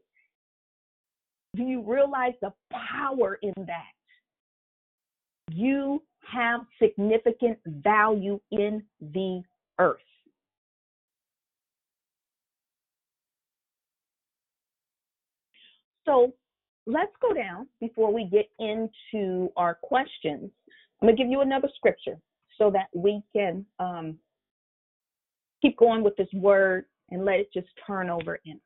Do 1.55 1.63
you 1.63 1.81
realize 1.81 2.33
the 2.41 2.51
power 2.71 3.39
in 3.41 3.53
that? 3.55 3.93
You 5.51 6.03
have 6.29 6.61
significant 6.81 7.57
value 7.65 8.39
in 8.51 8.83
the 8.99 9.41
earth. 9.79 9.99
So 16.05 16.33
let's 16.85 17.11
go 17.21 17.33
down 17.33 17.67
before 17.79 18.13
we 18.13 18.25
get 18.25 18.49
into 18.59 19.49
our 19.57 19.75
questions. 19.75 20.51
I'm 21.01 21.07
going 21.07 21.15
to 21.15 21.21
give 21.21 21.31
you 21.31 21.41
another 21.41 21.69
scripture 21.75 22.17
so 22.57 22.71
that 22.71 22.87
we 22.93 23.21
can 23.33 23.65
um, 23.79 24.17
keep 25.61 25.77
going 25.77 26.03
with 26.03 26.15
this 26.15 26.27
word 26.33 26.85
and 27.09 27.25
let 27.25 27.39
it 27.39 27.49
just 27.53 27.67
turn 27.85 28.09
over 28.09 28.39
in. 28.45 28.59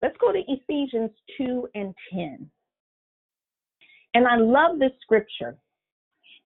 Let's 0.00 0.16
go 0.18 0.32
to 0.32 0.42
Ephesians 0.48 1.10
2 1.38 1.68
and 1.74 1.94
10. 2.12 2.50
And 4.14 4.26
I 4.26 4.36
love 4.36 4.78
this 4.78 4.92
scripture. 5.00 5.56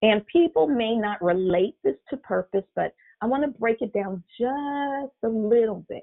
And 0.02 0.26
people 0.26 0.66
may 0.66 0.94
not 0.94 1.22
relate 1.22 1.74
this 1.82 1.96
to 2.10 2.18
purpose, 2.18 2.64
but 2.74 2.94
I 3.22 3.26
want 3.26 3.44
to 3.44 3.58
break 3.58 3.80
it 3.80 3.94
down 3.94 4.22
just 4.38 5.14
a 5.22 5.28
little 5.28 5.84
bit. 5.88 6.02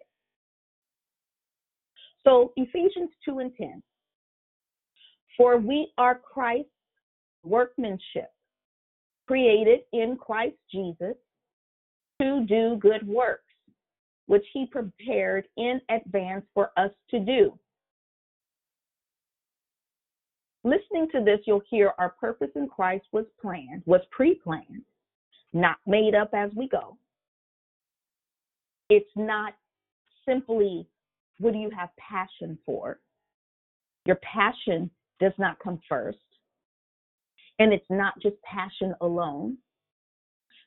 So 2.24 2.54
Ephesians 2.56 3.10
2 3.26 3.40
and 3.40 3.52
10. 3.56 3.84
For 5.38 5.58
we 5.58 5.92
are 5.98 6.16
Christ's 6.20 6.70
workmanship, 7.44 8.32
created 9.28 9.82
in 9.92 10.18
Christ 10.18 10.56
Jesus 10.72 11.16
to 12.22 12.46
do 12.48 12.78
good 12.80 13.06
works, 13.08 13.44
which 14.28 14.46
he 14.54 14.66
prepared 14.66 15.48
in 15.58 15.82
advance 15.90 16.46
for 16.54 16.72
us 16.78 16.92
to 17.10 17.20
do. 17.20 17.58
Listening 20.64 21.10
to 21.12 21.24
this, 21.24 21.40
you'll 21.46 21.62
hear 21.70 21.94
our 21.98 22.10
purpose 22.10 22.52
in 22.56 22.70
Christ 22.70 23.06
was 23.12 23.26
planned, 23.42 23.84
was 23.86 24.02
pre 24.12 24.36
planned, 24.36 24.84
not 25.52 25.78
made 25.86 26.16
up 26.16 26.30
as 26.34 26.52
we 26.56 26.70
go. 26.70 26.98
It's 28.90 29.10
not 29.16 29.54
simply 30.26 30.88
what 31.40 31.54
do 31.54 31.60
you 31.60 31.70
have 31.78 31.90
passion 31.98 32.58
for? 32.66 33.00
Your 34.06 34.18
passion 34.18 34.90
does 35.20 35.34
not 35.38 35.60
come 35.60 35.80
first. 35.88 36.18
And 37.60 37.72
it's 37.72 37.86
not 37.90 38.14
just 38.22 38.36
passion 38.44 38.94
alone, 39.02 39.58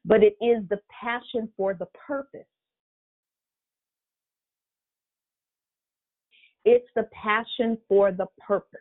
but 0.04 0.22
it 0.22 0.36
is 0.40 0.66
the 0.68 0.80
passion 1.02 1.48
for 1.56 1.74
the 1.74 1.88
purpose. 2.06 2.46
It's 6.64 6.88
the 6.94 7.08
passion 7.12 7.78
for 7.88 8.12
the 8.12 8.26
purpose. 8.44 8.80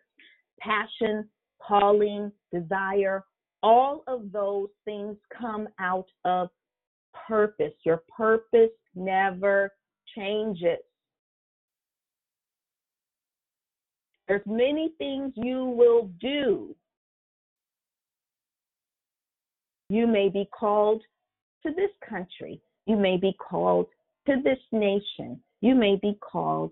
Passion, 0.59 1.29
calling, 1.61 2.31
desire, 2.51 3.23
all 3.61 4.03
of 4.07 4.31
those 4.31 4.69
things 4.86 5.17
come 5.38 5.67
out 5.79 6.07
of 6.23 6.49
purpose. 7.27 7.73
Your 7.83 8.03
purpose 8.15 8.71
never 8.95 9.71
changes. 10.15 10.79
There's 14.28 14.45
many 14.45 14.93
things 14.97 15.34
you 15.36 15.65
will 15.65 16.09
do. 16.19 16.76
You 19.89 20.07
may 20.07 20.30
be 20.30 20.49
called 20.57 21.01
to 21.63 21.71
this 21.71 21.91
country. 22.07 22.61
You 22.88 22.97
may 22.97 23.17
be 23.17 23.36
called 23.38 23.88
to 24.28 24.36
this 24.43 24.59
nation. 24.71 25.39
You 25.61 25.76
may 25.76 25.97
be 26.01 26.17
called 26.21 26.71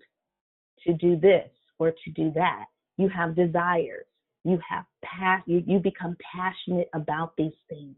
to 0.85 0.93
do 0.93 1.19
this 1.19 1.49
or 1.79 1.91
to 1.91 2.11
do 2.11 2.31
that. 2.35 2.65
You 2.97 3.09
have 3.09 3.35
desires. 3.35 4.05
You 4.43 4.59
have 4.69 4.85
past 5.03 5.47
you, 5.47 5.63
you 5.65 5.79
become 5.79 6.17
passionate 6.35 6.89
about 6.93 7.33
these 7.37 7.53
things. 7.69 7.95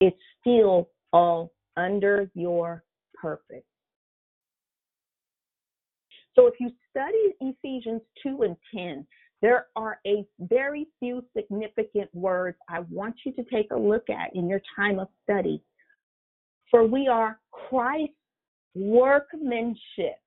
It's 0.00 0.16
still 0.40 0.88
all 1.12 1.52
under 1.76 2.30
your 2.34 2.82
purpose. 3.14 3.62
So 6.34 6.46
if 6.46 6.54
you 6.58 6.70
study 6.90 7.34
Ephesians 7.40 8.02
2 8.22 8.42
and 8.42 8.56
10, 8.74 9.06
there 9.42 9.66
are 9.76 9.98
a 10.06 10.24
very 10.40 10.86
few 10.98 11.24
significant 11.36 12.10
words 12.14 12.58
I 12.68 12.80
want 12.90 13.14
you 13.24 13.32
to 13.32 13.44
take 13.44 13.70
a 13.70 13.78
look 13.78 14.10
at 14.10 14.34
in 14.34 14.48
your 14.48 14.60
time 14.76 14.98
of 14.98 15.08
study. 15.22 15.62
For 16.70 16.86
we 16.86 17.08
are 17.08 17.38
Christ's 17.50 18.14
workmanship, 18.74 20.20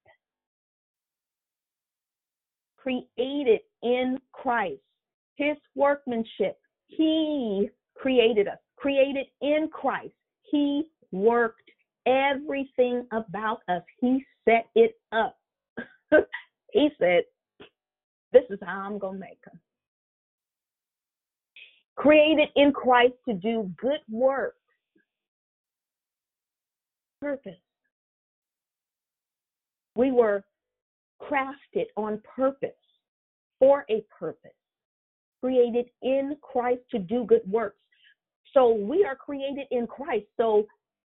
created 2.78 3.61
in 3.84 4.20
Christ, 4.32 4.82
his 5.36 5.55
workmanship. 5.76 6.57
He 6.88 7.70
created 7.95 8.47
us, 8.47 8.57
created 8.76 9.28
in 9.41 9.70
Christ. 9.72 10.14
He 10.41 10.84
worked 11.11 11.61
everything 12.05 13.07
about 13.14 13.59
us, 13.70 13.84
he 14.01 14.26
set 14.45 14.66
it 14.76 14.95
up. 15.11 15.38
he 16.74 16.89
said, 16.99 17.24
This 18.34 18.43
is 18.49 18.59
how 18.63 18.82
I'm 18.82 18.99
going 18.99 19.15
to 19.15 19.19
make 19.19 19.41
them. 19.45 19.59
created 21.95 22.49
in 22.55 22.74
Christ 22.74 23.13
to 23.28 23.36
do 23.36 23.71
good 23.78 23.99
works. 24.09 24.57
Purpose. 27.21 27.53
We 29.95 30.11
were 30.11 30.43
crafted 31.21 31.86
on 31.95 32.19
purpose, 32.36 32.69
for 33.59 33.86
a 33.89 34.03
purpose, 34.19 34.51
created 35.41 35.86
in 36.01 36.36
Christ 36.41 36.82
to 36.91 36.99
do 36.99 37.26
good 37.26 37.43
works. 37.47 37.78
So 38.53 38.74
we 38.74 39.05
are 39.05 39.15
created 39.15 39.67
in 39.71 39.88
Christ. 39.88 40.26
So 40.38 40.65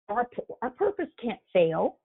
our, 0.09 0.29
our 0.61 0.69
purpose 0.69 1.09
can't 1.21 1.39
fail. 1.51 1.97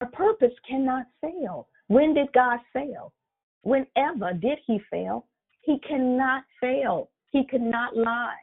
Our 0.00 0.08
purpose 0.08 0.52
cannot 0.68 1.06
fail. 1.20 1.68
When 1.88 2.14
did 2.14 2.32
God 2.32 2.60
fail? 2.72 3.12
Whenever 3.62 4.32
did 4.32 4.58
he 4.66 4.80
fail? 4.90 5.26
He 5.62 5.78
cannot 5.80 6.44
fail. 6.60 7.10
He 7.30 7.44
cannot 7.44 7.96
lie. 7.96 8.36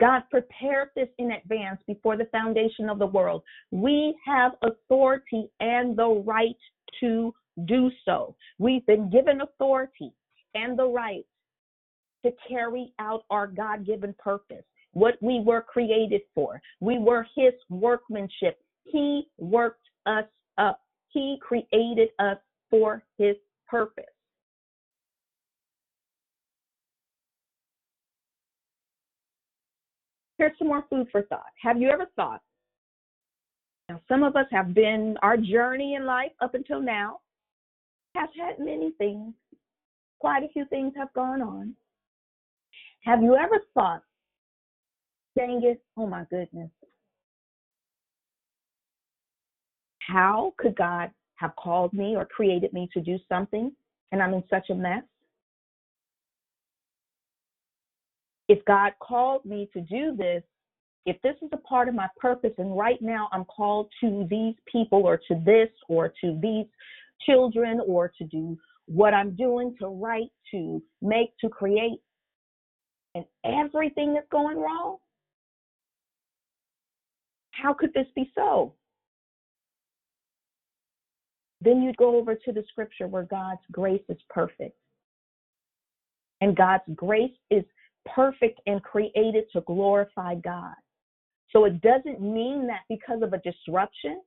God 0.00 0.22
prepared 0.30 0.88
this 0.96 1.08
in 1.18 1.30
advance 1.30 1.80
before 1.86 2.16
the 2.16 2.26
foundation 2.26 2.90
of 2.90 2.98
the 2.98 3.06
world. 3.06 3.42
We 3.70 4.16
have 4.26 4.52
authority 4.62 5.48
and 5.60 5.96
the 5.96 6.22
right 6.26 6.56
to 7.00 7.32
do 7.66 7.90
so. 8.04 8.34
We've 8.58 8.84
been 8.86 9.08
given 9.10 9.40
authority 9.40 10.12
and 10.54 10.76
the 10.76 10.88
right 10.88 11.24
to 12.24 12.32
carry 12.48 12.92
out 12.98 13.24
our 13.30 13.46
God 13.46 13.86
given 13.86 14.14
purpose, 14.18 14.64
what 14.92 15.14
we 15.22 15.40
were 15.40 15.62
created 15.62 16.22
for. 16.34 16.60
We 16.80 16.98
were 16.98 17.26
His 17.36 17.52
workmanship. 17.70 18.58
He 18.84 19.28
worked 19.38 19.86
us 20.06 20.24
up, 20.58 20.80
He 21.08 21.38
created 21.40 22.10
us 22.18 22.38
for 22.70 23.02
His 23.18 23.36
purpose. 23.68 24.04
Here's 30.38 30.52
some 30.58 30.68
more 30.68 30.84
food 30.90 31.06
for 31.12 31.22
thought. 31.22 31.44
Have 31.62 31.80
you 31.80 31.88
ever 31.88 32.06
thought? 32.16 32.42
Now, 33.88 34.00
some 34.08 34.22
of 34.22 34.34
us 34.36 34.46
have 34.50 34.74
been, 34.74 35.16
our 35.22 35.36
journey 35.36 35.94
in 35.94 36.06
life 36.06 36.32
up 36.40 36.54
until 36.54 36.80
now 36.80 37.20
has 38.14 38.28
had 38.38 38.58
many 38.58 38.92
things. 38.98 39.34
Quite 40.18 40.42
a 40.42 40.48
few 40.48 40.64
things 40.66 40.92
have 40.96 41.12
gone 41.12 41.42
on. 41.42 41.74
Have 43.04 43.22
you 43.22 43.36
ever 43.36 43.60
thought, 43.74 44.02
dang 45.36 45.76
oh 45.96 46.06
my 46.06 46.24
goodness, 46.30 46.70
how 50.06 50.52
could 50.58 50.76
God 50.76 51.10
have 51.36 51.54
called 51.56 51.92
me 51.92 52.16
or 52.16 52.24
created 52.24 52.72
me 52.72 52.88
to 52.92 53.00
do 53.00 53.18
something 53.28 53.72
and 54.12 54.22
I'm 54.22 54.34
in 54.34 54.44
such 54.50 54.70
a 54.70 54.74
mess? 54.74 55.02
if 58.48 58.64
God 58.64 58.92
called 59.00 59.44
me 59.44 59.68
to 59.72 59.80
do 59.80 60.14
this, 60.16 60.42
if 61.06 61.20
this 61.22 61.36
is 61.42 61.50
a 61.52 61.58
part 61.58 61.88
of 61.88 61.94
my 61.94 62.08
purpose, 62.18 62.52
and 62.58 62.76
right 62.76 63.00
now 63.00 63.28
I'm 63.32 63.44
called 63.44 63.88
to 64.00 64.26
these 64.30 64.54
people 64.70 65.02
or 65.06 65.18
to 65.28 65.42
this 65.44 65.68
or 65.88 66.12
to 66.22 66.38
these 66.40 66.66
children 67.26 67.80
or 67.86 68.12
to 68.18 68.24
do 68.24 68.56
what 68.86 69.14
I'm 69.14 69.34
doing, 69.34 69.74
to 69.80 69.88
write, 69.88 70.30
to 70.50 70.82
make, 71.02 71.36
to 71.40 71.48
create, 71.48 72.00
and 73.14 73.24
everything 73.44 74.14
that's 74.14 74.28
going 74.30 74.58
wrong, 74.58 74.96
how 77.52 77.72
could 77.72 77.92
this 77.94 78.06
be 78.14 78.30
so? 78.34 78.74
Then 81.64 81.82
you'd 81.82 81.96
go 81.96 82.16
over 82.16 82.34
to 82.34 82.52
the 82.52 82.62
scripture 82.68 83.08
where 83.08 83.22
God's 83.22 83.62
grace 83.72 84.02
is 84.10 84.18
perfect. 84.28 84.76
And 86.42 86.54
God's 86.54 86.84
grace 86.94 87.32
is 87.50 87.64
perfect 88.04 88.60
and 88.66 88.82
created 88.82 89.44
to 89.54 89.62
glorify 89.62 90.34
God. 90.34 90.74
So 91.50 91.64
it 91.64 91.80
doesn't 91.80 92.20
mean 92.20 92.66
that 92.66 92.80
because 92.90 93.22
of 93.22 93.32
a 93.32 93.38
disruption, 93.38 94.20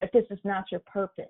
that 0.00 0.10
this 0.12 0.24
is 0.30 0.38
not 0.44 0.66
your 0.70 0.80
purpose. 0.80 1.24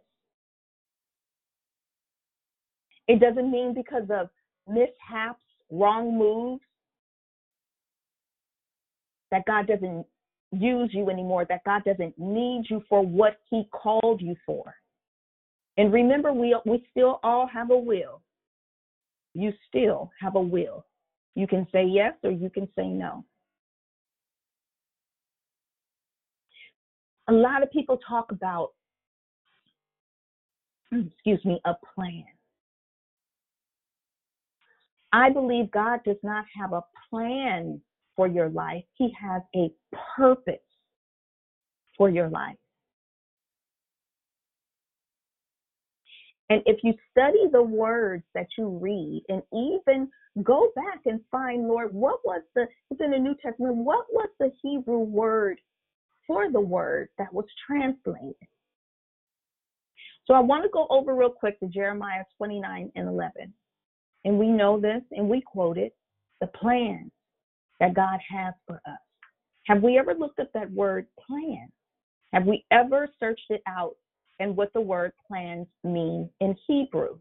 It 3.08 3.20
doesn't 3.20 3.50
mean 3.50 3.72
because 3.72 4.08
of 4.10 4.28
mishaps, 4.68 5.40
wrong 5.70 6.18
moves, 6.18 6.62
that 9.30 9.44
God 9.46 9.66
doesn't 9.66 10.04
use 10.52 10.90
you 10.92 11.10
anymore, 11.10 11.46
that 11.48 11.64
God 11.64 11.82
doesn't 11.84 12.18
need 12.18 12.66
you 12.68 12.82
for 12.88 13.04
what 13.04 13.38
He 13.50 13.68
called 13.72 14.20
you 14.20 14.36
for. 14.46 14.74
And 15.78 15.92
remember, 15.92 16.32
we, 16.32 16.56
we 16.66 16.86
still 16.90 17.18
all 17.22 17.46
have 17.46 17.70
a 17.70 17.76
will 17.76 18.22
you 19.34 19.52
still 19.68 20.10
have 20.20 20.34
a 20.34 20.40
will. 20.40 20.84
You 21.34 21.46
can 21.46 21.66
say 21.72 21.84
yes 21.84 22.14
or 22.22 22.30
you 22.30 22.50
can 22.50 22.68
say 22.76 22.86
no. 22.86 23.24
A 27.28 27.32
lot 27.32 27.62
of 27.62 27.70
people 27.70 27.98
talk 28.06 28.30
about, 28.32 28.72
hmm, 30.90 31.06
excuse 31.12 31.42
me, 31.44 31.60
a 31.64 31.74
plan. 31.94 32.24
I 35.12 35.30
believe 35.30 35.70
God 35.70 36.00
does 36.04 36.16
not 36.22 36.44
have 36.58 36.72
a 36.72 36.84
plan 37.08 37.80
for 38.16 38.26
your 38.26 38.48
life, 38.48 38.84
He 38.94 39.12
has 39.20 39.42
a 39.54 39.70
purpose 40.16 40.54
for 41.96 42.08
your 42.08 42.28
life. 42.28 42.56
And 46.50 46.62
if 46.66 46.80
you 46.82 46.92
study 47.10 47.48
the 47.50 47.62
words 47.62 48.24
that 48.34 48.46
you 48.58 48.68
read 48.68 49.24
and 49.28 49.42
even 49.52 50.08
go 50.42 50.70
back 50.76 51.00
and 51.06 51.20
find, 51.30 51.66
Lord, 51.66 51.94
what 51.94 52.20
was 52.24 52.42
the, 52.54 52.66
it's 52.90 53.00
in 53.00 53.10
the 53.10 53.18
New 53.18 53.34
Testament, 53.42 53.76
what 53.76 54.04
was 54.10 54.28
the 54.38 54.50
Hebrew 54.62 54.98
word 54.98 55.58
for 56.26 56.50
the 56.50 56.60
word 56.60 57.08
that 57.16 57.32
was 57.32 57.46
translated? 57.66 58.34
So 60.26 60.34
I 60.34 60.40
want 60.40 60.64
to 60.64 60.70
go 60.70 60.86
over 60.90 61.14
real 61.14 61.30
quick 61.30 61.58
to 61.60 61.66
Jeremiah 61.66 62.24
29 62.36 62.92
and 62.94 63.08
11. 63.08 63.52
And 64.24 64.38
we 64.38 64.48
know 64.48 64.78
this 64.78 65.02
and 65.10 65.28
we 65.28 65.40
quote 65.40 65.78
it 65.78 65.94
the 66.40 66.46
plan 66.48 67.10
that 67.82 67.92
God 67.92 68.18
has 68.30 68.54
for 68.66 68.80
us. 68.86 68.98
Have 69.66 69.82
we 69.82 69.98
ever 69.98 70.14
looked 70.14 70.40
at 70.40 70.52
that 70.54 70.70
word 70.70 71.06
plan? 71.26 71.68
Have 72.32 72.46
we 72.46 72.64
ever 72.70 73.08
searched 73.20 73.50
it 73.50 73.62
out 73.68 73.96
and 74.42 74.56
what 74.56 74.72
the 74.72 74.80
word 74.80 75.12
plans 75.28 75.68
mean 75.84 76.28
in 76.40 76.56
Hebrew. 76.66 77.16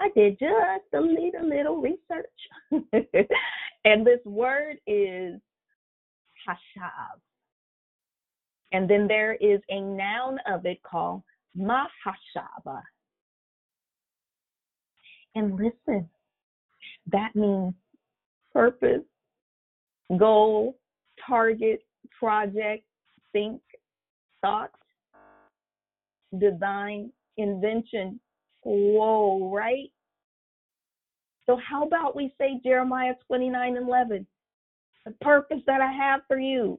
I 0.00 0.08
did 0.14 0.38
just 0.38 0.94
a 0.94 1.00
little, 1.00 1.48
little 1.48 1.82
research. 1.82 2.26
and 3.84 4.06
this 4.06 4.20
word 4.24 4.76
is 4.86 5.40
hashav. 6.48 7.18
And 8.72 8.88
then 8.88 9.08
there 9.08 9.34
is 9.34 9.60
a 9.68 9.80
noun 9.80 10.38
of 10.48 10.64
it 10.64 10.80
called 10.84 11.22
mahashaba. 11.58 12.80
And 15.34 15.56
listen, 15.56 16.08
that 17.10 17.34
means 17.34 17.74
purpose, 18.52 19.02
goal, 20.18 20.78
target, 21.26 21.80
project, 22.18 22.84
think, 23.32 23.60
thought, 24.40 24.70
design, 26.38 27.12
invention. 27.36 28.20
Whoa, 28.62 29.52
right? 29.52 29.90
So, 31.46 31.58
how 31.66 31.84
about 31.84 32.14
we 32.14 32.32
say 32.38 32.60
Jeremiah 32.62 33.14
29 33.26 33.76
11? 33.76 34.26
The 35.06 35.12
purpose 35.22 35.60
that 35.66 35.80
I 35.80 35.90
have 35.90 36.20
for 36.28 36.38
you. 36.38 36.78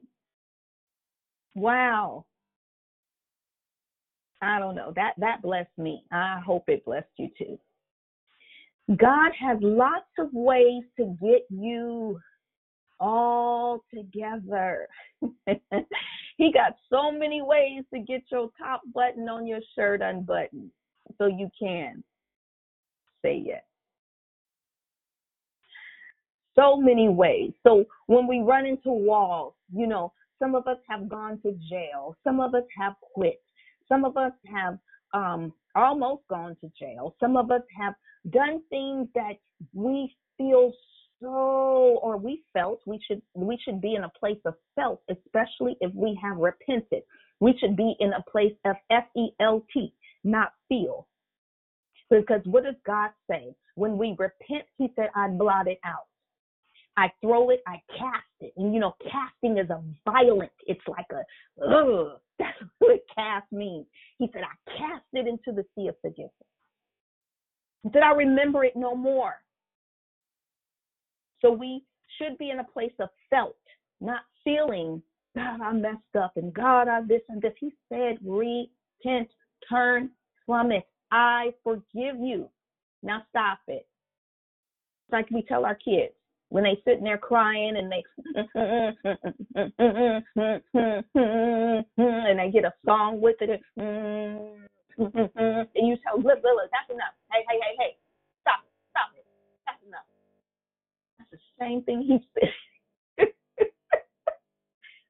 Wow. 1.54 2.24
I 4.40 4.58
don't 4.58 4.74
know. 4.74 4.92
That 4.96 5.14
that 5.18 5.42
blessed 5.42 5.76
me. 5.78 6.04
I 6.10 6.40
hope 6.44 6.64
it 6.68 6.84
blessed 6.84 7.06
you 7.16 7.28
too. 7.38 7.58
God 8.96 9.30
has 9.38 9.58
lots 9.60 10.08
of 10.18 10.28
ways 10.32 10.82
to 10.98 11.16
get 11.22 11.42
you 11.48 12.18
all 13.02 13.84
together. 13.92 14.86
he 16.36 16.52
got 16.52 16.76
so 16.88 17.10
many 17.10 17.42
ways 17.42 17.82
to 17.92 18.00
get 18.00 18.22
your 18.30 18.48
top 18.56 18.80
button 18.94 19.28
on 19.28 19.46
your 19.46 19.60
shirt 19.74 20.00
unbuttoned 20.00 20.70
so 21.18 21.26
you 21.26 21.50
can 21.58 22.02
say 23.22 23.42
yes. 23.44 23.62
So 26.54 26.76
many 26.76 27.08
ways. 27.08 27.52
So 27.66 27.84
when 28.06 28.26
we 28.26 28.40
run 28.40 28.66
into 28.66 28.90
walls, 28.90 29.54
you 29.74 29.86
know, 29.86 30.12
some 30.38 30.54
of 30.54 30.66
us 30.66 30.78
have 30.88 31.08
gone 31.08 31.40
to 31.42 31.52
jail, 31.68 32.16
some 32.24 32.40
of 32.40 32.54
us 32.54 32.64
have 32.78 32.94
quit, 33.14 33.40
some 33.88 34.04
of 34.04 34.16
us 34.16 34.32
have 34.46 34.78
um, 35.14 35.52
almost 35.74 36.22
gone 36.28 36.56
to 36.60 36.70
jail, 36.78 37.16
some 37.20 37.36
of 37.36 37.50
us 37.50 37.62
have 37.78 37.94
done 38.30 38.60
things 38.70 39.08
that 39.14 39.34
we 39.72 40.14
feel 40.36 40.72
so 41.22 41.28
or 42.02 42.18
we 42.18 42.42
felt 42.54 42.80
we 42.86 43.00
should 43.08 43.22
we 43.36 43.58
should 43.64 43.80
be 43.82 43.96
in 43.96 44.04
a 44.04 44.12
place 44.20 44.40
of 44.46 44.54
felt 44.76 45.02
especially 45.10 45.76
if 45.80 45.94
we 45.94 46.18
have 46.22 46.38
repented 46.38 47.04
we 47.40 47.54
should 47.60 47.76
be 47.76 47.96
in 48.00 48.12
a 48.14 48.30
place 48.30 48.54
of 48.66 48.76
f-e-l-t 48.90 49.94
not 50.24 50.52
feel 50.68 51.06
Because 52.10 52.42
what 52.46 52.64
does 52.64 52.76
God 52.86 53.10
say? 53.30 53.56
When 53.76 53.98
we 53.98 54.10
repent, 54.18 54.66
He 54.78 54.88
said, 54.96 55.10
I 55.16 55.28
blot 55.28 55.68
it 55.68 55.80
out. 55.84 56.06
I 56.96 57.10
throw 57.22 57.50
it, 57.50 57.62
I 57.68 57.82
cast 57.98 58.26
it. 58.40 58.54
And 58.56 58.74
you 58.74 58.80
know, 58.80 58.94
casting 59.10 59.58
is 59.58 59.70
a 59.70 59.82
violent, 60.10 60.52
it's 60.66 60.82
like 60.88 61.06
a, 61.12 61.64
ugh, 61.64 62.20
that's 62.38 62.58
what 62.80 63.00
cast 63.14 63.52
means. 63.52 63.86
He 64.18 64.28
said, 64.32 64.42
I 64.44 64.78
cast 64.78 65.04
it 65.14 65.28
into 65.28 65.52
the 65.56 65.64
sea 65.76 65.88
of 65.88 65.96
forgiveness. 66.02 66.32
He 67.84 67.90
said, 67.92 68.02
I 68.04 68.12
remember 68.14 68.64
it 68.64 68.74
no 68.76 68.96
more. 68.96 69.34
So 71.42 71.50
we 71.50 71.82
should 72.16 72.38
be 72.38 72.50
in 72.50 72.60
a 72.60 72.64
place 72.64 72.92
of 73.00 73.08
felt, 73.28 73.56
not 74.00 74.22
feeling, 74.44 75.02
God, 75.34 75.60
I 75.60 75.72
messed 75.72 76.16
up 76.18 76.32
and 76.36 76.54
God, 76.54 76.88
I 76.88 77.00
this 77.02 77.22
and 77.28 77.42
this. 77.42 77.52
He 77.58 77.72
said, 77.88 78.18
repent, 78.24 79.28
turn 79.68 80.10
from 80.46 80.72
it. 80.72 80.84
I 81.10 81.52
forgive 81.62 82.18
you. 82.20 82.48
Now 83.02 83.22
stop 83.30 83.58
it. 83.66 83.86
It's 85.06 85.12
like 85.12 85.30
we 85.30 85.42
tell 85.42 85.64
our 85.64 85.74
kids 85.74 86.14
when 86.48 86.64
they 86.64 86.80
sitting 86.84 87.04
there 87.04 87.18
crying 87.18 87.76
and 87.76 87.90
they 87.90 88.04
and 91.96 92.38
they 92.38 92.50
get 92.52 92.64
a 92.64 92.72
song 92.84 93.20
with 93.20 93.36
it 93.40 93.60
and 93.76 94.58
you 95.74 95.96
tell 96.04 96.16
look, 96.18 96.42
that's 96.42 96.90
enough. 96.90 97.14
Hey, 97.32 97.44
hey, 97.48 97.58
hey, 97.60 97.74
hey, 97.78 97.96
the 101.32 101.38
same 101.58 101.82
thing 101.82 102.02
he 102.02 102.18
said. 102.40 102.50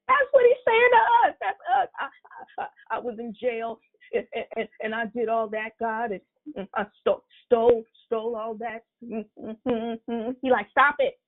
That's 0.08 0.28
what 0.32 0.44
he's 0.46 0.64
saying 0.66 0.90
to 0.92 1.28
us. 1.28 1.36
That's 1.40 1.58
us. 1.80 1.88
I, 2.00 2.62
I, 2.62 2.96
I 2.96 2.98
was 2.98 3.18
in 3.18 3.34
jail 3.38 3.78
and, 4.14 4.26
and, 4.56 4.68
and 4.82 4.94
I 4.94 5.06
did 5.06 5.28
all 5.28 5.48
that, 5.48 5.70
God, 5.80 6.10
and 6.12 6.68
I 6.74 6.84
stole, 7.00 7.24
stole, 7.46 7.84
stole 8.06 8.36
all 8.36 8.54
that. 8.54 8.84
Mm-hmm. 9.04 10.30
He 10.42 10.50
like, 10.50 10.68
stop 10.70 10.96
it. 10.98 11.18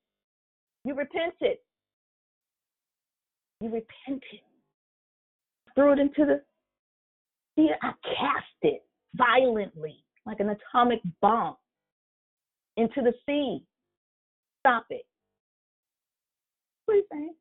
You 0.84 0.94
repented. 0.94 1.58
You 3.60 3.68
repented. 3.68 4.40
Threw 5.74 5.92
it 5.92 5.98
into 5.98 6.24
the 6.26 6.42
sea. 7.56 7.70
I 7.82 7.92
cast 8.02 8.46
it 8.62 8.84
violently, 9.14 10.04
like 10.26 10.40
an 10.40 10.50
atomic 10.50 11.00
bomb, 11.20 11.56
into 12.76 13.02
the 13.02 13.12
sea. 13.26 13.64
Stop 14.64 14.86
it. 14.88 15.04
Saying? 17.12 17.34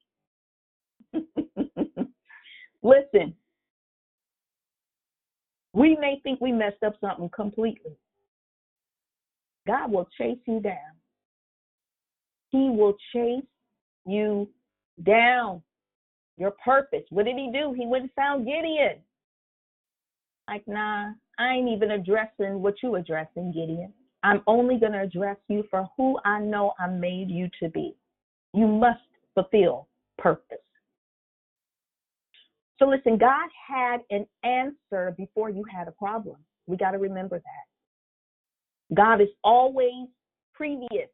Listen, 2.84 3.34
we 5.74 5.96
may 6.02 6.20
think 6.24 6.42
we 6.42 6.52
messed 6.52 6.84
up 6.86 6.96
something 7.00 7.30
completely. 7.34 7.94
God 9.66 9.90
will 9.90 10.08
chase 10.18 10.38
you 10.46 10.60
down. 10.60 10.76
He 12.50 12.70
will 12.70 12.96
chase 13.14 13.46
you 14.06 14.50
down. 15.04 15.62
Your 16.38 16.52
purpose. 16.66 17.04
What 17.10 17.26
did 17.26 17.38
he 17.38 17.52
do? 17.54 17.74
He 17.74 17.86
went 17.86 18.04
and 18.04 18.12
found 18.14 18.46
Gideon. 18.46 18.98
Like, 20.50 20.64
nah, 20.68 21.12
I 21.40 21.54
ain't 21.54 21.70
even 21.70 21.92
addressing 21.92 22.62
what 22.62 22.76
you 22.84 22.96
addressing, 22.96 23.54
Gideon. 23.54 23.94
I'm 24.24 24.42
only 24.48 24.78
going 24.78 24.94
to 24.94 25.02
address 25.02 25.38
you 25.50 25.66
for 25.70 25.88
who 25.98 26.18
I 26.24 26.40
know 26.40 26.74
I 26.80 26.88
made 26.88 27.30
you 27.30 27.50
to 27.62 27.70
be. 27.70 27.94
You 28.54 28.68
must 28.68 29.02
fulfill 29.34 29.88
purpose. 30.18 30.58
So 32.80 32.88
listen, 32.88 33.18
God 33.18 33.50
had 33.68 34.00
an 34.10 34.26
answer 34.44 35.14
before 35.18 35.50
you 35.50 35.64
had 35.72 35.88
a 35.88 35.92
problem. 35.92 36.38
We 36.68 36.78
got 36.78 36.92
to 36.92 36.98
remember 36.98 37.40
that. 37.40 38.96
God 38.96 39.22
is 39.22 39.30
always 39.44 40.08
previous. 40.54 41.10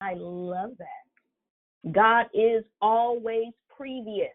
I 0.00 0.14
love 0.14 0.70
that. 0.78 1.92
God 1.92 2.26
is 2.34 2.64
always 2.80 3.52
previous. 3.74 4.28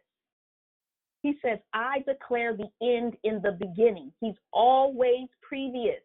He 1.21 1.33
says, 1.43 1.59
I 1.73 2.03
declare 2.07 2.55
the 2.55 2.69
end 2.81 3.15
in 3.23 3.41
the 3.41 3.51
beginning. 3.51 4.11
He's 4.19 4.35
always 4.53 5.27
previous. 5.41 6.01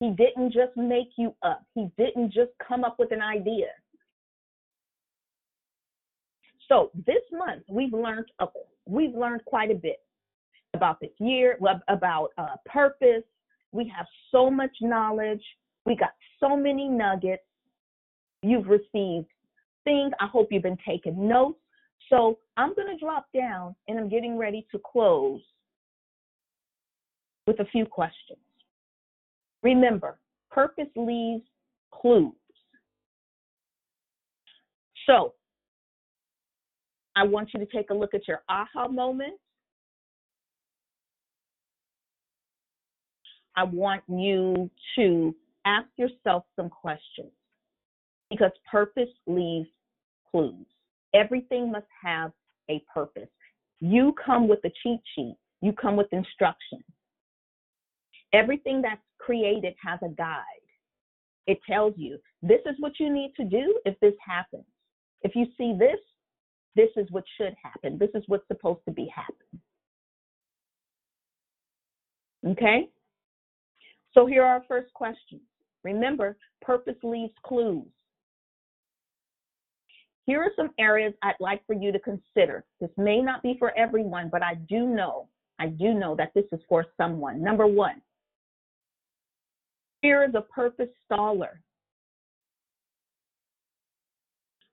He 0.00 0.10
didn't 0.10 0.52
just 0.52 0.76
make 0.76 1.10
you 1.16 1.34
up, 1.42 1.64
He 1.74 1.88
didn't 1.96 2.32
just 2.32 2.50
come 2.66 2.84
up 2.84 2.96
with 2.98 3.12
an 3.12 3.22
idea. 3.22 3.66
So 6.68 6.90
this 7.06 7.22
month 7.32 7.62
we've 7.68 7.92
learned 7.92 8.26
a, 8.40 8.46
we've 8.86 9.14
learned 9.14 9.44
quite 9.46 9.70
a 9.70 9.74
bit 9.74 10.00
about 10.74 11.00
this 11.00 11.10
year, 11.18 11.58
about 11.88 12.30
uh, 12.36 12.56
purpose. 12.66 13.24
We 13.72 13.90
have 13.96 14.06
so 14.30 14.50
much 14.50 14.70
knowledge. 14.80 15.42
We 15.86 15.96
got 15.96 16.10
so 16.40 16.56
many 16.56 16.88
nuggets. 16.88 17.42
You've 18.42 18.68
received 18.68 19.26
things. 19.84 20.12
I 20.20 20.26
hope 20.26 20.48
you've 20.50 20.62
been 20.62 20.78
taking 20.86 21.26
notes. 21.26 21.58
So 22.10 22.38
I'm 22.56 22.74
going 22.74 22.88
to 22.88 23.02
drop 23.02 23.26
down 23.34 23.74
and 23.88 23.98
I'm 23.98 24.08
getting 24.08 24.38
ready 24.38 24.66
to 24.72 24.80
close 24.84 25.40
with 27.46 27.60
a 27.60 27.64
few 27.66 27.86
questions. 27.86 28.38
Remember, 29.62 30.18
purpose 30.50 30.88
leaves 30.96 31.44
clues. 31.92 32.32
So 35.06 35.34
I 37.16 37.24
want 37.24 37.50
you 37.52 37.60
to 37.60 37.66
take 37.66 37.90
a 37.90 37.94
look 37.94 38.14
at 38.14 38.28
your 38.28 38.42
aha 38.48 38.88
moments. 38.88 39.38
I 43.56 43.64
want 43.64 44.04
you 44.08 44.70
to 44.96 45.34
ask 45.64 45.88
yourself 45.96 46.44
some 46.54 46.70
questions 46.70 47.32
because 48.30 48.52
purpose 48.70 49.08
leaves 49.26 49.68
clues. 50.30 50.66
Everything 51.14 51.72
must 51.72 51.86
have 52.00 52.30
a 52.70 52.82
purpose. 52.92 53.28
You 53.80 54.14
come 54.24 54.46
with 54.46 54.60
a 54.64 54.70
cheat 54.82 55.00
sheet, 55.14 55.36
you 55.60 55.72
come 55.72 55.96
with 55.96 56.06
instructions. 56.12 56.84
Everything 58.32 58.82
that's 58.82 59.00
created 59.18 59.74
has 59.82 59.98
a 60.02 60.08
guide. 60.08 60.44
It 61.46 61.58
tells 61.68 61.94
you 61.96 62.18
this 62.42 62.60
is 62.66 62.74
what 62.78 62.92
you 63.00 63.12
need 63.12 63.32
to 63.36 63.44
do 63.44 63.78
if 63.84 63.98
this 64.00 64.14
happens. 64.24 64.66
If 65.22 65.34
you 65.34 65.46
see 65.56 65.74
this, 65.78 65.98
this 66.76 66.90
is 66.96 67.10
what 67.10 67.24
should 67.36 67.54
happen. 67.62 67.98
This 67.98 68.10
is 68.14 68.22
what's 68.26 68.46
supposed 68.46 68.80
to 68.86 68.92
be 68.92 69.10
happening. 69.14 69.60
Okay? 72.46 72.88
So 74.12 74.26
here 74.26 74.42
are 74.42 74.56
our 74.56 74.64
first 74.68 74.92
questions. 74.94 75.42
Remember, 75.84 76.36
purpose 76.60 76.96
leaves 77.02 77.32
clues. 77.44 77.86
Here 80.26 80.42
are 80.42 80.52
some 80.56 80.70
areas 80.78 81.14
I'd 81.22 81.34
like 81.40 81.64
for 81.66 81.72
you 81.72 81.90
to 81.90 81.98
consider. 82.00 82.64
This 82.80 82.90
may 82.98 83.22
not 83.22 83.42
be 83.42 83.56
for 83.58 83.76
everyone, 83.78 84.28
but 84.30 84.42
I 84.42 84.56
do 84.68 84.86
know, 84.86 85.28
I 85.58 85.68
do 85.68 85.94
know 85.94 86.14
that 86.16 86.32
this 86.34 86.44
is 86.52 86.60
for 86.68 86.84
someone. 86.98 87.42
Number 87.42 87.66
one, 87.66 88.02
fear 90.00 90.24
is 90.24 90.34
a 90.34 90.42
purpose 90.42 90.88
staller. 91.10 91.58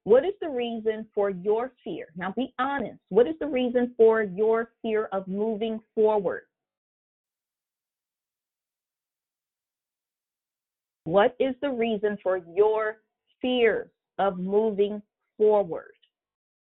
What 0.05 0.23
is 0.23 0.33
the 0.39 0.49
reason 0.49 1.07
for 1.15 1.31
your 1.31 1.71
fear? 1.83 2.07
Now 2.15 2.31
be 2.35 2.53
honest. 2.59 2.99
What 3.09 3.27
is 3.27 3.33
the 3.39 3.47
reason 3.47 3.93
for 3.97 4.21
your 4.21 4.71
fear 4.83 5.09
of 5.11 5.27
moving 5.27 5.79
forward? 5.95 6.43
What 11.05 11.35
is 11.39 11.55
the 11.61 11.69
reason 11.69 12.17
for 12.21 12.37
your 12.55 12.97
fear 13.41 13.91
of 14.19 14.37
moving 14.37 15.01
forward? 15.37 15.93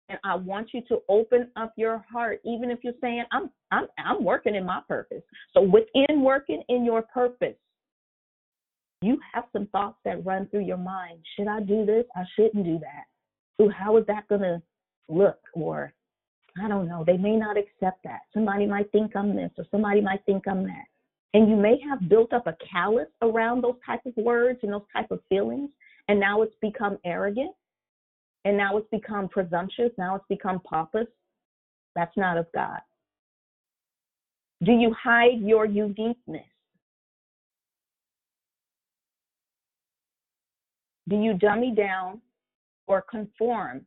And 0.10 0.20
I 0.24 0.36
want 0.36 0.70
you 0.74 0.82
to 0.90 1.00
open 1.10 1.50
up 1.56 1.74
your 1.76 2.06
heart, 2.12 2.40
even 2.46 2.70
if 2.70 2.80
you're 2.84 2.94
saying, 3.02 3.24
I'm 3.32 3.50
I'm 3.72 3.88
I'm 3.98 4.24
working 4.24 4.54
in 4.54 4.66
my 4.66 4.82
purpose. 4.88 5.24
So 5.54 5.62
within 5.62 6.22
working 6.22 6.62
in 6.70 6.86
your 6.86 7.02
purpose, 7.02 7.56
you 9.04 9.20
have 9.34 9.46
some 9.54 9.68
thoughts 9.68 9.98
that 10.06 10.26
run 10.26 10.48
through 10.48 10.66
your 10.66 10.78
mind. 10.78 11.20
Should 11.36 11.48
I 11.48 11.60
do 11.62 11.86
this? 11.86 12.06
I 12.16 12.24
shouldn't 12.36 12.66
do 12.66 12.80
that 12.80 13.06
ooh, 13.62 13.70
how 13.70 13.98
is 13.98 14.06
that 14.08 14.28
going 14.28 14.42
to 14.42 14.62
look? 15.10 15.40
Or 15.54 15.94
I 16.64 16.68
don't 16.68 16.88
know, 16.88 17.04
they 17.06 17.18
may 17.18 17.36
not 17.36 17.58
accept 17.58 18.04
that. 18.04 18.22
Somebody 18.34 18.66
might 18.66 18.92
think 18.92 19.16
I'm 19.16 19.36
this 19.36 19.52
or 19.58 19.66
somebody 19.72 20.02
might 20.02 20.24
think 20.26 20.48
I'm 20.48 20.64
that. 20.64 20.86
And 21.34 21.50
you 21.50 21.56
may 21.56 21.80
have 21.90 22.10
built 22.10 22.32
up 22.32 22.46
a 22.46 22.56
callus 22.72 23.08
around 23.24 23.64
those 23.64 23.78
type 23.86 24.02
of 24.06 24.14
words 24.18 24.60
and 24.62 24.72
those 24.72 24.84
type 24.96 25.10
of 25.10 25.20
feelings. 25.30 25.72
And 26.08 26.20
now 26.20 26.44
it's 26.44 26.56
become 26.62 27.00
arrogant. 27.06 27.56
And 28.46 28.58
now 28.58 28.78
it's 28.78 28.90
become 28.92 29.30
presumptuous. 29.30 29.92
Now 29.98 30.16
it's 30.16 30.26
become 30.30 30.60
pompous. 30.60 31.08
That's 31.96 32.16
not 32.18 32.38
of 32.38 32.46
God. 32.54 32.80
Do 34.64 34.74
you 34.74 34.94
hide 35.02 35.40
your 35.40 35.66
uniqueness? 35.66 36.44
Do 41.10 41.18
you 41.18 41.34
dummy 41.34 41.74
down 41.76 42.22
or 42.88 43.02
conform 43.02 43.86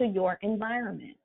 to 0.00 0.06
your 0.06 0.38
environment? 0.42 1.16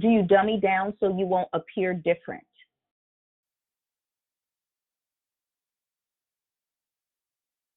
Do 0.00 0.08
you 0.08 0.22
dummy 0.22 0.58
down 0.58 0.94
so 0.98 1.16
you 1.16 1.26
won't 1.26 1.48
appear 1.52 1.92
different? 1.94 2.44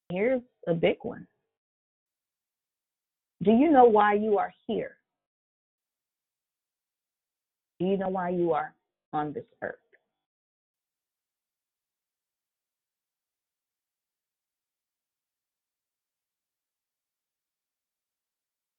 Here's 0.09 0.41
a 0.67 0.73
big 0.73 0.97
one. 1.01 1.27
Do 3.43 3.51
you 3.51 3.69
know 3.69 3.85
why 3.85 4.13
you 4.13 4.37
are 4.37 4.53
here? 4.65 4.97
Do 7.79 7.85
you 7.85 7.97
know 7.97 8.07
why 8.07 8.29
you 8.29 8.53
are 8.53 8.73
on 9.11 9.33
this 9.33 9.43
earth? 9.61 9.84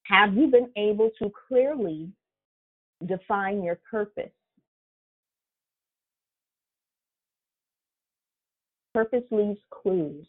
Have 0.08 0.34
you 0.34 0.46
been 0.48 0.70
able 0.76 1.10
to 1.20 1.32
clearly 1.48 2.08
define 3.06 3.62
your 3.62 3.78
purpose? 3.90 4.30
Purpose 8.94 9.24
leaves 9.30 9.58
clues. 9.70 10.26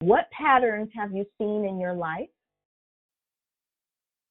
What 0.00 0.30
patterns 0.30 0.88
have 0.94 1.12
you 1.12 1.26
seen 1.38 1.64
in 1.64 1.78
your 1.78 1.92
life 1.92 2.28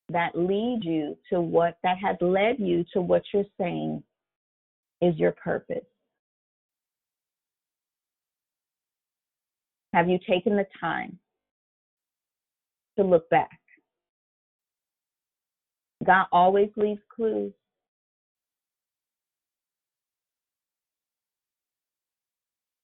that 0.08 0.36
lead 0.36 0.80
you 0.82 1.16
to 1.30 1.40
what 1.40 1.76
that 1.82 1.98
has 1.98 2.16
led 2.20 2.56
you 2.58 2.84
to 2.94 3.00
what 3.00 3.22
you're 3.32 3.44
saying 3.60 4.02
is 5.00 5.14
your 5.16 5.32
purpose? 5.32 5.84
Have 9.94 10.08
you 10.08 10.18
taken 10.28 10.56
the 10.56 10.66
time 10.80 11.18
to 12.98 13.04
look 13.04 13.28
back? 13.30 13.58
God 16.04 16.26
always 16.32 16.70
leaves 16.76 17.00
clues. 17.14 17.52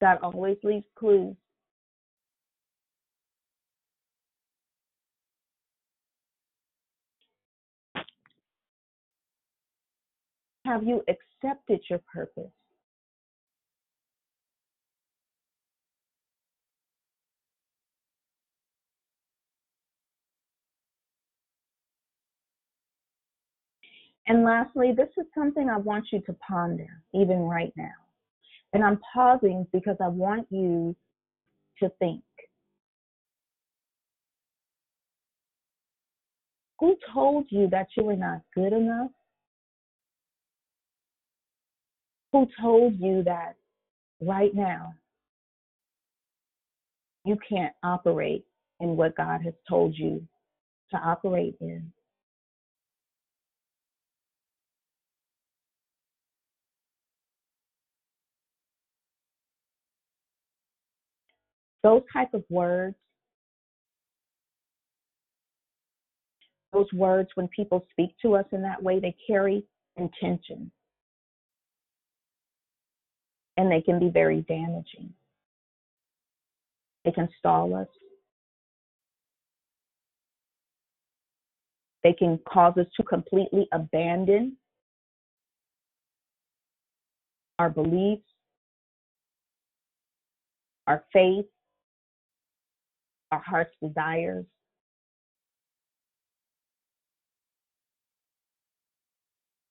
God 0.00 0.18
always 0.22 0.56
leaves 0.62 0.86
clues. 0.98 1.36
Have 10.64 10.84
you 10.84 11.02
accepted 11.08 11.80
your 11.90 12.00
purpose? 12.12 12.50
And 24.26 24.42
lastly, 24.42 24.92
this 24.96 25.08
is 25.18 25.26
something 25.34 25.68
I 25.68 25.76
want 25.76 26.06
you 26.12 26.20
to 26.22 26.32
ponder 26.46 26.88
even 27.12 27.40
right 27.40 27.72
now. 27.76 27.92
And 28.72 28.82
I'm 28.82 28.98
pausing 29.12 29.66
because 29.72 29.96
I 30.02 30.08
want 30.08 30.46
you 30.50 30.96
to 31.80 31.90
think. 31.98 32.22
Who 36.80 36.96
told 37.12 37.46
you 37.50 37.68
that 37.70 37.86
you 37.96 38.04
were 38.04 38.16
not 38.16 38.40
good 38.54 38.72
enough? 38.72 39.10
Who 42.32 42.48
told 42.60 42.98
you 42.98 43.22
that 43.24 43.54
right 44.20 44.54
now 44.54 44.94
you 47.24 47.38
can't 47.48 47.72
operate 47.82 48.44
in 48.80 48.96
what 48.96 49.16
God 49.16 49.40
has 49.42 49.54
told 49.68 49.96
you 49.96 50.26
to 50.90 50.96
operate 50.96 51.54
in? 51.60 51.92
Those 61.84 62.02
type 62.10 62.32
of 62.32 62.42
words, 62.48 62.96
those 66.72 66.90
words, 66.94 67.28
when 67.34 67.46
people 67.48 67.86
speak 67.90 68.16
to 68.22 68.34
us 68.34 68.46
in 68.52 68.62
that 68.62 68.82
way, 68.82 68.98
they 68.98 69.14
carry 69.26 69.64
intention. 69.96 70.72
And 73.58 73.70
they 73.70 73.82
can 73.82 74.00
be 74.00 74.08
very 74.08 74.40
damaging. 74.48 75.12
They 77.04 77.12
can 77.12 77.28
stall 77.38 77.76
us. 77.76 77.86
They 82.02 82.14
can 82.14 82.40
cause 82.48 82.74
us 82.78 82.86
to 82.96 83.02
completely 83.02 83.68
abandon 83.72 84.56
our 87.58 87.68
beliefs, 87.68 88.24
our 90.86 91.04
faith, 91.12 91.44
our 93.34 93.42
heart's 93.44 93.74
desires. 93.82 94.44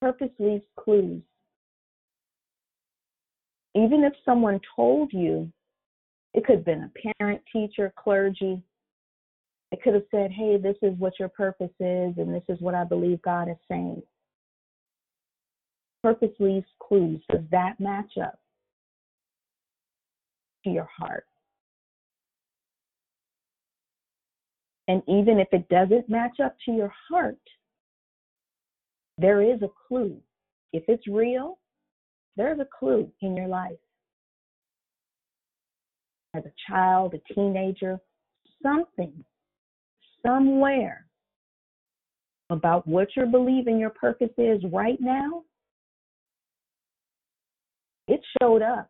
Purpose 0.02 0.32
leaves 0.38 0.66
clues. 0.78 1.22
Even 3.74 4.04
if 4.04 4.14
someone 4.26 4.60
told 4.76 5.12
you, 5.14 5.52
it 6.34 6.46
could 6.46 6.58
have 6.58 6.66
been 6.66 6.92
a 6.92 7.14
parent, 7.20 7.42
teacher, 7.52 7.94
clergy, 7.98 8.62
it 9.72 9.82
could 9.82 9.94
have 9.94 10.04
said, 10.12 10.32
hey, 10.32 10.58
this 10.58 10.76
is 10.82 10.94
what 11.00 11.14
your 11.20 11.30
purpose 11.30 11.72
is, 11.80 12.14
and 12.18 12.34
this 12.34 12.44
is 12.50 12.60
what 12.60 12.76
I 12.76 12.84
believe 12.84 13.22
God 13.22 13.50
is 13.50 13.58
saying. 13.70 14.04
Purpose 16.04 16.34
leaves 16.40 16.68
clues. 16.86 17.22
Does 17.32 17.42
that 17.52 17.80
match 17.80 18.12
up 18.22 18.38
to 20.66 20.70
your 20.70 20.90
heart? 20.96 21.26
And 24.88 25.02
even 25.08 25.40
if 25.40 25.48
it 25.52 25.68
doesn't 25.70 26.10
match 26.10 26.40
up 26.44 26.56
to 26.66 26.72
your 26.72 26.92
heart, 27.10 27.38
there 29.18 29.42
is 29.42 29.62
a 29.62 29.70
clue. 29.88 30.18
If 30.74 30.84
it's 30.88 31.08
real, 31.08 31.60
there's 32.36 32.60
a 32.60 32.68
clue 32.80 33.10
in 33.22 33.36
your 33.38 33.48
life. 33.48 33.78
As 36.36 36.44
a 36.46 36.54
child, 36.68 37.14
a 37.14 37.34
teenager, 37.34 38.00
something, 38.62 39.24
somewhere 40.26 41.06
about 42.50 42.88
what 42.88 43.10
you're 43.16 43.28
believing 43.28 43.80
your 43.80 43.92
purpose 43.92 44.32
is 44.38 44.62
right 44.72 45.00
now, 45.00 45.44
it 48.08 48.20
showed 48.42 48.62
up. 48.62 48.90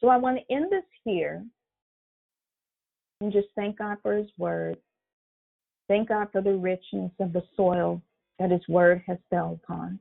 So 0.00 0.08
I 0.08 0.16
want 0.16 0.38
to 0.38 0.54
end 0.54 0.66
this 0.70 0.84
here 1.04 1.44
and 3.20 3.32
just 3.32 3.48
thank 3.56 3.78
God 3.78 3.98
for 4.02 4.14
His 4.14 4.28
word. 4.38 4.76
Thank 5.88 6.08
God 6.08 6.28
for 6.32 6.42
the 6.42 6.54
richness 6.54 7.12
of 7.20 7.32
the 7.32 7.42
soil 7.56 8.02
that 8.38 8.50
His 8.50 8.66
word 8.68 9.02
has 9.06 9.18
fell 9.30 9.58
upon. 9.62 9.98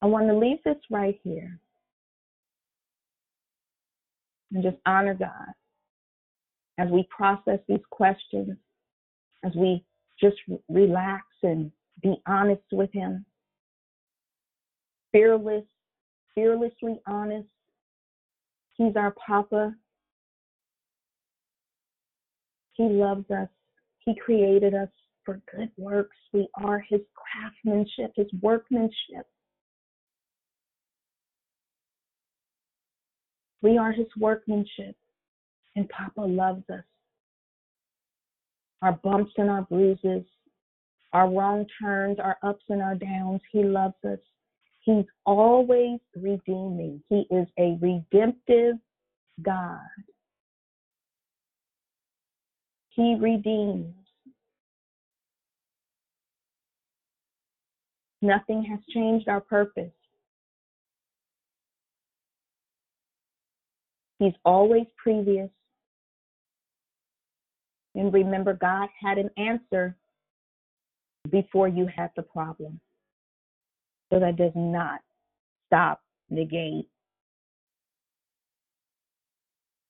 I 0.00 0.06
want 0.06 0.28
to 0.28 0.36
leave 0.36 0.58
this 0.64 0.76
right 0.90 1.18
here 1.24 1.58
and 4.52 4.62
just 4.62 4.76
honor 4.86 5.14
God 5.14 5.52
as 6.78 6.88
we 6.90 7.08
process 7.10 7.58
these 7.68 7.80
questions, 7.90 8.56
as 9.44 9.52
we 9.56 9.84
just 10.20 10.36
relax 10.68 11.24
and 11.42 11.72
be 12.02 12.14
honest 12.26 12.62
with 12.70 12.92
Him. 12.92 13.24
Fearless, 15.10 15.64
fearlessly 16.34 17.00
honest. 17.08 17.48
He's 18.78 18.94
our 18.94 19.12
Papa. 19.26 19.74
He 22.74 22.84
loves 22.84 23.28
us. 23.30 23.48
He 23.98 24.14
created 24.14 24.72
us 24.72 24.88
for 25.24 25.42
good 25.54 25.70
works. 25.76 26.16
We 26.32 26.48
are 26.54 26.78
His 26.88 27.00
craftsmanship, 27.14 28.12
His 28.14 28.28
workmanship. 28.40 29.26
We 33.62 33.76
are 33.76 33.90
His 33.90 34.06
workmanship, 34.16 34.96
and 35.74 35.88
Papa 35.88 36.20
loves 36.20 36.62
us. 36.70 36.84
Our 38.80 38.92
bumps 39.02 39.32
and 39.36 39.50
our 39.50 39.62
bruises, 39.62 40.22
our 41.12 41.28
wrong 41.28 41.66
turns, 41.82 42.20
our 42.20 42.38
ups 42.44 42.62
and 42.68 42.80
our 42.80 42.94
downs, 42.94 43.40
He 43.50 43.64
loves 43.64 43.96
us. 44.04 44.20
He's 44.80 45.04
always 45.26 46.00
redeeming. 46.16 47.02
He 47.08 47.26
is 47.30 47.46
a 47.58 47.78
redemptive 47.80 48.76
God. 49.42 49.80
He 52.90 53.16
redeems. 53.20 53.94
Nothing 58.20 58.64
has 58.64 58.80
changed 58.92 59.28
our 59.28 59.40
purpose. 59.40 59.92
He's 64.18 64.32
always 64.44 64.86
previous. 64.96 65.50
And 67.94 68.12
remember, 68.12 68.54
God 68.54 68.88
had 69.00 69.18
an 69.18 69.30
answer 69.36 69.96
before 71.30 71.68
you 71.68 71.86
had 71.86 72.10
the 72.16 72.22
problem. 72.22 72.80
So 74.10 74.18
that 74.18 74.36
does 74.36 74.52
not 74.54 75.00
stop, 75.66 76.00
negate, 76.30 76.88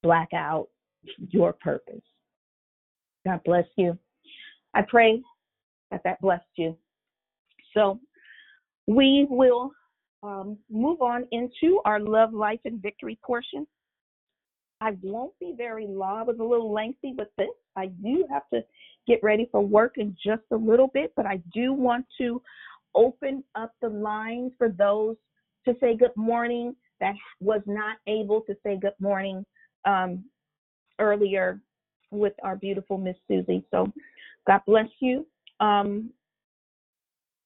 black 0.02 0.28
out 0.34 0.68
your 1.30 1.52
purpose. 1.52 2.02
God 3.26 3.40
bless 3.44 3.66
you. 3.76 3.98
I 4.74 4.82
pray 4.82 5.22
that 5.90 6.02
that 6.04 6.20
blessed 6.20 6.44
you. 6.56 6.76
So 7.74 8.00
we 8.86 9.26
will 9.28 9.70
um, 10.22 10.58
move 10.70 11.02
on 11.02 11.26
into 11.30 11.80
our 11.84 12.00
love, 12.00 12.32
life, 12.32 12.60
and 12.64 12.82
victory 12.82 13.18
portion. 13.24 13.66
I 14.80 14.96
won't 15.02 15.38
be 15.40 15.54
very 15.56 15.86
long. 15.86 16.18
I 16.18 16.22
was 16.22 16.38
a 16.40 16.44
little 16.44 16.72
lengthy 16.72 17.14
with 17.16 17.28
this. 17.36 17.48
I 17.76 17.86
do 17.86 18.24
have 18.30 18.48
to 18.52 18.62
get 19.06 19.20
ready 19.22 19.48
for 19.50 19.60
work 19.60 19.94
in 19.96 20.16
just 20.24 20.42
a 20.52 20.56
little 20.56 20.88
bit, 20.88 21.12
but 21.16 21.26
I 21.26 21.40
do 21.52 21.72
want 21.72 22.06
to 22.18 22.40
open 22.94 23.44
up 23.54 23.72
the 23.80 23.88
lines 23.88 24.52
for 24.58 24.68
those 24.68 25.16
to 25.66 25.74
say 25.80 25.96
good 25.96 26.16
morning 26.16 26.74
that 27.00 27.14
was 27.40 27.60
not 27.66 27.98
able 28.06 28.40
to 28.42 28.56
say 28.64 28.78
good 28.80 28.94
morning 29.00 29.44
um, 29.84 30.24
earlier 30.98 31.60
with 32.10 32.32
our 32.42 32.56
beautiful 32.56 32.98
Miss 32.98 33.16
Susie. 33.28 33.64
So 33.70 33.92
God 34.46 34.60
bless 34.66 34.88
you. 35.00 35.26
Um, 35.60 36.10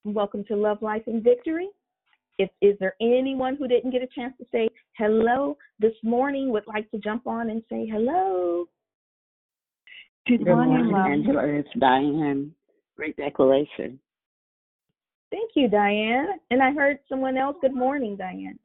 welcome 0.04 0.44
to 0.44 0.56
Love, 0.56 0.82
Life, 0.82 1.02
and 1.06 1.22
Victory. 1.22 1.68
If 2.38 2.50
is 2.60 2.76
there 2.80 2.94
anyone 3.00 3.56
who 3.56 3.68
didn't 3.68 3.90
get 3.90 4.02
a 4.02 4.06
chance 4.06 4.34
to 4.38 4.46
say 4.50 4.68
hello 4.96 5.56
this 5.78 5.92
morning 6.02 6.50
would 6.50 6.66
like 6.66 6.90
to 6.92 6.98
jump 6.98 7.26
on 7.26 7.50
and 7.50 7.62
say 7.68 7.86
hello? 7.86 8.66
Good, 10.26 10.44
Good 10.44 10.54
morning, 10.54 10.90
morning 10.90 11.26
Angela. 11.26 11.46
It's 11.46 11.68
Diane. 11.78 12.52
Great 12.96 13.16
declaration. 13.16 13.98
Thank 15.32 15.52
you, 15.54 15.68
Diane. 15.68 16.38
And 16.50 16.62
I 16.62 16.72
heard 16.72 16.98
someone 17.08 17.38
else. 17.38 17.56
Good 17.62 17.74
morning, 17.74 18.16
Diane. 18.16 18.58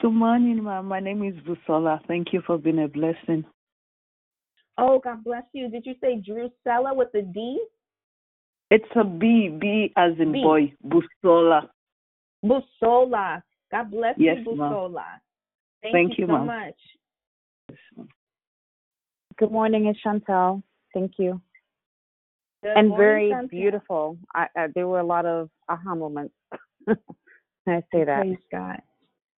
Good 0.00 0.10
morning, 0.10 0.64
ma'am. 0.64 0.86
My 0.86 0.98
name 0.98 1.22
is 1.22 1.34
Busola. 1.44 2.00
Thank 2.08 2.32
you 2.32 2.42
for 2.44 2.58
being 2.58 2.82
a 2.82 2.88
blessing. 2.88 3.44
Oh, 4.76 4.98
God 4.98 5.22
bless 5.22 5.44
you. 5.52 5.70
Did 5.70 5.86
you 5.86 5.94
say 6.00 6.20
Drusella 6.20 6.94
with 6.94 7.14
a 7.14 7.22
D? 7.22 7.64
It's 8.72 8.84
a 8.96 9.04
B, 9.04 9.56
B 9.60 9.92
as 9.96 10.12
in 10.18 10.32
B. 10.32 10.42
boy, 10.42 10.72
Busola. 10.84 11.68
Busola. 12.44 13.40
God 13.70 13.90
bless 13.92 14.16
yes, 14.18 14.38
you, 14.44 14.56
Busola. 14.56 15.04
Thank, 15.80 15.92
Thank, 15.92 16.18
you, 16.18 16.26
you 16.26 16.26
so 16.26 16.32
ma'am. 16.32 16.46
much. 16.46 18.08
Good 19.38 19.52
morning, 19.52 19.86
it's 19.86 20.00
Chantel. 20.04 20.64
Thank 20.92 21.12
you. 21.18 21.40
Good 22.64 22.78
and 22.78 22.96
very 22.96 23.34
beautiful. 23.50 24.16
I, 24.34 24.46
I, 24.56 24.66
there 24.74 24.88
were 24.88 25.00
a 25.00 25.04
lot 25.04 25.26
of 25.26 25.50
aha 25.68 25.94
moments. 25.94 26.32
I 26.88 27.82
say 27.92 28.04
that. 28.04 28.22
Praise 28.22 28.38
God. 28.50 28.80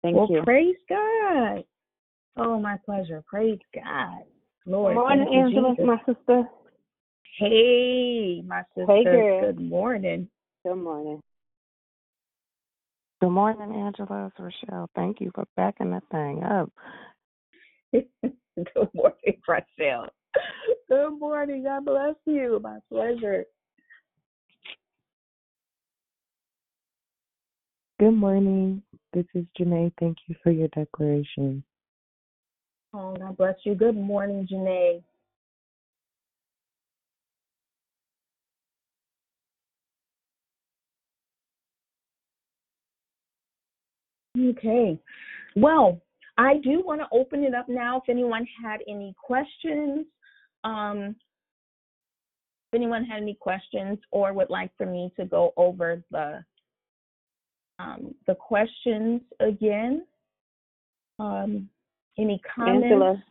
Thank 0.02 0.16
well, 0.16 0.26
you. 0.28 0.42
praise 0.42 0.76
God. 0.90 1.64
Oh, 2.36 2.60
my 2.60 2.76
pleasure. 2.84 3.24
Praise 3.26 3.58
God. 3.74 4.24
Lord. 4.66 4.94
Good 4.94 5.00
morning, 5.00 5.34
Angela, 5.34 5.74
my 5.82 5.96
sister. 6.04 6.42
Hey, 7.38 8.42
my 8.46 8.62
sister. 8.76 8.86
Hey. 8.92 9.40
Good 9.40 9.58
morning. 9.58 10.28
Good 10.62 10.76
morning. 10.76 11.22
Good 13.22 13.30
morning, 13.30 13.74
Angela. 13.74 14.26
It's 14.26 14.38
Rochelle. 14.38 14.90
Thank 14.94 15.22
you 15.22 15.30
for 15.34 15.46
backing 15.56 15.92
that 15.92 16.02
thing 16.10 16.42
up. 16.42 16.70
Good 17.92 18.88
morning, 18.92 19.40
Rochelle. 19.48 20.10
Good 20.88 21.18
morning. 21.18 21.64
God 21.64 21.84
bless 21.84 22.14
you. 22.26 22.60
My 22.62 22.78
pleasure. 22.90 23.44
Good 28.00 28.12
morning. 28.12 28.82
This 29.12 29.26
is 29.34 29.44
Janae. 29.58 29.92
Thank 30.00 30.18
you 30.26 30.34
for 30.42 30.50
your 30.50 30.68
declaration. 30.68 31.62
Oh, 32.92 33.14
God 33.16 33.36
bless 33.36 33.54
you. 33.64 33.74
Good 33.74 33.96
morning, 33.96 34.48
Janae. 34.50 35.02
Okay. 44.38 44.98
Well, 45.54 46.00
I 46.36 46.54
do 46.64 46.82
want 46.84 47.00
to 47.00 47.06
open 47.12 47.44
it 47.44 47.54
up 47.54 47.68
now 47.68 47.98
if 47.98 48.08
anyone 48.08 48.46
had 48.62 48.80
any 48.88 49.14
questions. 49.24 50.06
Um, 50.64 51.16
if 52.72 52.76
anyone 52.76 53.04
had 53.04 53.22
any 53.22 53.34
questions 53.34 53.98
or 54.10 54.32
would 54.32 54.50
like 54.50 54.70
for 54.76 54.86
me 54.86 55.12
to 55.18 55.26
go 55.26 55.52
over 55.56 56.02
the 56.10 56.42
um, 57.78 58.14
the 58.26 58.34
questions 58.34 59.20
again. 59.40 60.04
Um, 61.18 61.68
any 62.18 62.40
comments? 62.54 62.84
Angela. 62.84 63.22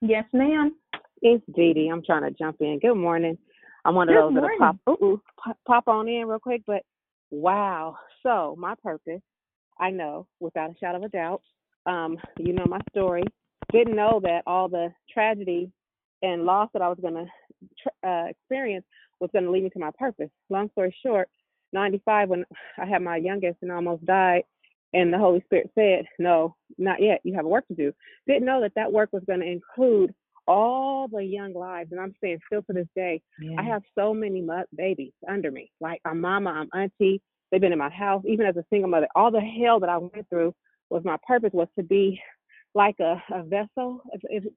Yes, 0.00 0.24
ma'am. 0.32 0.74
It's 1.22 1.44
Dee 1.54 1.72
Dee. 1.72 1.88
I'm 1.92 2.02
trying 2.02 2.22
to 2.22 2.30
jump 2.30 2.56
in. 2.60 2.78
Good 2.80 2.94
morning. 2.94 3.38
I'm 3.84 3.94
one 3.94 4.08
of 4.08 4.14
Good 4.14 4.22
those 4.22 4.32
morning. 4.32 4.58
that 4.60 4.76
pop, 4.86 5.00
ooh, 5.00 5.04
ooh, 5.04 5.22
pop, 5.42 5.58
pop 5.66 5.88
on 5.88 6.08
in 6.08 6.26
real 6.26 6.38
quick. 6.38 6.62
But 6.66 6.82
wow. 7.30 7.96
So 8.22 8.56
my 8.58 8.74
purpose, 8.82 9.20
I 9.78 9.90
know 9.90 10.26
without 10.40 10.70
a 10.70 10.74
shadow 10.78 10.98
of 10.98 11.04
a 11.04 11.08
doubt. 11.08 11.42
Um, 11.86 12.16
you 12.38 12.54
know 12.54 12.64
my 12.66 12.80
story. 12.90 13.24
Didn't 13.72 13.96
know 13.96 14.20
that 14.22 14.42
all 14.46 14.68
the 14.68 14.92
tragedy 15.12 15.70
and 16.24 16.44
loss 16.44 16.70
that 16.72 16.82
I 16.82 16.88
was 16.88 16.98
going 17.00 17.14
to 17.14 17.26
tr- 17.82 18.06
uh, 18.06 18.26
experience 18.26 18.84
was 19.20 19.30
going 19.32 19.44
to 19.44 19.50
lead 19.50 19.64
me 19.64 19.70
to 19.70 19.78
my 19.78 19.90
purpose. 19.98 20.30
Long 20.50 20.70
story 20.70 20.94
short, 21.04 21.28
95 21.72 22.28
when 22.30 22.44
I 22.78 22.86
had 22.86 23.02
my 23.02 23.16
youngest 23.16 23.58
and 23.62 23.70
almost 23.70 24.04
died, 24.06 24.42
and 24.92 25.12
the 25.12 25.18
Holy 25.18 25.42
Spirit 25.42 25.70
said, 25.74 26.06
"No, 26.18 26.54
not 26.78 27.02
yet. 27.02 27.20
You 27.24 27.34
have 27.34 27.44
work 27.44 27.66
to 27.68 27.74
do." 27.74 27.92
Didn't 28.26 28.46
know 28.46 28.60
that 28.60 28.74
that 28.76 28.92
work 28.92 29.10
was 29.12 29.24
going 29.26 29.40
to 29.40 29.46
include 29.46 30.14
all 30.46 31.08
the 31.08 31.24
young 31.24 31.52
lives, 31.54 31.90
and 31.90 32.00
I'm 32.00 32.14
saying 32.20 32.40
still 32.46 32.62
to 32.62 32.72
this 32.72 32.88
day, 32.94 33.22
Yeah. 33.40 33.56
I 33.58 33.62
have 33.62 33.82
so 33.94 34.12
many 34.14 34.40
mo- 34.40 34.64
babies 34.74 35.12
under 35.28 35.50
me. 35.50 35.70
Like 35.80 36.00
I'm 36.04 36.20
mama, 36.20 36.50
I'm 36.50 36.80
auntie. 36.80 37.20
They've 37.50 37.60
been 37.60 37.72
in 37.72 37.78
my 37.78 37.90
house, 37.90 38.22
even 38.26 38.46
as 38.46 38.56
a 38.56 38.64
single 38.70 38.90
mother. 38.90 39.08
All 39.14 39.30
the 39.30 39.40
hell 39.40 39.80
that 39.80 39.88
I 39.88 39.98
went 39.98 40.28
through 40.28 40.54
was 40.90 41.04
my 41.04 41.16
purpose 41.26 41.52
was 41.52 41.68
to 41.76 41.82
be 41.82 42.20
like 42.74 42.96
a, 43.00 43.22
a 43.32 43.42
vessel. 43.44 44.02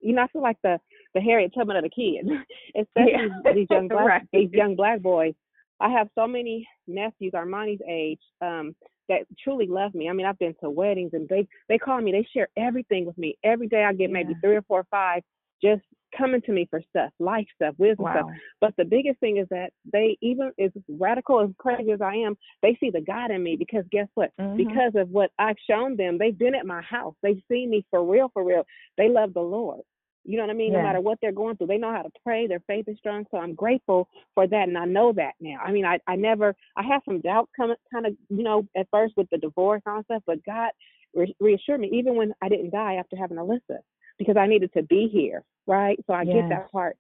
You 0.02 0.14
know, 0.16 0.24
I 0.24 0.28
feel 0.28 0.42
like 0.42 0.58
the 0.64 0.80
the 1.14 1.22
Harriet 1.22 1.54
Tubman 1.54 1.78
of 1.78 1.84
the 1.84 1.90
kids, 1.90 2.30
especially 2.80 3.30
Yeah. 3.44 3.54
these 3.54 3.68
young 3.70 3.88
black 3.90 4.06
Right. 4.08 4.28
these 4.34 4.52
young 4.52 4.76
black 4.76 5.02
boys. 5.02 5.34
I 5.80 5.90
have 5.92 6.10
so 6.16 6.28
many 6.28 6.68
nephews, 6.88 7.34
Armani's 7.34 7.82
age, 7.88 8.20
um, 8.42 8.76
that 9.10 9.22
truly 9.42 9.68
love 9.68 9.94
me. 9.94 10.10
I 10.10 10.14
mean, 10.14 10.26
I've 10.26 10.40
been 10.40 10.56
to 10.62 10.70
weddings 10.70 11.12
and 11.14 11.28
they 11.30 11.48
they 11.70 11.78
call 11.78 12.02
me, 12.02 12.12
they 12.12 12.28
share 12.34 12.50
everything 12.58 13.06
with 13.06 13.18
me. 13.18 13.38
Every 13.44 13.68
day 13.68 13.84
I 13.84 13.94
get 13.94 14.12
maybe 14.12 14.34
Yeah. 14.34 14.40
three 14.42 14.56
or 14.56 14.62
four 14.64 14.80
or 14.82 14.88
five 14.90 15.24
just 15.62 15.82
coming 16.18 16.42
to 16.42 16.52
me 16.52 16.66
for 16.70 16.82
stuff, 16.90 17.12
life 17.20 17.48
stuff, 17.56 17.76
wisdom 17.78 18.06
Wow. 18.06 18.12
stuff. 18.12 18.30
But 18.62 18.76
the 18.78 18.86
biggest 18.86 19.20
thing 19.20 19.38
is 19.38 19.48
that 19.50 19.72
they 19.92 20.18
even 20.22 20.52
as 20.60 20.72
radical 20.88 21.42
as 21.42 21.50
crazy 21.58 21.92
as 21.92 22.02
I 22.02 22.16
am, 22.16 22.38
they 22.62 22.76
see 22.80 22.90
the 22.90 23.02
God 23.02 23.32
in 23.32 23.44
me 23.44 23.56
because 23.56 23.86
guess 23.92 24.08
what? 24.16 24.32
Mhm. 24.38 24.58
Because 24.58 24.96
of 24.96 25.10
what 25.12 25.32
I've 25.38 25.60
shown 25.60 25.96
them, 25.96 26.18
they've 26.18 26.38
been 26.38 26.56
at 26.56 26.66
my 26.66 26.82
house. 26.82 27.16
They've 27.22 27.42
seen 27.50 27.70
me 27.70 27.86
for 27.90 28.04
real, 28.04 28.30
for 28.30 28.44
real. 28.44 28.66
They 28.98 29.10
love 29.10 29.34
the 29.34 29.42
Lord. 29.42 29.82
You 30.24 30.36
know 30.36 30.44
what 30.44 30.50
I 30.50 30.54
mean? 30.56 30.74
No 30.74 30.84
matter 30.84 31.00
what 31.00 31.20
they're 31.22 31.32
going 31.32 31.56
through, 31.56 31.68
they 31.68 31.78
know 31.78 31.92
how 31.94 32.02
to 32.02 32.12
pray. 32.22 32.48
Their 32.48 32.60
faith 32.68 32.90
is 32.90 32.98
strong. 32.98 33.26
So 33.32 33.38
I'm 33.38 33.54
grateful 33.56 34.10
for 34.36 34.46
that, 34.46 34.68
and 34.68 34.78
I 34.78 34.84
know 34.84 35.14
that 35.14 35.36
now. 35.40 35.58
I 35.64 35.72
mean, 35.72 35.86
I 35.86 36.00
I 36.06 36.18
never 36.18 36.54
I 36.76 36.84
had 36.84 37.00
some 37.06 37.22
doubt 37.22 37.50
coming, 37.56 37.78
kind 37.92 38.06
of 38.06 38.14
you 38.30 38.44
know 38.44 38.68
at 38.76 38.90
first 38.92 39.16
with 39.16 39.30
the 39.30 39.38
divorce 39.38 39.82
and 39.86 39.96
all 39.96 40.04
stuff, 40.04 40.24
but 40.26 40.44
God 40.44 40.72
re- 41.14 41.36
reassured 41.40 41.80
me 41.80 41.90
even 41.94 42.16
when 42.16 42.34
I 42.42 42.50
didn't 42.50 42.72
die 42.72 42.96
after 42.96 43.16
having 43.16 43.38
Alyssa 43.38 43.80
because 44.18 44.38
I 44.38 44.48
needed 44.48 44.72
to 44.74 44.84
be 44.84 45.10
here, 45.12 45.44
right? 45.66 46.00
So 46.08 46.14
I 46.14 46.26
get 46.26 46.50
that 46.50 46.72
part. 46.72 46.98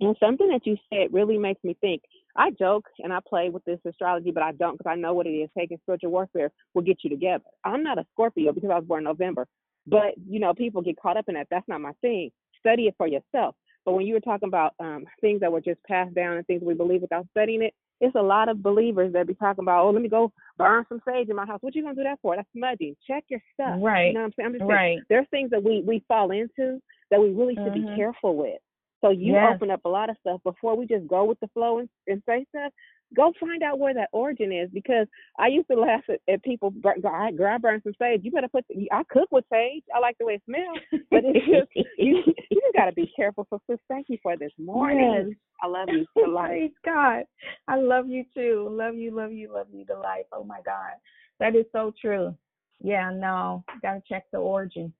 And 0.00 0.16
something 0.20 0.48
that 0.48 0.66
you 0.66 0.76
said 0.90 1.12
really 1.12 1.38
makes 1.38 1.62
me 1.64 1.76
think. 1.80 2.02
I 2.36 2.50
joke 2.52 2.86
and 3.00 3.12
I 3.12 3.18
play 3.28 3.50
with 3.50 3.64
this 3.64 3.80
astrology, 3.84 4.30
but 4.30 4.44
I 4.44 4.52
don't 4.52 4.78
because 4.78 4.90
I 4.90 4.94
know 4.94 5.12
what 5.12 5.26
it 5.26 5.30
is. 5.30 5.50
Taking 5.58 5.78
spiritual 5.82 6.12
warfare 6.12 6.52
will 6.72 6.82
get 6.82 6.98
you 7.02 7.10
together. 7.10 7.44
I'm 7.64 7.82
not 7.82 7.98
a 7.98 8.06
Scorpio 8.12 8.52
because 8.52 8.70
I 8.70 8.76
was 8.76 8.84
born 8.84 9.00
in 9.00 9.04
November, 9.04 9.48
but 9.86 10.14
you 10.28 10.38
know 10.38 10.54
people 10.54 10.82
get 10.82 11.00
caught 11.00 11.16
up 11.16 11.24
in 11.28 11.34
that. 11.34 11.48
That's 11.50 11.66
not 11.66 11.80
my 11.80 11.92
thing. 12.00 12.30
Study 12.60 12.86
it 12.86 12.94
for 12.96 13.08
yourself. 13.08 13.56
But 13.84 13.94
when 13.94 14.06
you 14.06 14.14
were 14.14 14.20
talking 14.20 14.48
about 14.48 14.74
um, 14.78 15.04
things 15.20 15.40
that 15.40 15.50
were 15.50 15.60
just 15.60 15.82
passed 15.84 16.14
down 16.14 16.36
and 16.36 16.46
things 16.46 16.62
we 16.62 16.74
believe 16.74 17.00
without 17.00 17.26
studying 17.30 17.62
it, 17.62 17.74
it's 18.00 18.14
a 18.14 18.22
lot 18.22 18.48
of 18.48 18.62
believers 18.62 19.12
that 19.12 19.26
be 19.26 19.34
talking 19.34 19.64
about, 19.64 19.84
oh, 19.84 19.90
let 19.90 20.02
me 20.02 20.08
go 20.08 20.32
burn 20.56 20.84
some 20.88 21.00
sage 21.06 21.28
in 21.28 21.36
my 21.36 21.46
house. 21.46 21.58
What 21.62 21.74
you 21.74 21.82
gonna 21.82 21.94
do 21.94 22.04
that 22.04 22.20
for? 22.22 22.36
That's 22.36 22.48
smudging. 22.56 22.96
Check 23.06 23.24
your 23.28 23.40
stuff. 23.54 23.78
Right. 23.80 24.08
You 24.08 24.12
know 24.14 24.20
what 24.20 24.26
I'm 24.26 24.32
saying? 24.36 24.46
I'm 24.46 24.52
just 24.52 24.60
saying, 24.62 24.70
Right. 24.70 24.98
there's 25.08 25.26
things 25.30 25.50
that 25.50 25.62
we 25.62 25.82
we 25.82 26.00
fall 26.06 26.30
into 26.30 26.80
that 27.10 27.20
we 27.20 27.30
really 27.30 27.54
should 27.56 27.72
Mhm. 27.72 27.86
be 27.90 27.96
careful 27.96 28.36
with. 28.36 28.60
So 29.00 29.10
you 29.10 29.34
Yes. 29.34 29.54
open 29.54 29.70
up 29.70 29.84
a 29.84 29.88
lot 29.88 30.10
of 30.10 30.16
stuff 30.18 30.42
before 30.42 30.76
we 30.76 30.86
just 30.86 31.06
go 31.06 31.24
with 31.24 31.38
the 31.40 31.48
flow 31.48 31.78
and, 31.78 31.88
and 32.08 32.22
say 32.26 32.44
stuff. 32.50 32.72
Go 33.16 33.32
find 33.40 33.62
out 33.62 33.78
where 33.78 33.94
that 33.94 34.10
origin 34.12 34.52
is 34.52 34.68
because 34.72 35.06
I 35.38 35.48
used 35.48 35.68
to 35.68 35.80
laugh 35.80 36.02
at, 36.08 36.20
at 36.32 36.42
people. 36.42 36.72
I, 36.84 37.30
I 37.30 37.58
burn 37.58 37.80
some 37.82 37.94
sage. 37.98 38.20
You 38.22 38.30
better 38.30 38.48
put. 38.48 38.64
The, 38.68 38.88
I 38.92 39.02
cook 39.10 39.28
with 39.30 39.44
sage. 39.50 39.84
I 39.94 39.98
like 39.98 40.16
the 40.18 40.26
way 40.26 40.34
it 40.34 40.42
smells, 40.44 41.02
but 41.10 41.20
it's 41.24 41.46
just 41.46 41.86
you. 41.98 42.22
You 42.50 42.60
just 42.62 42.74
got 42.74 42.86
to 42.86 42.92
be 42.92 43.10
careful. 43.14 43.46
So, 43.50 43.60
sis, 43.68 43.78
thank 43.88 44.06
you 44.08 44.18
for 44.22 44.36
this 44.36 44.52
morning. 44.58 45.26
Yes. 45.28 45.36
I 45.62 45.66
love 45.66 45.88
you 45.88 46.06
to 46.18 46.30
life. 46.30 46.48
Praise 46.48 46.70
God. 46.84 47.24
I 47.66 47.76
love 47.76 48.08
you 48.08 48.24
too. 48.34 48.68
Love 48.70 48.94
you, 48.94 49.14
love 49.14 49.32
you, 49.32 49.52
love 49.52 49.66
you 49.72 49.84
to 49.86 49.98
life. 49.98 50.26
Oh 50.32 50.44
my 50.44 50.60
God. 50.64 50.92
That 51.40 51.56
is 51.56 51.66
so 51.72 51.92
true. 52.00 52.34
Yeah, 52.80 53.10
no. 53.12 53.64
Gotta 53.82 54.02
check 54.08 54.24
the 54.32 54.38
origin. 54.38 54.92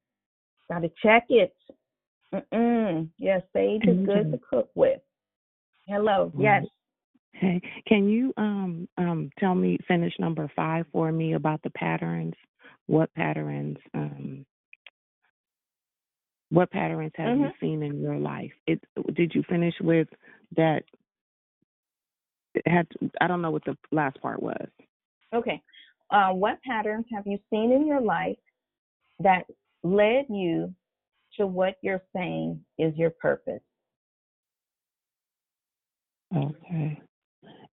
Gotta 0.71 0.91
check 1.03 1.27
it. 1.29 1.55
Mm-mm. 2.35 3.09
Yes, 3.19 3.43
sage 3.53 3.83
is 3.85 4.05
good 4.05 4.27
mm-hmm. 4.27 4.33
to 4.33 4.41
cook 4.51 4.71
with. 4.75 5.01
Hello. 5.87 6.33
Yes. 6.39 6.65
Hey, 7.33 7.61
can 7.87 8.09
you 8.09 8.33
um 8.37 8.89
um 8.99 9.31
tell 9.39 9.55
me 9.55 9.79
finish 9.87 10.13
number 10.19 10.51
five 10.57 10.87
for 10.93 11.13
me 11.13 11.35
about 11.35 11.63
the 11.63 11.71
patterns? 11.71 12.35
What 12.87 13.13
patterns 13.15 13.79
um 13.95 14.47
what 16.51 16.71
patterns 16.71 17.13
have 17.17 17.37
you 17.39 17.51
Mhm. 17.51 17.61
seen 17.61 17.83
in 17.83 18.01
your 18.01 18.17
life? 18.19 18.53
It 18.67 18.83
did 19.15 19.35
you 19.35 19.43
finish 19.45 19.75
with 19.81 20.09
that? 20.57 20.85
It 22.55 22.67
had 22.67 22.89
I 23.21 23.27
don't 23.29 23.43
know 23.43 23.51
what 23.51 23.65
the 23.65 23.77
last 23.93 24.21
part 24.21 24.43
was. 24.43 24.69
Okay. 25.35 25.63
Uh, 26.11 26.33
what 26.33 26.61
patterns 26.63 27.07
have 27.15 27.27
you 27.27 27.39
seen 27.51 27.71
in 27.73 27.87
your 27.87 28.01
life 28.01 28.39
that 29.21 29.45
led 29.83 30.27
you 30.31 30.75
to 31.37 31.47
what 31.47 31.77
you're 31.83 32.03
saying 32.15 32.65
is 32.79 32.97
your 32.97 33.11
purpose? 33.11 33.63
Okay. 36.35 37.01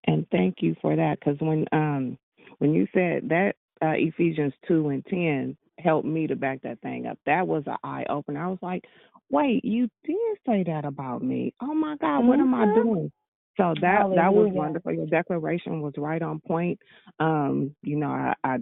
And 0.06 0.27
thank 0.32 0.57
you 0.61 0.76
for 0.82 0.95
that 0.95 1.19
because 1.19 1.40
when 1.40 1.65
um 1.72 2.18
when 2.60 2.73
you 2.73 2.88
said 2.94 3.30
that 3.30 3.53
uh, 3.84 3.94
Ephesians 3.95 4.53
two 4.68 4.90
and 4.90 5.06
ten 5.07 5.57
helped 5.80 6.07
me 6.07 6.27
to 6.27 6.36
back 6.36 6.61
that 6.64 6.82
thing 6.82 7.07
up. 7.07 7.19
That 7.26 7.48
was 7.48 7.64
an 7.68 7.77
eye 7.84 8.06
opener. 8.10 8.45
I 8.45 8.49
was 8.49 8.60
like, 8.61 8.84
wait, 9.30 9.65
you 9.65 9.90
did 10.06 10.18
say 10.48 10.64
that 10.65 10.86
about 10.86 11.23
me. 11.23 11.53
Oh 11.61 11.73
my 11.76 11.98
God, 11.98 12.27
what 12.27 12.40
am 12.40 12.53
I 12.56 12.65
Mhm. 12.65 12.76
doing? 12.76 13.11
So 13.57 13.73
that 13.82 14.10
that 14.15 14.34
was 14.34 14.52
wonderful. 14.53 14.94
Your 14.94 15.07
declaration 15.07 15.82
was 15.82 15.94
right 15.98 16.22
on 16.22 16.41
point. 16.41 16.80
Um, 17.19 17.76
you 17.84 17.98
know, 17.98 18.10
I, 18.11 18.36
I 18.44 18.60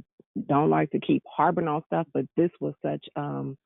don't 0.47 0.69
like 0.71 0.91
to 0.91 0.99
keep 0.99 1.23
harping 1.27 1.67
on 1.67 1.83
stuff, 1.87 2.07
but 2.13 2.25
this 2.37 2.51
was 2.61 2.75
such 2.83 3.05
um 3.15 3.57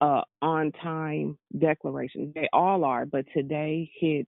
uh 0.00 0.22
on 0.42 0.72
time 0.72 1.38
declaration. 1.58 2.32
They 2.34 2.48
all 2.52 2.84
are, 2.84 3.06
but 3.06 3.26
today 3.34 3.90
hit 4.00 4.26